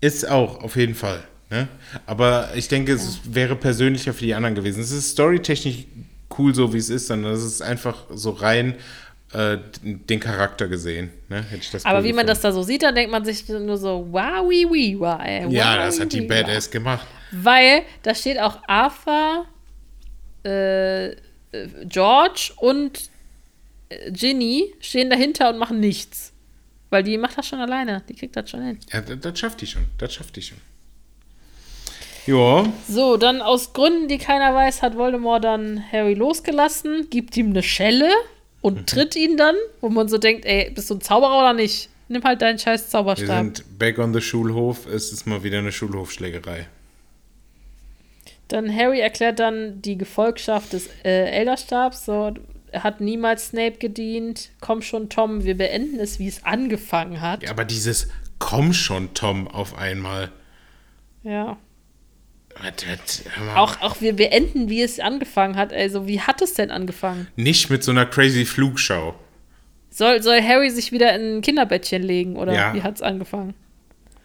[0.01, 1.23] Ist auch, auf jeden Fall.
[1.49, 1.67] Ne?
[2.05, 4.81] Aber ich denke, es wäre persönlicher für die anderen gewesen.
[4.81, 5.85] Es ist storytechnisch
[6.39, 8.75] cool, so wie es ist, sondern es ist einfach so rein
[9.33, 11.11] äh, den Charakter gesehen.
[11.27, 11.43] Ne?
[11.43, 12.55] Hätte ich das Aber cool wie man das gefunden.
[12.57, 15.75] da so sieht, dann denkt man sich nur so, wow, wie, wie, wow, ey, Ja,
[15.75, 16.27] wow, das hat die wow.
[16.27, 17.05] Badass gemacht.
[17.31, 19.45] Weil da steht auch Arthur,
[20.43, 21.15] äh, äh,
[21.85, 23.09] George und
[23.89, 26.33] äh, Ginny stehen dahinter und machen nichts.
[26.89, 28.01] Weil die macht das schon alleine.
[28.09, 28.79] Die kriegt das schon hin.
[28.91, 29.83] Ja, das, das schafft die schon.
[29.99, 30.57] Das schafft die schon.
[32.29, 37.49] Ja, So, dann aus Gründen, die keiner weiß, hat Voldemort dann Harry losgelassen, gibt ihm
[37.51, 38.09] eine Schelle
[38.61, 38.85] und Mhm.
[38.85, 41.89] tritt ihn dann, wo man so denkt, ey, bist du ein Zauberer oder nicht?
[42.07, 43.27] Nimm halt deinen scheiß wir Zauberstab.
[43.57, 44.85] sind back on the Schulhof.
[44.87, 46.67] Es ist mal wieder eine Schulhofschlägerei.
[48.47, 52.33] Dann Harry erklärt dann die Gefolgschaft des äh, Elderstabs, so,
[52.71, 54.49] er hat niemals Snape gedient.
[54.59, 57.43] Komm schon, Tom, wir beenden es, wie es angefangen hat.
[57.43, 60.31] Ja, aber dieses Komm schon, Tom, auf einmal.
[61.23, 61.57] Ja.
[62.55, 63.55] Hör mal.
[63.57, 65.71] Auch, auch wir beenden, wie es angefangen hat.
[65.71, 67.27] Also, wie hat es denn angefangen?
[67.35, 69.15] Nicht mit so einer crazy Flugschau.
[69.91, 72.73] Soll, soll Harry sich wieder in ein Kinderbettchen legen oder Ja.
[72.73, 73.53] wie hat es angefangen?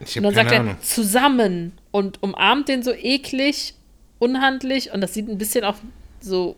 [0.00, 0.68] Ich Und dann sagt Ahnung.
[0.74, 3.74] er zusammen und umarmt den so eklig,
[4.18, 5.76] unhandlich und das sieht ein bisschen auch
[6.20, 6.56] so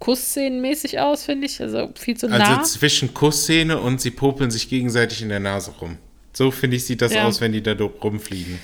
[0.00, 1.60] Kussszenenmäßig aus, finde ich.
[1.60, 2.58] Also viel zu nah.
[2.58, 5.96] Also zwischen Kussszene und sie popeln sich gegenseitig in der Nase rum.
[6.32, 7.26] So finde ich, sieht das Ja.
[7.26, 8.58] aus, wenn die da rumfliegen.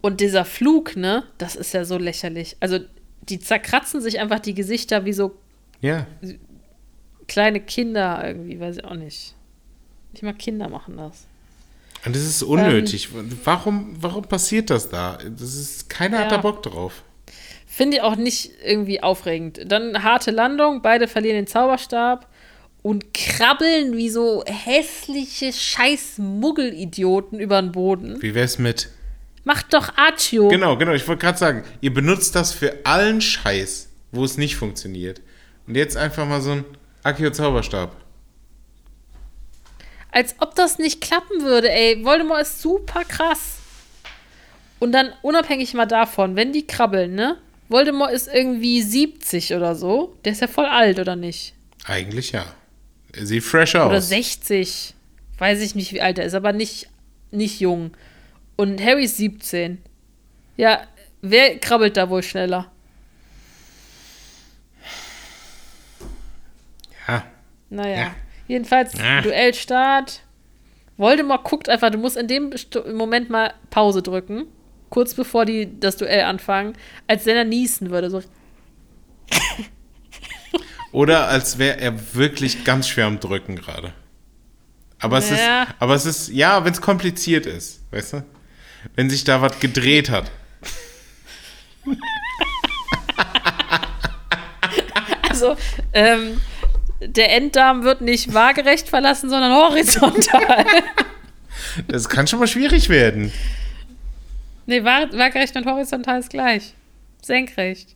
[0.00, 2.56] Und dieser Flug, ne, das ist ja so lächerlich.
[2.60, 2.78] Also
[3.28, 5.34] die zerkratzen sich einfach die Gesichter wie so
[5.80, 6.06] Ja.
[7.26, 9.34] kleine Kinder irgendwie, weiß ich auch nicht.
[10.12, 11.26] Nicht mal Kinder machen das.
[12.06, 13.08] Und das ist unnötig.
[13.14, 13.38] Ähm.
[13.44, 15.18] warum, warum passiert das da?
[15.36, 16.36] Das ist, keiner hat Ja.
[16.36, 17.02] da Bock drauf.
[17.66, 19.60] Finde ich auch nicht irgendwie aufregend.
[19.66, 22.28] Dann harte Landung, beide verlieren den Zauberstab
[22.82, 28.22] und krabbeln wie so hässliche scheiß Muggelidioten über den Boden.
[28.22, 28.88] Wie wär's mit.
[29.48, 30.48] Macht doch Archio.
[30.48, 34.56] Genau, genau, ich wollte gerade sagen, ihr benutzt das für allen Scheiß, wo es nicht
[34.56, 35.22] funktioniert.
[35.66, 36.64] Und jetzt einfach mal so ein
[37.02, 37.96] Akio-Zauberstab.
[40.10, 42.04] Als ob das nicht klappen würde, ey.
[42.04, 43.54] Voldemort ist super krass.
[44.80, 47.38] Und dann unabhängig mal davon, wenn die krabbeln, ne?
[47.70, 50.14] Voldemort ist irgendwie 70 oder so.
[50.26, 51.54] Der ist ja voll alt, oder nicht?
[51.86, 52.44] Eigentlich ja.
[53.14, 53.88] Er Sieht fresh aus.
[53.88, 54.92] Oder 60.
[55.38, 56.90] Weiß ich nicht, wie alt er ist, aber nicht,
[57.30, 57.92] nicht jung.
[58.60, 59.78] Und Harry ist 17.
[60.56, 60.82] Ja,
[61.22, 62.68] wer krabbelt da wohl schneller?
[67.06, 67.24] Ja.
[67.70, 67.96] Naja.
[67.96, 68.14] Ja.
[68.48, 69.22] Jedenfalls, Ja.
[69.22, 70.22] Duellstart.
[70.96, 72.52] Voldemort guckt einfach, du musst in dem
[72.94, 74.46] Moment mal Pause drücken.
[74.90, 76.74] Kurz bevor die das Duell anfangen,
[77.06, 78.10] als wenn er niesen würde.
[78.10, 78.22] So,
[80.90, 83.92] Oder als wäre er wirklich ganz schwer am Drücken gerade.
[84.98, 85.62] Aber es Ja.
[85.64, 88.24] ist, aber es ist, ja, wenn es kompliziert ist, weißt du?
[88.96, 90.30] Wenn sich da was gedreht hat.
[95.28, 95.56] also,
[95.92, 96.40] ähm,
[97.00, 100.64] der Enddarm wird nicht waagerecht verlassen, sondern horizontal.
[101.86, 103.32] Das kann schon mal schwierig werden.
[104.66, 106.72] nee, wa- waagerecht und horizontal ist gleich.
[107.22, 107.94] Senkrecht.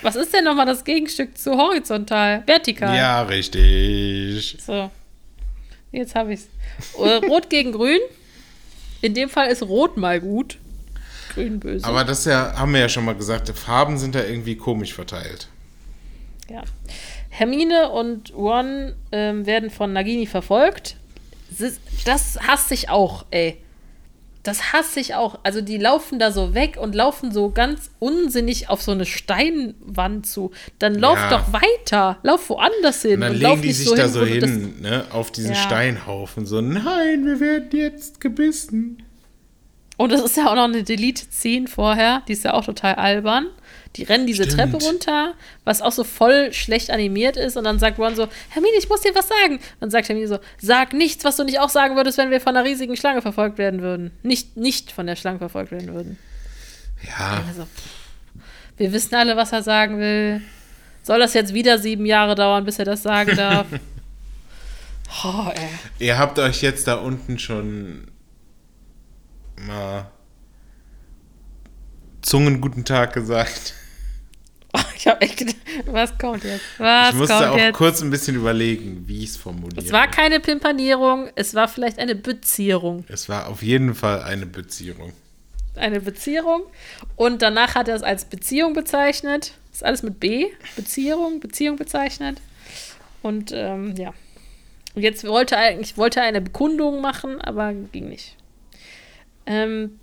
[0.00, 2.42] Was ist denn nochmal das Gegenstück zu horizontal?
[2.46, 2.96] Vertikal.
[2.96, 4.56] Ja, richtig.
[4.64, 4.90] So.
[5.90, 6.48] Jetzt habe ich's.
[6.98, 8.00] Äh, Rot gegen Grün.
[9.02, 10.58] In dem Fall ist Rot mal gut.
[11.34, 11.84] Grün böse.
[11.84, 14.94] Aber das ja, haben wir ja schon mal gesagt, die Farben sind da irgendwie komisch
[14.94, 15.48] verteilt.
[16.48, 16.62] ja.
[17.34, 20.96] Hermine und Ron ähm, werden von Nagini verfolgt.
[21.58, 23.56] Das- Das hasse ich auch, ey.
[24.44, 25.38] Das hasse ich auch.
[25.44, 30.26] Also die laufen da so weg und laufen so ganz unsinnig auf so eine Steinwand
[30.26, 30.50] zu.
[30.80, 31.30] Dann lauf Ja.
[31.30, 32.18] doch weiter.
[32.24, 33.14] Lauf woanders hin.
[33.14, 35.52] Und dann und legen die sich da so wo du das- hin, ne, auf diesen
[35.52, 35.56] Ja.
[35.60, 36.46] Steinhaufen.
[36.46, 39.02] So, nein, wir werden jetzt gebissen.
[39.96, 43.46] Und das ist ja auch noch eine Delete-Szene vorher, die ist ja auch total albern.
[43.96, 44.72] Die rennen diese Stimmt.
[44.72, 47.56] Treppe runter, was auch so voll schlecht animiert ist.
[47.56, 49.60] Und dann sagt Ron so, Hermine, ich muss dir was sagen.
[49.80, 52.56] Dann sagt Hermine so, sag nichts, was du nicht auch sagen würdest, wenn wir von
[52.56, 54.10] einer riesigen Schlange verfolgt werden würden.
[54.22, 56.18] Nicht, nicht von der Schlange verfolgt werden würden.
[57.06, 57.66] Ja, Also,
[58.78, 60.40] wir wissen alle, was er sagen will.
[61.02, 63.66] Soll das jetzt wieder sieben Jahre dauern, bis er das sagen darf?
[65.24, 65.68] oh, ey.
[65.98, 68.10] ihr habt euch jetzt da unten schon
[69.56, 70.10] mal
[72.22, 73.74] Zungen guten Tag gesagt.
[74.96, 76.62] Ich habe echt gedacht, was kommt jetzt?
[76.78, 77.74] Was ich musste kommt auch jetzt?
[77.74, 79.84] kurz ein bisschen überlegen, wie ich es formuliere.
[79.84, 83.04] Es war keine Pimpanierung, es war vielleicht eine Bezierung.
[83.08, 85.12] es war auf jeden Fall eine Beziehung.
[85.74, 86.62] Eine Bezierung.
[87.16, 89.54] Und danach hat er es als Beziehung bezeichnet.
[89.72, 90.46] Ist alles mit B.
[90.76, 92.40] Beziehung, Beziehung bezeichnet.
[93.22, 94.12] Und ähm, ja.
[94.94, 98.36] Und jetzt wollte er eigentlich wollte eine Bekundung machen, aber ging nicht.
[99.46, 99.98] Ähm,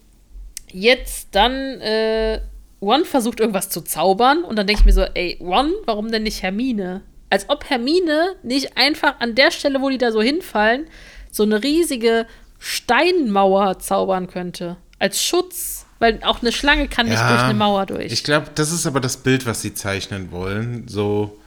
[0.71, 2.41] jetzt dann, äh,
[2.81, 6.23] Ron versucht irgendwas zu zaubern und dann denke ich mir so, ey, Ron, warum denn
[6.23, 7.01] nicht Hermine?
[7.29, 10.87] Als ob Hermine nicht einfach an der Stelle, wo die da so hinfallen,
[11.31, 12.25] so eine riesige
[12.57, 14.77] Steinmauer zaubern könnte.
[14.97, 15.85] Als Schutz.
[15.99, 18.11] Weil auch eine Schlange kann nicht durch eine Mauer durch.
[18.13, 20.87] Ich glaube, das ist aber das Bild, was sie zeichnen wollen.
[20.87, 21.37] So,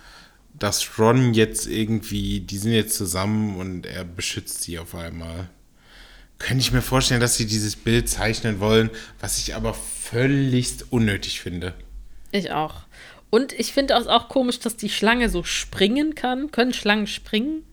[0.59, 5.48] dass Ron jetzt irgendwie, die sind jetzt zusammen und er beschützt sie auf einmal.
[6.43, 8.90] Könnte ich mir vorstellen, dass sie dieses Bild zeichnen wollen,
[9.20, 11.74] was ich aber völligst unnötig finde.
[12.32, 12.82] Ich auch.
[13.31, 16.51] Und ich finde es auch komisch, dass die Schlange so springen kann.
[16.51, 17.64] Können Schlangen springen?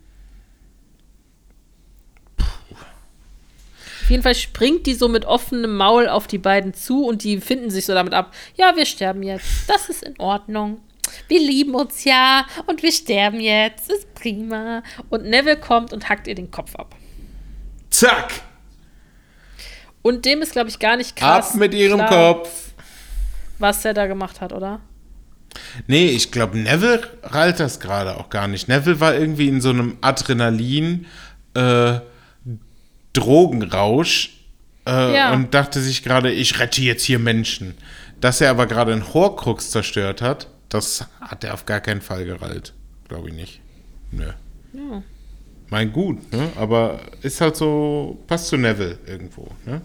[2.37, 7.41] Auf jeden Fall springt die so mit offenem Maul auf die beiden zu und die
[7.41, 8.33] finden sich so damit ab.
[8.55, 9.67] Ja, wir sterben jetzt.
[9.67, 10.79] Das ist in Ordnung.
[11.27, 13.91] Wir lieben uns ja und wir sterben jetzt.
[13.91, 14.83] Ist prima.
[15.09, 16.95] Und Neville kommt und hackt ihr den Kopf ab.
[17.89, 18.48] Zack!
[20.01, 21.51] Und dem ist, glaube ich, gar nicht krass.
[21.51, 22.71] Ab mit ihrem klar, Kopf!
[23.57, 24.79] Was er da gemacht hat, oder?
[25.87, 28.67] Nee, ich glaube, Neville rallt das gerade auch gar nicht.
[28.67, 31.05] Neville war irgendwie in so einem Adrenalin,
[31.55, 31.99] äh,
[33.13, 34.37] Drogenrausch
[34.87, 35.33] äh, Ja.
[35.33, 37.75] und dachte sich gerade, ich rette jetzt hier Menschen.
[38.21, 42.25] Dass er aber gerade einen Horcrux zerstört hat, das hat er auf gar keinen Fall
[42.25, 42.73] gerallt.
[43.07, 43.59] Glaube ich nicht.
[44.11, 44.31] Nö.
[44.73, 45.03] Ja.
[45.69, 46.51] Mein gut, ne?
[46.55, 49.81] Aber ist halt so, passt zu Neville irgendwo, ne?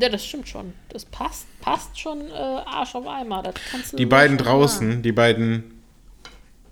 [0.00, 0.74] Ja, das stimmt schon.
[0.90, 3.42] Das passt, passt schon äh, Arsch auf Eimer.
[3.42, 5.02] Das kannst du Die beiden draußen, sagen.
[5.02, 5.64] die beiden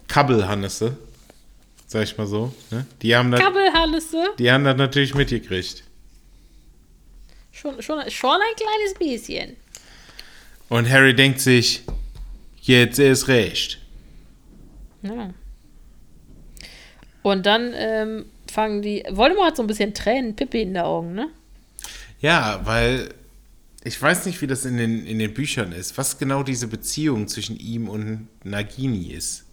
[0.06, 0.98] Kabbelhannisse,
[1.86, 2.86] sag ich mal so, ne?
[3.00, 4.22] Die haben das, Kabelhallisse.
[4.38, 5.82] die haben das natürlich mitgekriegt.
[7.52, 9.56] Schon, schon, schon ein kleines bisschen.
[10.68, 11.84] Und Harry denkt sich,
[12.60, 13.78] jetzt ist recht.
[15.00, 15.30] Ja.
[17.26, 19.02] Und dann ähm, fangen die.
[19.10, 21.28] Voldemort hat so ein bisschen Tränen, Pippi in den Augen, ne?
[22.20, 23.08] Ja, weil
[23.82, 27.26] ich weiß nicht, wie das in den, in den Büchern ist, was genau diese Beziehung
[27.26, 29.44] zwischen ihm und Nagini ist.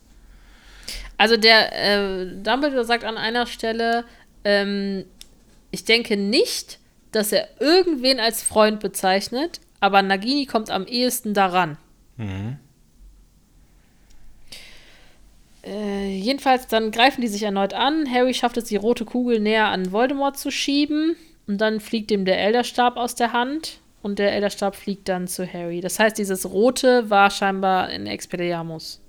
[1.18, 4.06] Also der äh, Dumbledore sagt an einer Stelle,
[4.44, 5.06] ähm,
[5.72, 6.78] ich denke nicht,
[7.12, 11.80] dass er irgendwen als Freund bezeichnet, aber Nagini kommt am ehesten daran.
[15.66, 18.10] Äh, jedenfalls, dann greifen die sich erneut an.
[18.12, 21.16] Harry schafft es, die rote Kugel näher an Voldemort zu schieben.
[21.48, 23.80] Und dann fliegt ihm der Elderstab aus der Hand.
[24.02, 25.80] Und der Elderstab fliegt dann zu Harry.
[25.80, 29.00] Das heißt, dieses Rote war scheinbar in Expelliarmus.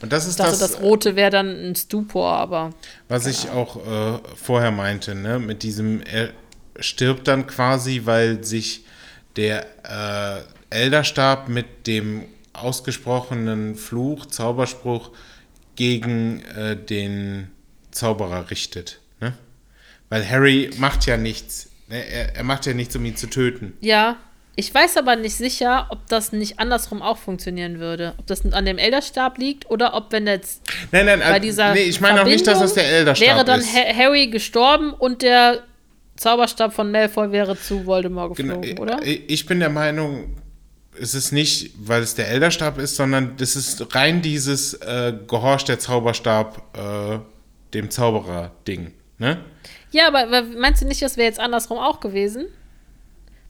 [0.00, 2.70] Und das ist Ich dachte, das, das, Rote wäre dann ein Stupor, aber
[3.08, 5.38] was ich auch äh, vorher meinte, ne?
[5.38, 6.30] Mit diesem, er
[6.78, 8.84] stirbt dann quasi, weil sich
[9.36, 12.24] der äh, Elderstab mit dem
[12.62, 15.10] ausgesprochenen Fluch, Zauberspruch
[15.76, 17.50] gegen äh, den
[17.90, 19.00] Zauberer richtet.
[19.20, 19.32] Ne?
[20.08, 21.70] Weil Harry macht ja nichts.
[21.88, 22.04] Ne?
[22.04, 23.74] Er, er macht ja nichts, um ihn zu töten.
[23.80, 24.16] Ja,
[24.56, 28.14] ich weiß aber nicht sicher, ob das nicht andersrum auch funktionieren würde.
[28.18, 31.74] Ob das an dem Elderstab liegt oder ob, wenn jetzt Nein, nein, bei äh, dieser
[31.74, 33.72] nee, ich meine auch nicht, dass das der Elderstab wäre dann ist.
[33.72, 35.62] Ha Harry gestorben und der
[36.16, 39.00] Zauberstab von Malfoy wäre zu Voldemort geflogen, Genau, oder?
[39.06, 40.34] äh, Ich bin der Meinung,
[41.00, 45.68] es ist nicht, weil es der Elderstab ist, sondern das ist rein dieses äh, gehorcht
[45.68, 47.18] der Zauberstab äh,
[47.74, 48.92] dem Zauberer-Ding.
[49.18, 49.38] Ne?
[49.90, 52.46] Ja, aber meinst du nicht, das wäre jetzt andersrum auch gewesen?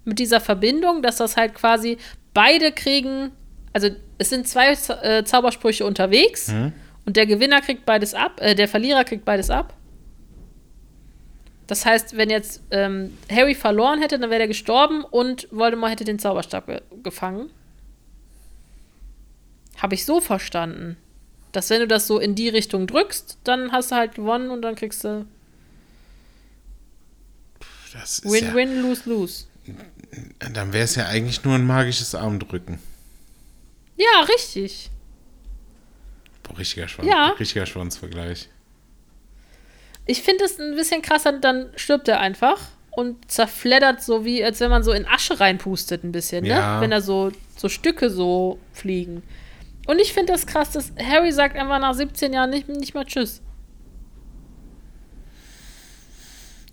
[0.04, 1.98] Mit dieser Verbindung, dass das halt quasi
[2.34, 3.30] beide kriegen,
[3.72, 4.72] also es sind zwei
[5.02, 6.72] äh, Zaubersprüche unterwegs Mhm.
[7.06, 9.74] und der Gewinner kriegt beides ab, äh, der Verlierer kriegt beides ab.
[11.68, 16.04] Das heißt, wenn jetzt ähm, Harry verloren hätte, dann wäre er gestorben und Voldemort hätte
[16.04, 17.50] den Zauberstab ge gefangen.
[19.76, 20.96] Habe ich so verstanden.
[21.52, 24.62] Dass wenn du das so in die Richtung drückst, dann hast du halt gewonnen und
[24.62, 25.24] dann kriegst du
[27.92, 29.44] Das ist Win-Win, Lose-Lose.
[29.66, 32.78] ja, dann wäre es ja eigentlich nur ein magisches Armdrücken.
[33.96, 34.90] Ja, richtig.
[36.42, 37.28] Boah, richtiger Schwanz, Ja.
[37.38, 38.48] richtiger Schwanzvergleich.
[40.08, 42.58] Ich finde es ein bisschen krasser, dann stirbt er einfach
[42.90, 46.76] und zerfleddert so wie, als wenn man so in Asche reinpustet ein bisschen, Ja.
[46.76, 46.80] ne?
[46.80, 49.22] Wenn da so, so Stücke so fliegen.
[49.86, 53.04] Und ich finde das krass, dass Harry sagt einfach nach 17 Jahren nicht, nicht mal
[53.04, 53.40] Tschüss.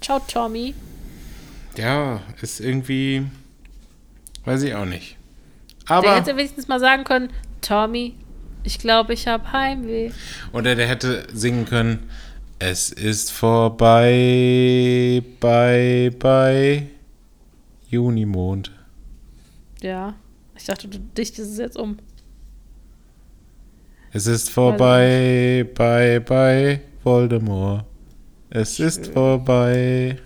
[0.02, 0.74] Ciao, Tommy.
[1.78, 3.26] Ja, ist irgendwie,
[4.46, 5.18] weiß ich auch nicht.
[5.90, 7.30] Der Aber, hätte wenigstens mal sagen können,
[7.62, 8.16] Tommy,
[8.64, 10.12] ich glaube, ich habe Heimweh.
[10.54, 12.10] oder der hätte singen können,
[12.60, 16.88] es ist vorbei, bei, bei
[17.90, 18.72] Junimond.
[19.82, 20.16] Ja.
[20.58, 21.98] Ich dachte, du dichtest es jetzt um.
[24.14, 27.84] Es ist vorbei, bei, bei Voldemort.
[28.50, 30.18] Es ist vorbei.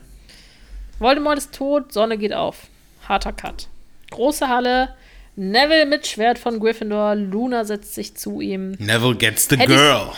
[0.99, 2.68] Voldemort ist tot, Sonne geht auf.
[3.07, 3.68] Harter Cut.
[4.11, 4.89] Große Halle.
[5.35, 7.15] Neville mit Schwert von Gryffindor.
[7.15, 8.72] Luna setzt sich zu ihm.
[8.77, 10.11] Never gets the Hätte ich- girl.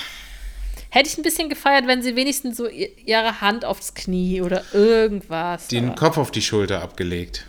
[0.94, 5.68] Hätte ich ein bisschen gefeiert, wenn sie wenigstens so ihre Hand aufs Knie oder irgendwas.
[5.70, 7.48] Den aber- Kopf auf die Schulter abgelegt.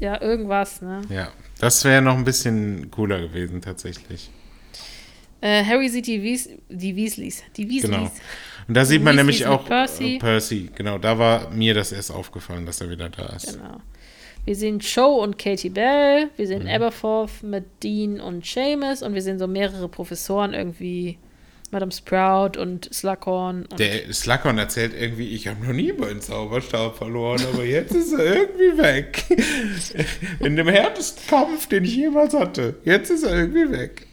[0.00, 1.02] ja, irgendwas, ne?
[1.10, 1.30] Ja,
[1.60, 4.30] das wäre noch ein bisschen cooler gewesen tatsächlich.
[5.40, 7.42] Äh, Harry sieht die, Wies die Weasleys.
[7.56, 7.90] Die Weasleys.
[7.90, 8.10] Genau.
[8.68, 10.18] Und da sieht man Weasleys nämlich auch Percy.
[10.18, 10.18] Percy.
[10.18, 13.54] Percy, genau, da war mir das erst aufgefallen, dass er wieder da ist.
[13.58, 13.78] Genau.
[14.44, 16.48] Wir sehen Joe und Katie Bell, wir Mhm.
[16.48, 21.18] sehen Aberforth mit Dean und Seamus und wir sehen so mehrere Professoren irgendwie.
[21.72, 23.64] Madame Sprout und Slughorn.
[23.70, 28.12] Und Der Slughorn erzählt irgendwie, ich habe noch nie meinen Zauberstab verloren, aber jetzt ist
[28.12, 29.24] er irgendwie weg.
[30.40, 32.76] In dem härtesten Kampf, den ich jemals hatte.
[32.84, 34.06] Jetzt ist er irgendwie weg.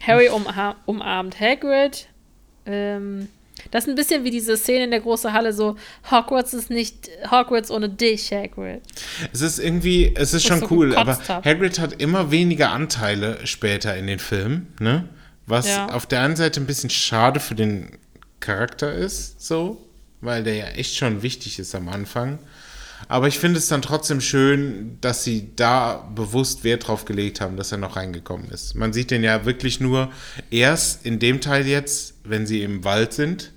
[0.00, 2.06] Harry umha- umarmt Hagrid.
[2.64, 3.28] Ähm,
[3.70, 5.76] das ist ein bisschen wie diese Szene in der großen Halle, so
[6.10, 8.82] Hogwarts ist nicht Hogwarts ohne dich, Hagrid.
[9.32, 11.44] Es ist irgendwie, es ist schon so cool, aber hab.
[11.44, 15.08] Hagrid hat immer weniger Anteile später in den Filmen, ne?
[15.52, 15.88] Was Ja.
[15.90, 17.90] auf der einen Seite ein bisschen schade für den
[18.40, 19.86] Charakter ist, so,
[20.22, 22.38] weil der ja echt schon wichtig ist am Anfang.
[23.08, 27.56] Aber ich finde es dann trotzdem schön, dass sie da bewusst Wert drauf gelegt haben,
[27.58, 28.74] dass er noch reingekommen ist.
[28.76, 30.10] Man sieht den ja wirklich nur
[30.50, 33.52] erst in dem Teil jetzt, wenn sie im Wald sind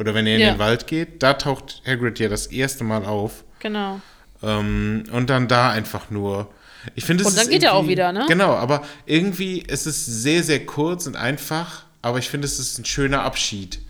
[0.00, 0.52] oder wenn er in Ja.
[0.54, 1.22] den Wald geht.
[1.22, 3.44] Da taucht Hagrid ja das erste Mal auf.
[3.60, 4.00] Genau.
[4.42, 6.50] Ähm, und dann da einfach nur.
[6.94, 8.24] Ich finde es Und dann geht er auch wieder, ne?
[8.28, 11.84] Genau, aber irgendwie ist es sehr, sehr kurz und einfach.
[12.02, 13.80] Aber ich finde, es ist ein schöner Abschied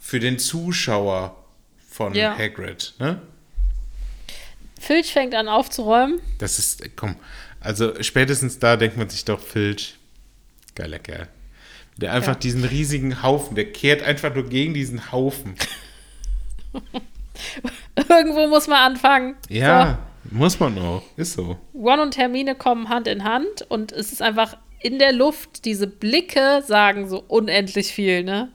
[0.00, 1.34] für den Zuschauer
[1.90, 2.36] von Ja.
[2.38, 2.94] Hagrid.
[2.98, 3.20] Ne?
[4.80, 6.20] Filch fängt an aufzuräumen.
[6.38, 7.16] Das ist, komm,
[7.60, 9.96] also spätestens da denkt man sich doch, Filch,
[10.76, 11.28] geiler Kerl.
[11.96, 12.38] Der einfach Ja.
[12.38, 15.56] diesen riesigen Haufen, der kehrt einfach nur gegen diesen Haufen.
[18.08, 19.34] Irgendwo muss man anfangen.
[19.48, 19.98] Ja,
[20.30, 21.02] muss man auch.
[21.16, 21.56] Ist so.
[21.74, 25.86] Ron und Hermine kommen Hand in Hand und es ist einfach in der Luft, diese
[25.86, 28.48] Blicke sagen so unendlich viel, ne?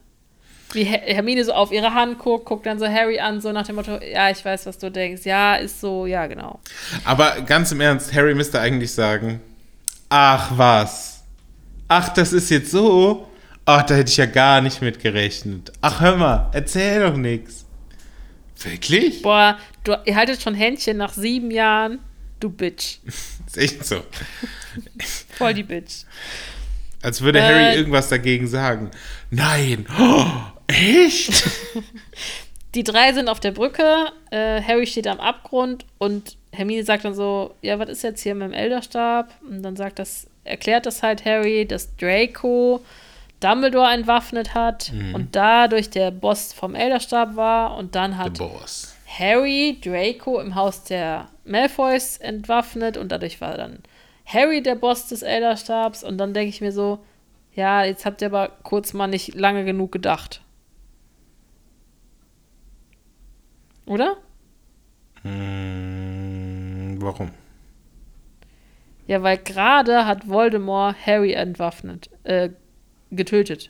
[0.72, 3.66] Wie Her Hermine so auf ihre Hand guckt, guckt dann so Harry an, so nach
[3.66, 5.26] dem Motto, ja, ich weiß, was du denkst.
[5.26, 6.60] Ja, ist so, ja, genau.
[7.04, 9.42] Aber ganz im Ernst, Harry müsste eigentlich sagen,
[10.10, 11.24] ach was,
[11.88, 13.28] ach das ist jetzt so,
[13.66, 15.72] ach da hätte ich ja gar nicht mit gerechnet.
[15.82, 17.63] Ach hör mal, erzähl doch nichts.
[18.62, 19.22] Wirklich?
[19.22, 22.00] Boah, du, ihr haltet schon Händchen nach sieben Jahren.
[22.40, 22.98] Du Bitch.
[23.48, 24.04] Ist echt so.
[25.38, 26.06] Voll die Bitch.
[27.02, 28.92] Als würde Äh, Harry irgendwas dagegen sagen.
[29.30, 29.86] Nein.
[30.00, 30.26] Oh,
[30.68, 31.44] echt?
[32.76, 37.14] Die drei sind auf der Brücke, äh, Harry steht am Abgrund und Hermine sagt dann
[37.14, 39.32] so, ja, was ist jetzt hier mit dem Elderstab?
[39.48, 42.84] Und dann sagt das, erklärt das halt Harry, dass Draco
[43.44, 48.40] Dumbledore entwaffnet hat und dadurch der Boss vom Elderstab war und dann hat.
[49.08, 53.80] Harry Draco im Haus der Malfoys entwaffnet und dadurch war dann
[54.26, 57.04] Harry der Boss des Elderstabs und dann denke ich mir so,
[57.54, 60.42] ja, jetzt habt ihr aber kurz mal nicht lange genug gedacht.
[63.86, 64.18] Oder?
[65.22, 67.32] Hm, warum?
[69.06, 72.50] Ja, weil gerade hat Voldemort Harry entwaffnet, äh,
[73.16, 73.70] getötet.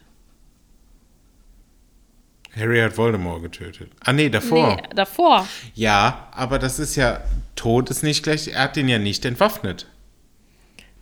[2.55, 3.89] Harry hat Voldemort getötet.
[4.01, 4.75] Ah nee, davor.
[4.75, 5.47] Nee, davor.
[5.73, 7.21] Ja, aber das ist ja,
[7.55, 9.87] Tod ist nicht gleich, er hat den ja nicht entwaffnet.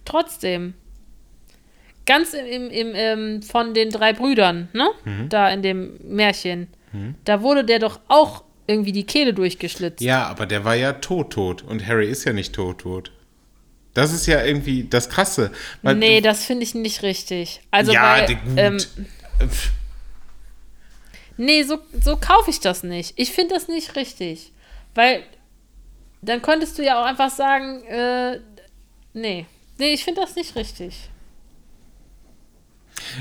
[0.05, 0.73] Trotzdem.
[2.05, 4.89] Ganz im, im, im, ähm, von den drei Brüdern, ne?
[5.05, 5.30] Mhm.
[5.30, 6.68] Da in dem Märchen.
[7.23, 10.01] Da wurde der doch auch irgendwie die Kehle durchgeschlitzt.
[10.01, 11.61] Ja, aber der war ja tot, tot.
[11.61, 13.11] Und Harry ist ja nicht tot, tot.
[13.93, 15.51] Das ist ja irgendwie das Krasse.
[15.81, 17.61] Weil nee, das finde ich nicht richtig.
[17.72, 18.39] Also, ja, weil, gut.
[18.55, 18.77] ähm,
[21.38, 23.13] nee, so, so kaufe ich das nicht.
[23.18, 24.51] Ich finde das nicht richtig.
[24.95, 25.23] Weil
[26.22, 28.39] dann könntest du ja auch einfach sagen, äh,
[29.13, 29.45] nee.
[29.77, 31.09] Nee, ich finde das nicht richtig.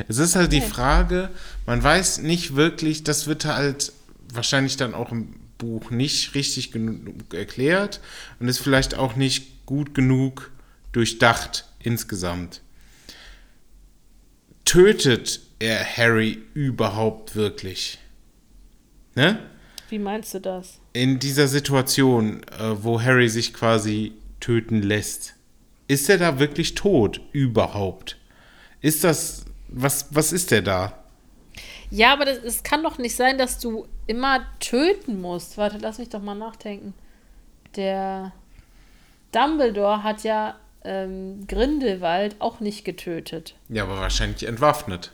[0.09, 0.67] es ist halt die Nee.
[0.67, 1.31] Frage,
[1.67, 3.93] man weiß nicht wirklich, das wird halt
[4.33, 8.01] wahrscheinlich dann auch im Buch nicht richtig genug erklärt
[8.39, 10.51] und ist vielleicht auch nicht gut genug
[10.93, 12.63] durchdacht insgesamt.
[14.65, 17.99] Tötet er Harry überhaupt wirklich?
[19.15, 19.39] Ne?
[19.89, 20.81] Wie meinst du das?
[20.93, 25.35] in dieser Situation, äh, wo Harry sich quasi töten lässt,
[25.89, 28.17] ist er da wirklich tot überhaupt?
[28.81, 30.93] Ist das was was ist der da?
[31.91, 35.59] Ja, aber es kann doch nicht sein, dass du immer töten musst.
[35.59, 36.95] Warte, lass mich doch mal nachdenken.
[37.77, 38.33] Der
[39.33, 43.55] Dumbledore hat ja ähm, Grindelwald auch nicht getötet.
[43.69, 45.13] Ja, aber wahrscheinlich entwaffnet.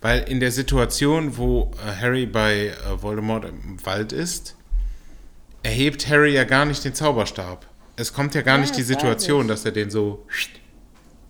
[0.00, 4.56] Weil in der Situation, wo äh, Harry bei äh, Voldemort im Wald ist,
[5.62, 7.66] erhebt Harry ja gar nicht den Zauberstab.
[7.96, 10.26] Es kommt ja gar Ja, nicht die Situation, dass er den so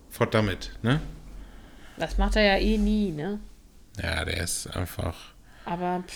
[0.09, 1.01] fort damit, ne?
[1.97, 3.39] Das macht er ja eh nie, ne?
[4.01, 5.15] Ja, der ist einfach.
[5.65, 6.15] Aber pff,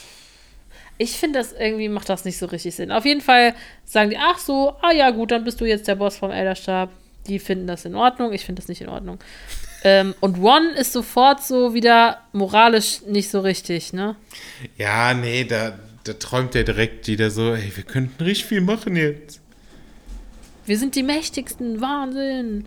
[0.98, 2.92] Ich finde das irgendwie macht das nicht so richtig Sinn.
[2.92, 3.54] Auf jeden Fall
[3.84, 6.90] sagen die, ach so, ah ja, gut, dann bist du jetzt der Boss vom Elderstab.
[7.28, 9.20] Die finden das in Ordnung, ich finde das nicht in Ordnung.
[9.84, 14.16] ähm, und One ist sofort so wieder moralisch nicht so richtig, ne?
[14.78, 18.96] Ja, nee, da, da träumt er direkt wieder so, ey, wir könnten richtig viel machen
[18.96, 19.42] jetzt.
[20.66, 22.66] Wir sind die mächtigsten, Wahnsinn.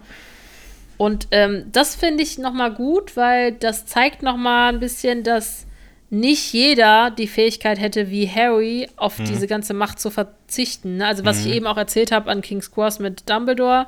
[0.99, 5.65] Und ähm, das finde ich nochmal gut, weil das zeigt nochmal ein bisschen, dass
[6.11, 10.97] nicht jeder die Fähigkeit hätte, wie Harry auf diese ganze Macht zu verzichten.
[10.97, 11.07] ne?
[11.07, 13.87] Also was ich eben auch erzählt habe an King's Cross mit Dumbledore.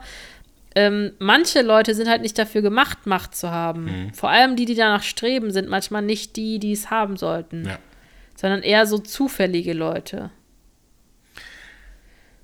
[0.76, 4.12] Ähm, manche Leute sind halt nicht dafür gemacht, Macht zu haben.
[4.14, 7.78] Vor allem die, die danach streben, sind manchmal nicht die, die es haben sollten, Ja.
[8.36, 10.30] sondern eher so zufällige Leute.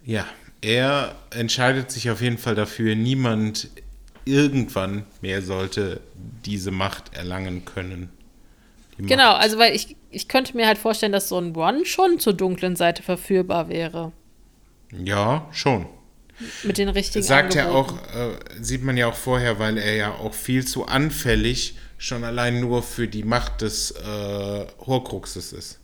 [0.05, 0.27] Ja,
[0.61, 3.69] er entscheidet sich auf jeden Fall dafür, niemand
[4.25, 6.01] irgendwann mehr sollte
[6.45, 8.09] diese Macht erlangen können.
[8.99, 12.33] Genau, also weil ich, ich könnte mir halt vorstellen, dass so ein One schon zur
[12.33, 14.13] dunklen Seite verführbar wäre.
[14.93, 15.87] Ja, schon.
[16.63, 17.99] Mit den richtigen Sagt er Angeboten.
[17.99, 22.25] auch, äh, sieht man ja auch vorher, weil er ja auch viel zu anfällig schon
[22.25, 25.81] allein nur für die Macht des äh, Horcruxes ist.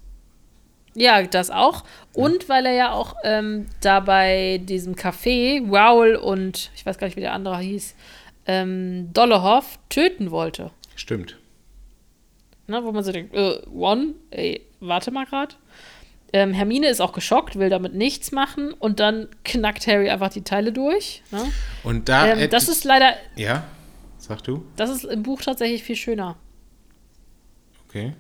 [0.95, 1.85] Ja, das auch.
[2.13, 7.07] Und weil er ja auch ähm, da bei diesem Café Raoul und ich weiß gar
[7.07, 7.95] nicht, wie der andere hieß,
[8.47, 10.71] ähm, Dollehoff töten wollte.
[10.97, 11.39] Stimmt.
[12.73, 15.59] Ne, wo man so denkt, äh, One, ey, warte mal grad.
[16.33, 20.41] Ähm, Hermine ist auch geschockt, will damit nichts machen und dann knackt Harry einfach die
[20.41, 21.23] Teile durch.
[21.31, 21.45] Ne?
[21.85, 22.29] Und da.
[22.29, 23.65] Ähm, das ist leider, Ja,
[24.17, 24.65] sag du?
[24.77, 26.37] das ist im Buch tatsächlich viel schöner.
[27.87, 28.15] Okay.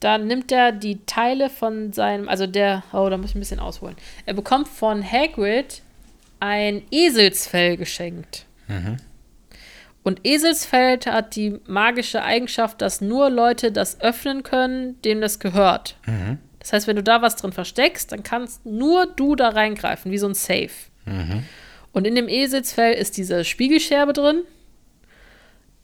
[0.00, 3.60] Da nimmt er die Teile von seinem, also der, oh, da muss ich ein bisschen
[3.60, 3.96] ausholen.
[4.26, 5.80] Er bekommt von Hagrid
[6.40, 8.44] ein Eselsfell geschenkt.
[10.02, 15.96] Und Eselsfell hat die magische Eigenschaft, dass nur Leute das öffnen können, denen das gehört.
[16.58, 20.18] Das heißt, wenn du da was drin versteckst, dann kannst nur du da reingreifen, wie
[20.18, 20.70] so ein Safe.
[21.92, 24.42] Und in dem Eselsfell ist diese Spiegelscherbe drin,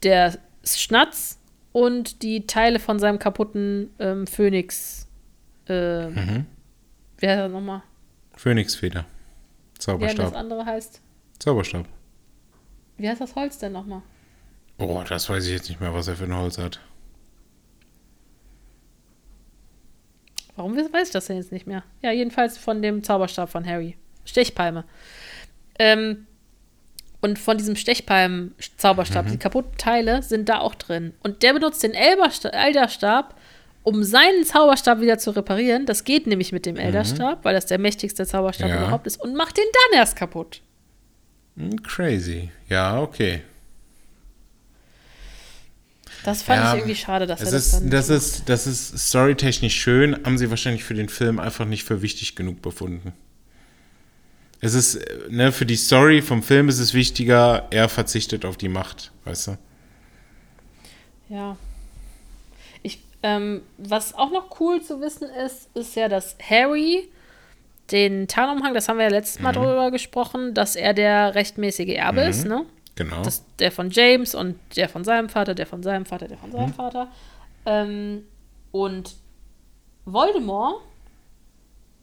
[0.03, 1.39] der Schnatz
[1.71, 5.07] und die Teile von seinem kaputten ähm, Phönix.
[5.67, 6.45] Ähm,
[7.17, 7.83] Wie heißt das nochmal?
[8.35, 9.01] Phönixfeder.
[9.01, 9.05] Wie
[9.75, 10.35] das Zauberstab.
[10.35, 11.01] andere heißt?
[11.39, 11.85] Zauberstab.
[12.99, 14.01] Wie heißt das Holz denn nochmal?
[14.77, 16.79] Oh, das weiß ich jetzt nicht mehr, was er für ein Holz hat.
[20.55, 21.83] Warum weiß ich das denn jetzt nicht mehr?
[22.01, 23.95] Ja, jedenfalls von dem Zauberstab von Harry.
[24.25, 24.83] Stechpalme.
[25.79, 26.27] Ähm,
[27.21, 31.13] und von diesem Stechpalmen-Zauberstab, die kaputten Teile sind da auch drin.
[31.23, 33.35] Und der benutzt den Elbersta- Elderstab,
[33.83, 35.85] um seinen Zauberstab wieder zu reparieren.
[35.85, 38.77] Das geht nämlich mit dem Elderstab, weil das der mächtigste Zauberstab Ja.
[38.77, 39.21] überhaupt ist.
[39.21, 40.61] Und macht den dann erst kaputt.
[41.59, 42.49] Hm, Crazy.
[42.69, 43.41] Ja, okay.
[46.23, 47.89] Das fand ja, ich irgendwie schade, dass es er das ist, dann.
[47.89, 52.01] das ist, das ist storytechnisch schön, haben sie wahrscheinlich für den Film einfach nicht für
[52.01, 53.13] wichtig genug befunden.
[54.61, 58.57] Es ist, äh, ne, für die Story vom Film ist es wichtiger, er verzichtet auf
[58.57, 59.57] die Macht, weißt du?
[61.29, 61.57] Ja.
[62.83, 67.07] Ich, ähm, was auch noch cool zu wissen ist, ist ja, dass Harry
[67.91, 69.43] den Tarnumhang, das haben wir ja letztes Mhm.
[69.43, 72.65] Mal drüber gesprochen, dass er der rechtmäßige Erbe ist, ne?
[72.95, 73.21] Genau.
[73.23, 76.49] Das, der von James und der von seinem Vater, der von seinem Vater, der von
[76.49, 76.53] Mhm.
[76.53, 77.07] seinem Vater.
[77.65, 78.23] Ähm,
[78.71, 79.15] und
[80.05, 80.81] Voldemort,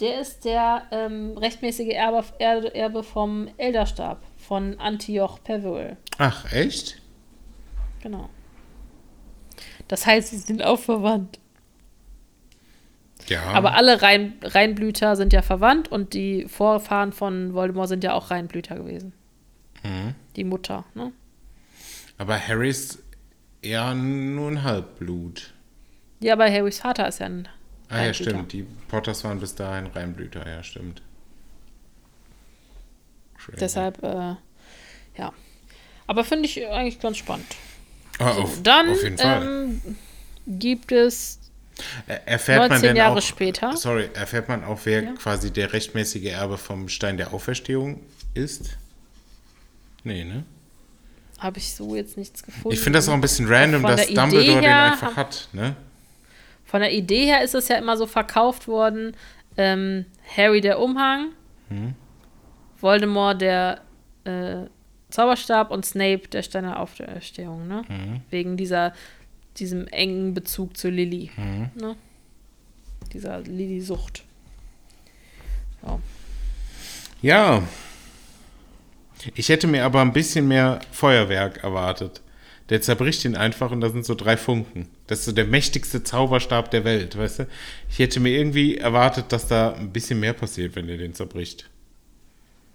[0.01, 5.97] der ist der ähm, rechtmäßige Erbe, Erbe, vom Elderstab, von Antioch Pervil.
[6.19, 7.01] Ach, echt?
[8.03, 8.29] Genau.
[9.89, 11.39] Das heißt, sie sind auch verwandt.
[13.29, 13.43] Ja.
[13.53, 18.31] Aber alle Rein, Reinblüter sind ja verwandt und die Vorfahren von Voldemort sind ja auch
[18.31, 19.13] Reinblüter gewesen.
[20.35, 21.13] Die Mutter, ne?
[22.19, 22.99] aber Harry ist
[23.63, 25.53] eher nur ein Halbblut.
[26.21, 27.49] Ja, aber Harrys Vater ist ja ein
[27.89, 28.53] Ah ja, stimmt.
[28.53, 31.03] Die Potters waren bis dahin Reinblüter, ja, stimmt.
[33.39, 33.59] Crazy.
[33.61, 34.35] Deshalb, äh,
[35.17, 35.33] ja.
[36.09, 37.47] Aber finde ich eigentlich ganz spannend.
[38.19, 39.47] Ah, auf, Dann auf jeden Fall.
[39.47, 39.97] Ähm,
[40.49, 41.46] gibt es
[42.07, 43.77] Er- Erfährt man 19 denn Jahre auch, später.
[43.77, 45.13] Sorry, erfährt man auch, wer Ja.
[45.13, 48.01] quasi der rechtmäßige Erbe vom Stein der Auferstehung
[48.35, 48.77] ist?
[50.05, 50.45] Nee, ne?
[51.39, 52.73] habe ich so jetzt nichts gefunden.
[52.73, 55.77] Ich finde das auch ein bisschen random, dass Dumbledore den her einfach haben- hat, ne?
[56.65, 59.15] Von der Idee her ist es ja immer so verkauft worden:
[59.59, 61.33] ähm, Harry der Umhang,
[61.69, 61.95] Hm.
[62.81, 63.83] Voldemort der
[64.25, 64.65] äh,
[65.11, 67.83] Zauberstab und Snape der Stein der Auferstehung, ne?
[67.87, 68.21] Hm.
[68.31, 68.95] Wegen dieser,
[69.59, 71.31] diesem engen Bezug zu Lilly.
[71.35, 71.71] Hm.
[71.75, 71.97] Ne?
[73.13, 74.25] Dieser Lilly-Sucht.
[75.83, 76.01] So.
[77.23, 77.63] Ja.
[79.35, 82.21] Ich hätte mir aber ein bisschen mehr Feuerwerk erwartet.
[82.69, 84.89] Der zerbricht ihn einfach und da sind so drei Funken.
[85.07, 87.49] Das ist so der mächtigste Zauberstab der Welt, weißt du?
[87.89, 91.71] Ich hätte mir irgendwie erwartet, dass da ein bisschen mehr passiert, wenn er den zerbricht.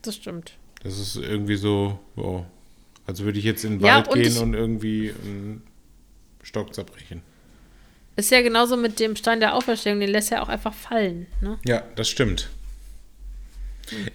[0.01, 0.53] Das stimmt.
[0.83, 2.45] Das ist irgendwie so, oh,
[3.05, 5.61] als würde ich jetzt in den Ja, Wald gehen ich- und irgendwie einen
[6.51, 7.21] Stock zerbrechen.
[8.17, 11.27] Ist ja genauso mit dem Stein der Auferstehung, den lässt er auch einfach fallen.
[11.39, 11.57] Ne?
[11.65, 12.49] Ja, das stimmt.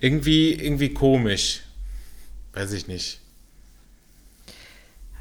[0.01, 1.63] Irgendwie, irgendwie komisch.
[2.53, 3.21] Weiß ich nicht.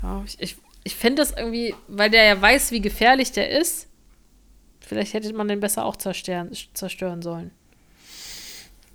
[0.04, 3.88] Ja, ich ich, ich finde das irgendwie, weil der ja weiß, wie gefährlich der ist,
[4.82, 7.52] vielleicht hätte man den besser auch zerstören, zerstören sollen.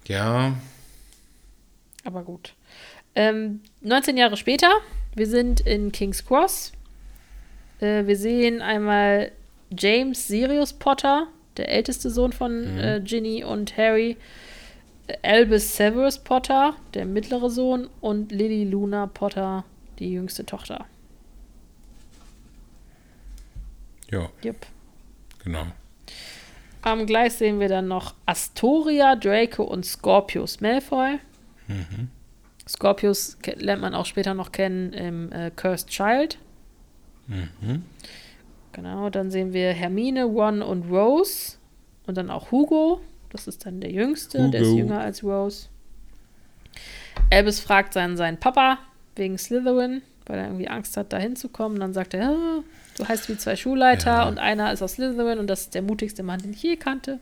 [0.07, 0.59] Ja,
[2.05, 2.55] Aber gut.
[3.15, 4.71] Ähm, 19 Jahre später,
[5.15, 6.73] wir sind in King's Cross.
[7.81, 9.33] Äh, wir sehen einmal
[9.77, 11.27] James Sirius Potter,
[11.57, 14.17] der älteste Sohn von äh, Ginny und Harry.
[15.07, 17.89] Äh, Albus Severus Potter, der mittlere Sohn.
[18.01, 19.65] Und Lily Luna Potter,
[19.99, 20.87] die jüngste Tochter.
[24.11, 24.67] ja, Jupp.
[25.45, 25.67] genau.
[26.83, 31.19] Am Gleis sehen wir dann noch Astoria, Draco und Scorpius Malfoy.
[32.67, 36.39] Scorpius ke- lernt man auch später noch kennen im äh, Cursed Child.
[38.73, 41.57] Genau, dann sehen wir Hermine, Ron und Rose.
[42.07, 43.01] Und dann auch Hugo.
[43.31, 44.79] Das ist dann der Jüngste, der ist Hugo.
[44.79, 45.69] jünger als Rose.
[47.31, 48.79] Albus fragt seinen, seinen Papa
[49.17, 51.79] wegen Slytherin, weil er irgendwie Angst hat, da hinzukommen.
[51.79, 52.63] Dann sagt er, "Ah,
[52.97, 54.29] du heißt wie zwei Schulleiter Ja.
[54.29, 57.21] und einer ist aus Slytherin und das ist der mutigste Mann, den ich je kannte.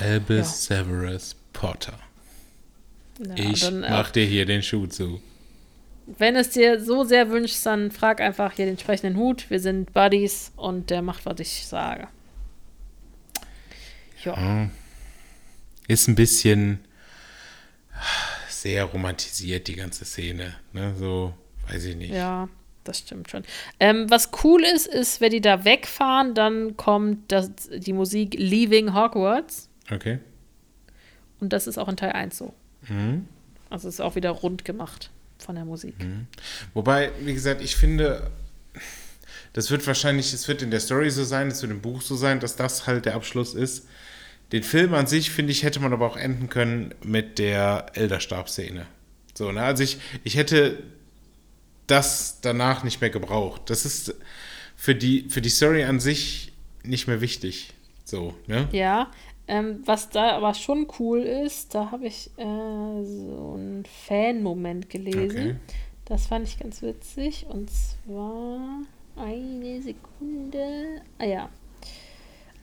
[0.00, 1.98] Albus Severus Potter.
[3.24, 5.20] Ja, Ich dann, äh, mach dir hier den Schuh zu.
[6.18, 9.50] Wenn es dir so sehr wünschst, dann frag einfach hier den sprechenden Hut.
[9.50, 12.08] Wir sind Buddies und der macht, was ich sage.
[14.24, 14.68] Ja.
[15.88, 16.84] Ist ein bisschen
[18.48, 20.54] sehr romantisiert, die ganze Szene.
[20.72, 20.94] Ne?
[20.98, 21.34] So,
[21.68, 22.12] weiß ich nicht.
[22.12, 22.48] Ja,
[22.84, 23.44] das stimmt schon.
[23.80, 28.94] Ähm, was cool ist, ist, wenn die da wegfahren, dann kommt das, die Musik Leaving
[28.94, 29.68] Hogwarts.
[29.90, 30.18] Okay.
[31.40, 32.54] Und das ist auch in Teil 1 so.
[32.88, 33.28] Mhm.
[33.70, 35.11] Also ist auch wieder rund gemacht
[35.42, 35.94] von der Musik.
[36.74, 38.30] Wobei, wie gesagt, ich finde,
[39.52, 42.16] das wird wahrscheinlich, es wird in der Story so sein, es wird im Buch so
[42.16, 43.86] sein, dass das halt der Abschluss ist.
[44.52, 48.86] Den Film an sich, finde ich, hätte man aber auch enden können mit der Elderstab-Szene.
[49.34, 49.62] So, ne?
[49.62, 50.82] Also ich, ich hätte
[51.86, 53.62] das danach nicht mehr gebraucht.
[53.66, 54.14] Das ist
[54.76, 56.52] für die, für die Story an sich
[56.82, 57.72] nicht mehr wichtig.
[58.04, 58.68] So, ne?
[58.72, 59.10] Ja,
[59.52, 62.42] ähm, was da aber schon cool ist, da habe ich äh,
[63.04, 65.38] so einen Fan-Moment gelesen.
[65.38, 65.56] Okay.
[66.06, 67.46] Das fand ich ganz witzig.
[67.48, 68.80] Und zwar
[69.16, 71.02] eine Sekunde.
[71.18, 71.48] Ah ja.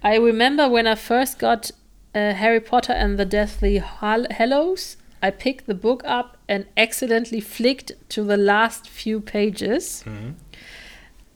[0.04, 1.72] I remember when I first got
[2.16, 4.98] uh, Harry Potter and the Deathly Hall- Hallows.
[5.22, 10.04] I picked the book up and accidentally flicked to the last few pages.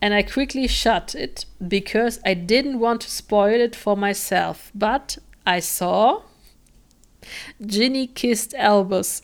[0.02, 4.72] And I quickly shut it because I didn't want to spoil it for myself.
[4.74, 5.18] But
[5.48, 6.22] I saw
[7.60, 9.24] Ginny kissed Albus.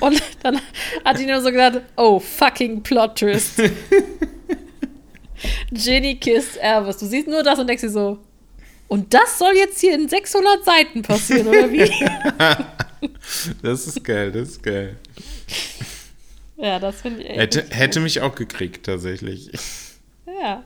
[0.00, 0.60] Und dann
[1.04, 3.62] hat die nur so gedacht, oh, fucking Plot Twist.
[5.72, 6.98] Ginny kissed Albus.
[6.98, 8.18] Du siehst nur das und denkst dir so,
[8.88, 11.90] und das soll jetzt hier in 600 Seiten passieren, oder wie?
[13.62, 14.96] Das ist geil, das ist geil.
[16.56, 17.72] Ja, das finde ich echt.
[17.74, 19.50] Hätte, mich auch gekriegt, tatsächlich.
[20.42, 20.62] Ja.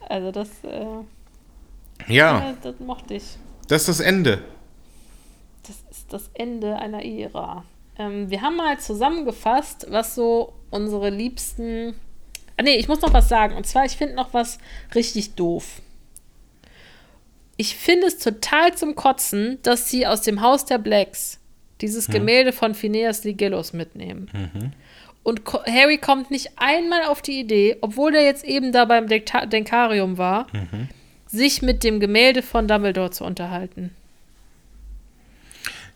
[0.00, 0.86] Also das, äh,
[2.12, 3.24] Ja, ja, das mochte ich.
[3.68, 4.42] das ist das Ende.
[5.66, 7.64] Das ist das Ende einer Ära.
[7.98, 11.94] Ähm, wir haben mal zusammengefasst, was so unsere liebsten.
[12.56, 13.56] Ah, nee, ich muss noch was sagen.
[13.56, 14.58] Und zwar, ich finde noch was
[14.94, 15.80] richtig doof.
[17.56, 21.38] Ich finde es total zum Kotzen, dass sie aus dem Haus der Blacks
[21.80, 24.74] dieses Gemälde von Phineas Ligillus mitnehmen.
[25.24, 29.46] Und Harry kommt nicht einmal auf die Idee, obwohl der jetzt eben da beim Dekta
[29.46, 30.46] Denkarium war,
[31.26, 33.90] sich mit dem Gemälde von Dumbledore zu unterhalten.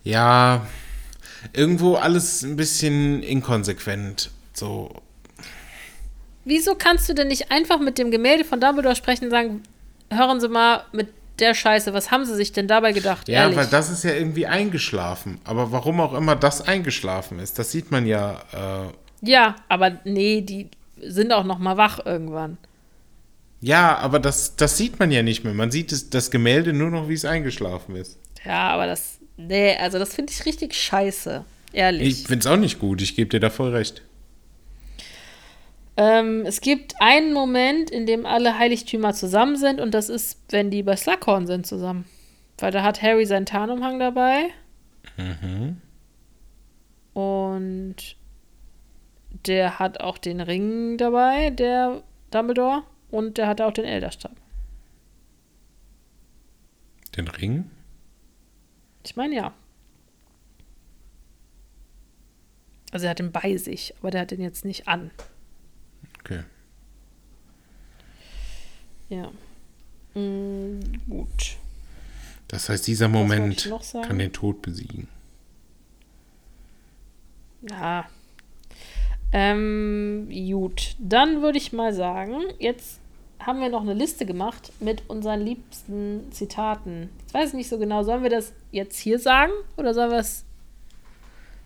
[0.02, 0.66] Ja,
[1.52, 4.30] irgendwo alles ein bisschen inkonsequent.
[4.54, 4.90] So,
[6.48, 9.62] Wieso kannst du denn nicht einfach mit dem Gemälde von Dumbledore sprechen und sagen,
[10.10, 13.28] hören Sie mal mit der Scheiße, was haben Sie sich denn dabei gedacht?
[13.28, 13.58] ja, Ehrlich.
[13.58, 15.38] weil das ist ja irgendwie eingeschlafen.
[15.44, 18.40] Aber warum auch immer das eingeschlafen ist, das sieht man ja.
[18.52, 18.92] Äh,
[19.22, 20.68] ja, aber nee, die
[21.00, 22.58] sind auch noch mal wach irgendwann.
[23.60, 25.54] ja, aber das, das sieht man ja nicht mehr.
[25.54, 28.18] Man sieht das, das Gemälde nur noch, wie es eingeschlafen ist.
[28.44, 31.44] Ja, aber das, nee, also das finde ich richtig scheiße.
[31.72, 32.20] Ehrlich.
[32.20, 34.02] Ich finde es auch nicht gut, ich gebe dir da voll recht.
[35.96, 40.70] Ähm, es gibt einen Moment, in dem alle Heiligtümer zusammen sind und das ist, wenn
[40.70, 42.04] die bei Slughorn sind zusammen.
[42.58, 44.50] Weil da hat Harry seinen Tarnumhang dabei.
[47.14, 47.96] Und
[49.46, 52.82] der hat auch den Ring dabei, der Dumbledore.
[53.10, 54.36] Und der hat auch den Elderstab.
[57.16, 57.70] Den Ring?
[59.04, 59.54] Ich meine ja.
[62.90, 65.10] Also er hat den bei sich, aber der hat den jetzt nicht an.
[66.20, 66.42] Okay.
[69.08, 69.30] Ja.
[70.14, 71.56] Mm, gut.
[72.48, 75.08] Das heißt, dieser Moment kann den Tod besiegen.
[77.62, 78.08] Ja.
[79.32, 80.96] Ähm, gut.
[80.98, 82.98] Dann würde ich mal sagen, jetzt
[83.40, 87.08] haben wir noch eine Liste gemacht mit unseren liebsten Zitaten.
[87.28, 90.44] Ich weiß nicht so genau, sollen wir das jetzt hier sagen oder sollen wir es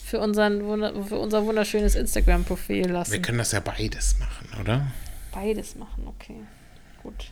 [0.05, 3.13] für, unseren, für unser wunderschönes Instagram-Profil lassen?
[3.13, 4.87] Wir können das ja beides machen, oder?
[5.33, 6.37] Beides machen, okay.
[7.03, 7.31] Gut.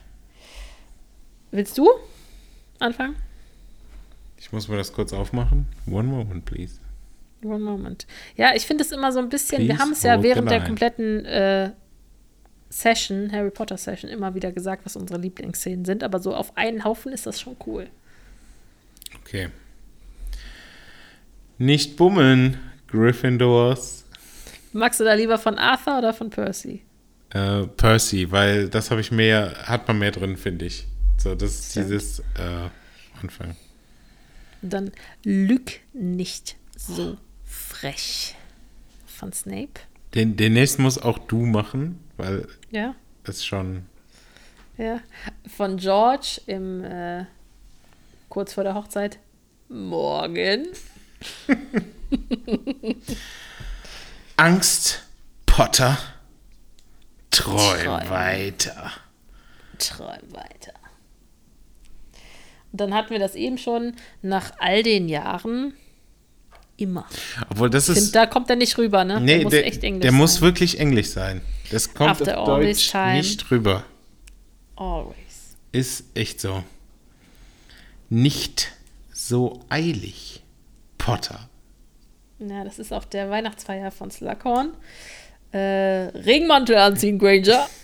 [1.51, 1.89] Willst du
[2.79, 3.15] anfangen?
[4.37, 5.67] Ich muss mir das kurz aufmachen.
[5.85, 6.80] One moment, please.
[7.43, 8.05] One moment.
[8.35, 10.63] Ja, ich finde es immer so ein bisschen, wir Please haben es ja während der
[10.63, 11.71] kompletten äh,
[12.69, 16.83] Session, Harry Potter Session, immer wieder gesagt, was unsere Lieblingsszenen sind, aber so auf einen
[16.83, 17.87] Haufen ist das schon cool.
[19.21, 19.49] Okay.
[21.57, 24.05] Nicht bummeln, Gryffindors.
[24.73, 26.81] Magst du da lieber von Arthur oder von Percy?
[27.31, 30.87] Äh, Percy, weil das habe ich mehr, hat man mehr drin, finde ich.
[31.17, 31.85] So, das ist Stimmt.
[31.87, 32.69] dieses äh,
[33.21, 33.55] Anfang.
[34.61, 34.91] Dann
[35.23, 37.17] lüg nicht so
[37.81, 38.35] frech.
[39.07, 39.81] Von Snape.
[40.13, 43.85] Den, den nächsten muss auch du machen, weil Ja, es schon.
[44.77, 44.99] ja.
[45.55, 47.25] Von George im äh,
[48.29, 49.19] kurz vor der Hochzeit.
[49.69, 50.67] Morgen.
[54.37, 55.03] Angst,
[55.45, 55.97] Potter,
[57.29, 58.09] träum, Träum.
[58.09, 58.91] weiter.
[59.77, 60.73] Träum weiter.
[62.71, 65.73] Und dann hatten wir das eben schon nach all den Jahren
[66.81, 67.05] immer.
[67.49, 68.03] Obwohl das Ich ist.
[68.05, 69.19] finde, da kommt er nicht rüber, ne?
[69.21, 70.41] nee, der muss der, echt Englisch der muss sein.
[70.43, 71.41] wirklich Englisch sein.
[71.71, 73.17] Das kommt After auf Deutsch time.
[73.17, 73.83] nicht rüber.
[74.75, 75.15] Always.
[75.71, 76.63] Ist echt so.
[78.09, 78.71] Nicht
[79.13, 80.41] so eilig,
[80.97, 81.47] Potter.
[82.39, 84.71] Ja, das ist auf der Weihnachtsfeier von Slughorn.
[85.53, 87.67] Äh, Regenmantel anziehen, Granger.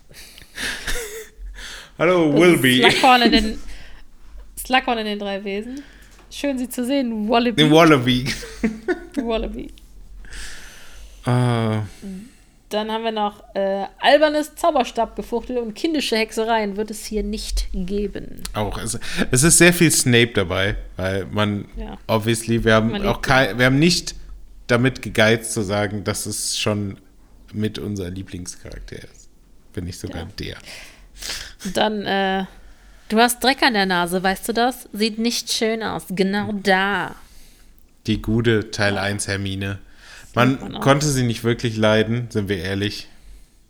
[1.99, 3.59] Hallo, in den,
[4.57, 5.83] Slughorn in den drei Wesen.
[6.29, 7.27] Schön, sie zu sehen.
[7.29, 7.63] Wallaby.
[7.63, 8.25] Den Wallaby.
[9.15, 9.71] Wallaby.
[11.25, 11.83] Ah,
[12.69, 18.43] Dann haben wir noch äh, albernes Zauberstabgefuchtel und kindische Hexereien wird es hier nicht geben.
[18.53, 18.77] auch.
[18.77, 18.99] Es,
[19.31, 21.97] es ist sehr viel Snape dabei, weil man, Ja.
[22.07, 24.15] obviously, wir haben Man auch kein, wir haben nicht
[24.67, 26.97] damit gegeizt zu sagen, dass es schon
[27.53, 29.29] mit unser Lieblingscharakter ist.
[29.73, 30.27] Wenn nicht sogar Ja.
[30.39, 30.57] der.
[31.73, 32.45] Dann, äh,
[33.09, 34.87] du hast Dreck an der Nase, weißt du das?
[34.93, 36.05] Sieht nicht schön aus.
[36.09, 37.15] Genau da.
[38.05, 39.79] Die gute Teil 1 Hermine.
[40.33, 43.07] Man, man konnte sie nicht wirklich leiden, sind wir ehrlich.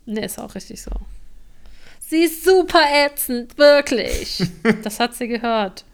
[0.06, 0.90] Ne, ist auch richtig so.
[2.00, 4.42] Sie ist super ätzend, wirklich.
[4.82, 5.84] das hat sie gehört.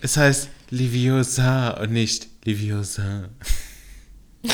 [0.00, 3.28] Es heißt Liviosa und nicht Liviosa.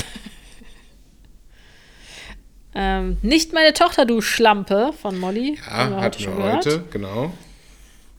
[2.81, 5.59] Ähm, nicht meine Tochter, du Schlampe von Molly.
[5.65, 6.67] Wir Ja, hatten wir gehört.
[6.67, 7.33] heute, genau.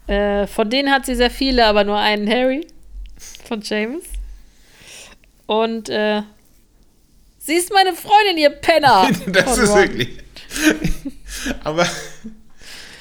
[0.07, 2.67] Äh, von denen hat sie sehr viele, aber nur einen Harry.
[3.47, 4.03] Von James.
[5.45, 6.23] Und äh,
[7.37, 9.09] sie ist meine Freundin, ihr Penner.
[9.27, 9.77] Das ist Ron.
[9.79, 10.17] wirklich.
[11.63, 11.87] Aber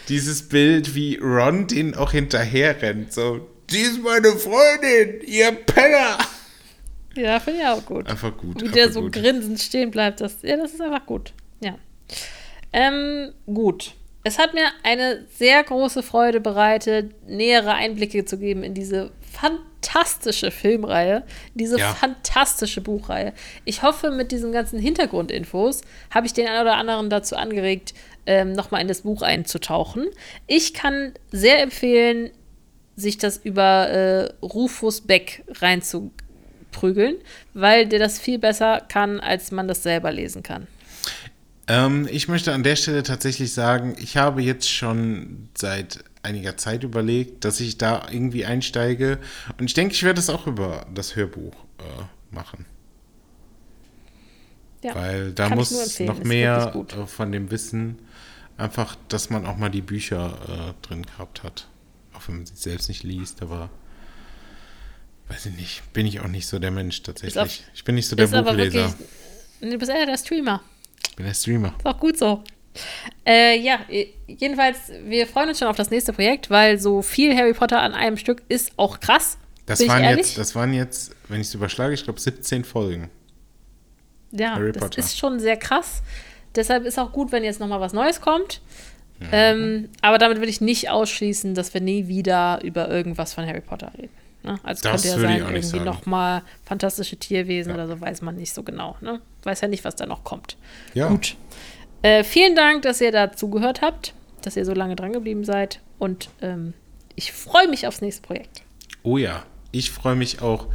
[0.09, 6.19] dieses Bild, wie Ron den auch hinterher rennt, so, die ist meine Freundin, ihr Penner.
[7.17, 8.07] Ja, finde ich auch gut.
[8.09, 8.61] Einfach gut.
[8.61, 9.13] Wie einfach der so gut.
[9.13, 11.33] grinsend stehen bleibt, das, ja, das ist einfach gut.
[11.61, 11.75] Ja.
[12.73, 13.95] Ähm, gut.
[14.25, 20.51] Es hat mir eine sehr große Freude bereitet, nähere Einblicke zu geben in diese fantastische
[20.51, 21.23] Filmreihe,
[21.55, 21.95] diese Ja.
[21.95, 23.33] fantastische Buchreihe.
[23.65, 25.81] Ich hoffe, mit diesen ganzen Hintergrundinfos
[26.11, 27.95] habe ich den einen oder anderen dazu angeregt,
[28.27, 30.07] ähm, nochmal in das Buch einzutauchen.
[30.47, 32.31] Ich kann sehr empfehlen,
[32.97, 37.17] sich das über äh, Rufus Beck reinzuprügeln,
[37.55, 40.67] weil der das viel besser kann, als man das selber lesen kann.
[41.69, 46.83] Ähm, ich möchte an der Stelle tatsächlich sagen, ich habe jetzt schon seit einiger Zeit
[46.83, 49.19] überlegt, dass ich da irgendwie einsteige.
[49.59, 52.65] Und ich denke, ich werde es auch über das Hörbuch äh, machen.
[54.83, 57.99] Ja, Weil da muss noch mehr äh, von dem Wissen,
[58.57, 61.69] einfach, dass man auch mal die Bücher äh, drin gehabt hat.
[62.15, 63.71] Auch wenn man sie selbst nicht liest, aber
[65.29, 67.43] weiß ich nicht, bin ich auch nicht so der Mensch tatsächlich.
[67.43, 68.89] auf- ich bin nicht so der Buchleser.
[68.91, 69.09] wirklich.
[69.61, 70.63] Du bist eher der Streamer.
[71.19, 71.75] Ich bin der Streamer.
[71.77, 72.45] Ist auch gut so.
[73.27, 73.81] Äh, ja,
[74.29, 77.93] jedenfalls, wir freuen uns schon auf das nächste Projekt, weil so viel Harry Potter an
[77.93, 79.37] einem Stück ist auch krass.
[79.67, 83.11] Das waren, jetzt, das waren jetzt, wenn ich es überschlage, ich glaube 17 Folgen.
[84.31, 84.99] Ja, Harry das Potter.
[85.01, 86.05] ist schon sehr krass.
[86.55, 88.61] Deshalb ist auch gut, wenn jetzt noch mal was Neues kommt.
[89.19, 89.27] Mhm.
[89.33, 93.61] Ähm, aber damit will ich nicht ausschließen, dass wir nie wieder über irgendwas von Harry
[93.61, 94.15] Potter reden.
[94.49, 94.59] Ne?
[94.63, 95.85] Also Das könnte ja sein, irgendwie sagen.
[95.85, 98.97] noch mal fantastische Tierwesen oder so, weiß man nicht so genau.
[99.03, 99.21] Ne?
[99.43, 100.57] Weiß ja nicht, was da noch kommt.
[100.95, 101.09] Ja.
[101.09, 101.37] Gut.
[102.01, 105.81] Äh, vielen Dank, dass ihr da zugehört habt, dass ihr so lange dran geblieben seid.
[105.99, 106.73] Und ähm,
[107.15, 108.63] ich freue mich aufs nächste Projekt.
[109.03, 110.67] Oh ja, ich freue mich auch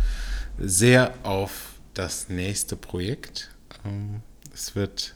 [0.59, 3.49] sehr auf das nächste Projekt.
[3.85, 4.21] Ähm,
[4.53, 5.15] es wird,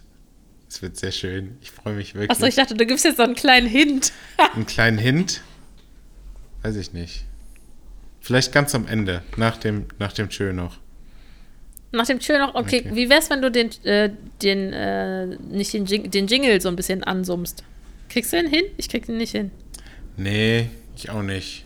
[0.68, 1.60] es wird sehr schön.
[1.62, 2.32] Ich freue mich wirklich.
[2.32, 4.14] Achso, ich dachte, du gibst jetzt so einen kleinen Hint.
[4.56, 5.42] Einen kleinen Hint?
[6.64, 7.26] Weiß ich nicht.
[8.28, 10.80] Vielleicht ganz am Ende, nach dem, nach dem Tschö noch.
[11.94, 12.90] Nach dem Chill noch, okay, Okay.
[12.94, 14.10] wie wär's, wenn du den, äh,
[14.44, 17.64] den, äh, nicht den, Jing den Jingle so ein bisschen ansummst?
[18.10, 18.66] Kriegst du den hin?
[18.76, 19.49] Ich krieg den nicht hin.
[20.18, 21.64] Nee, ich auch nicht.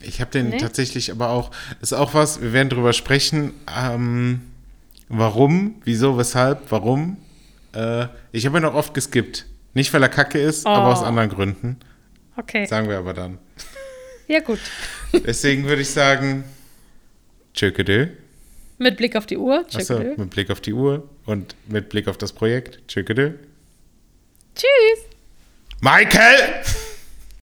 [0.00, 0.56] Ich habe den Nee?
[0.56, 1.50] tatsächlich aber auch,
[1.82, 4.40] ist auch was, wir werden drüber sprechen, ähm,
[5.10, 7.18] warum, wieso, weshalb, warum.
[7.74, 9.44] Äh, ich habe ihn auch oft geskippt.
[9.74, 11.04] Nicht, weil er kacke ist, aber aus Oh.
[11.04, 11.76] anderen Gründen.
[12.36, 12.66] Okay.
[12.66, 13.38] Sagen wir aber dann.
[14.26, 14.58] Ja, gut.
[15.12, 16.44] Deswegen würde ich sagen,
[17.52, 18.08] tschökedö.
[18.78, 19.64] Mit Blick auf die Uhr.
[19.72, 20.18] Achso, Tschüss.
[20.18, 22.80] mit Blick auf die Uhr und mit Blick auf das Projekt.
[22.88, 23.32] Tschökedö.
[24.54, 25.04] Tschüss.
[25.80, 26.62] Michael!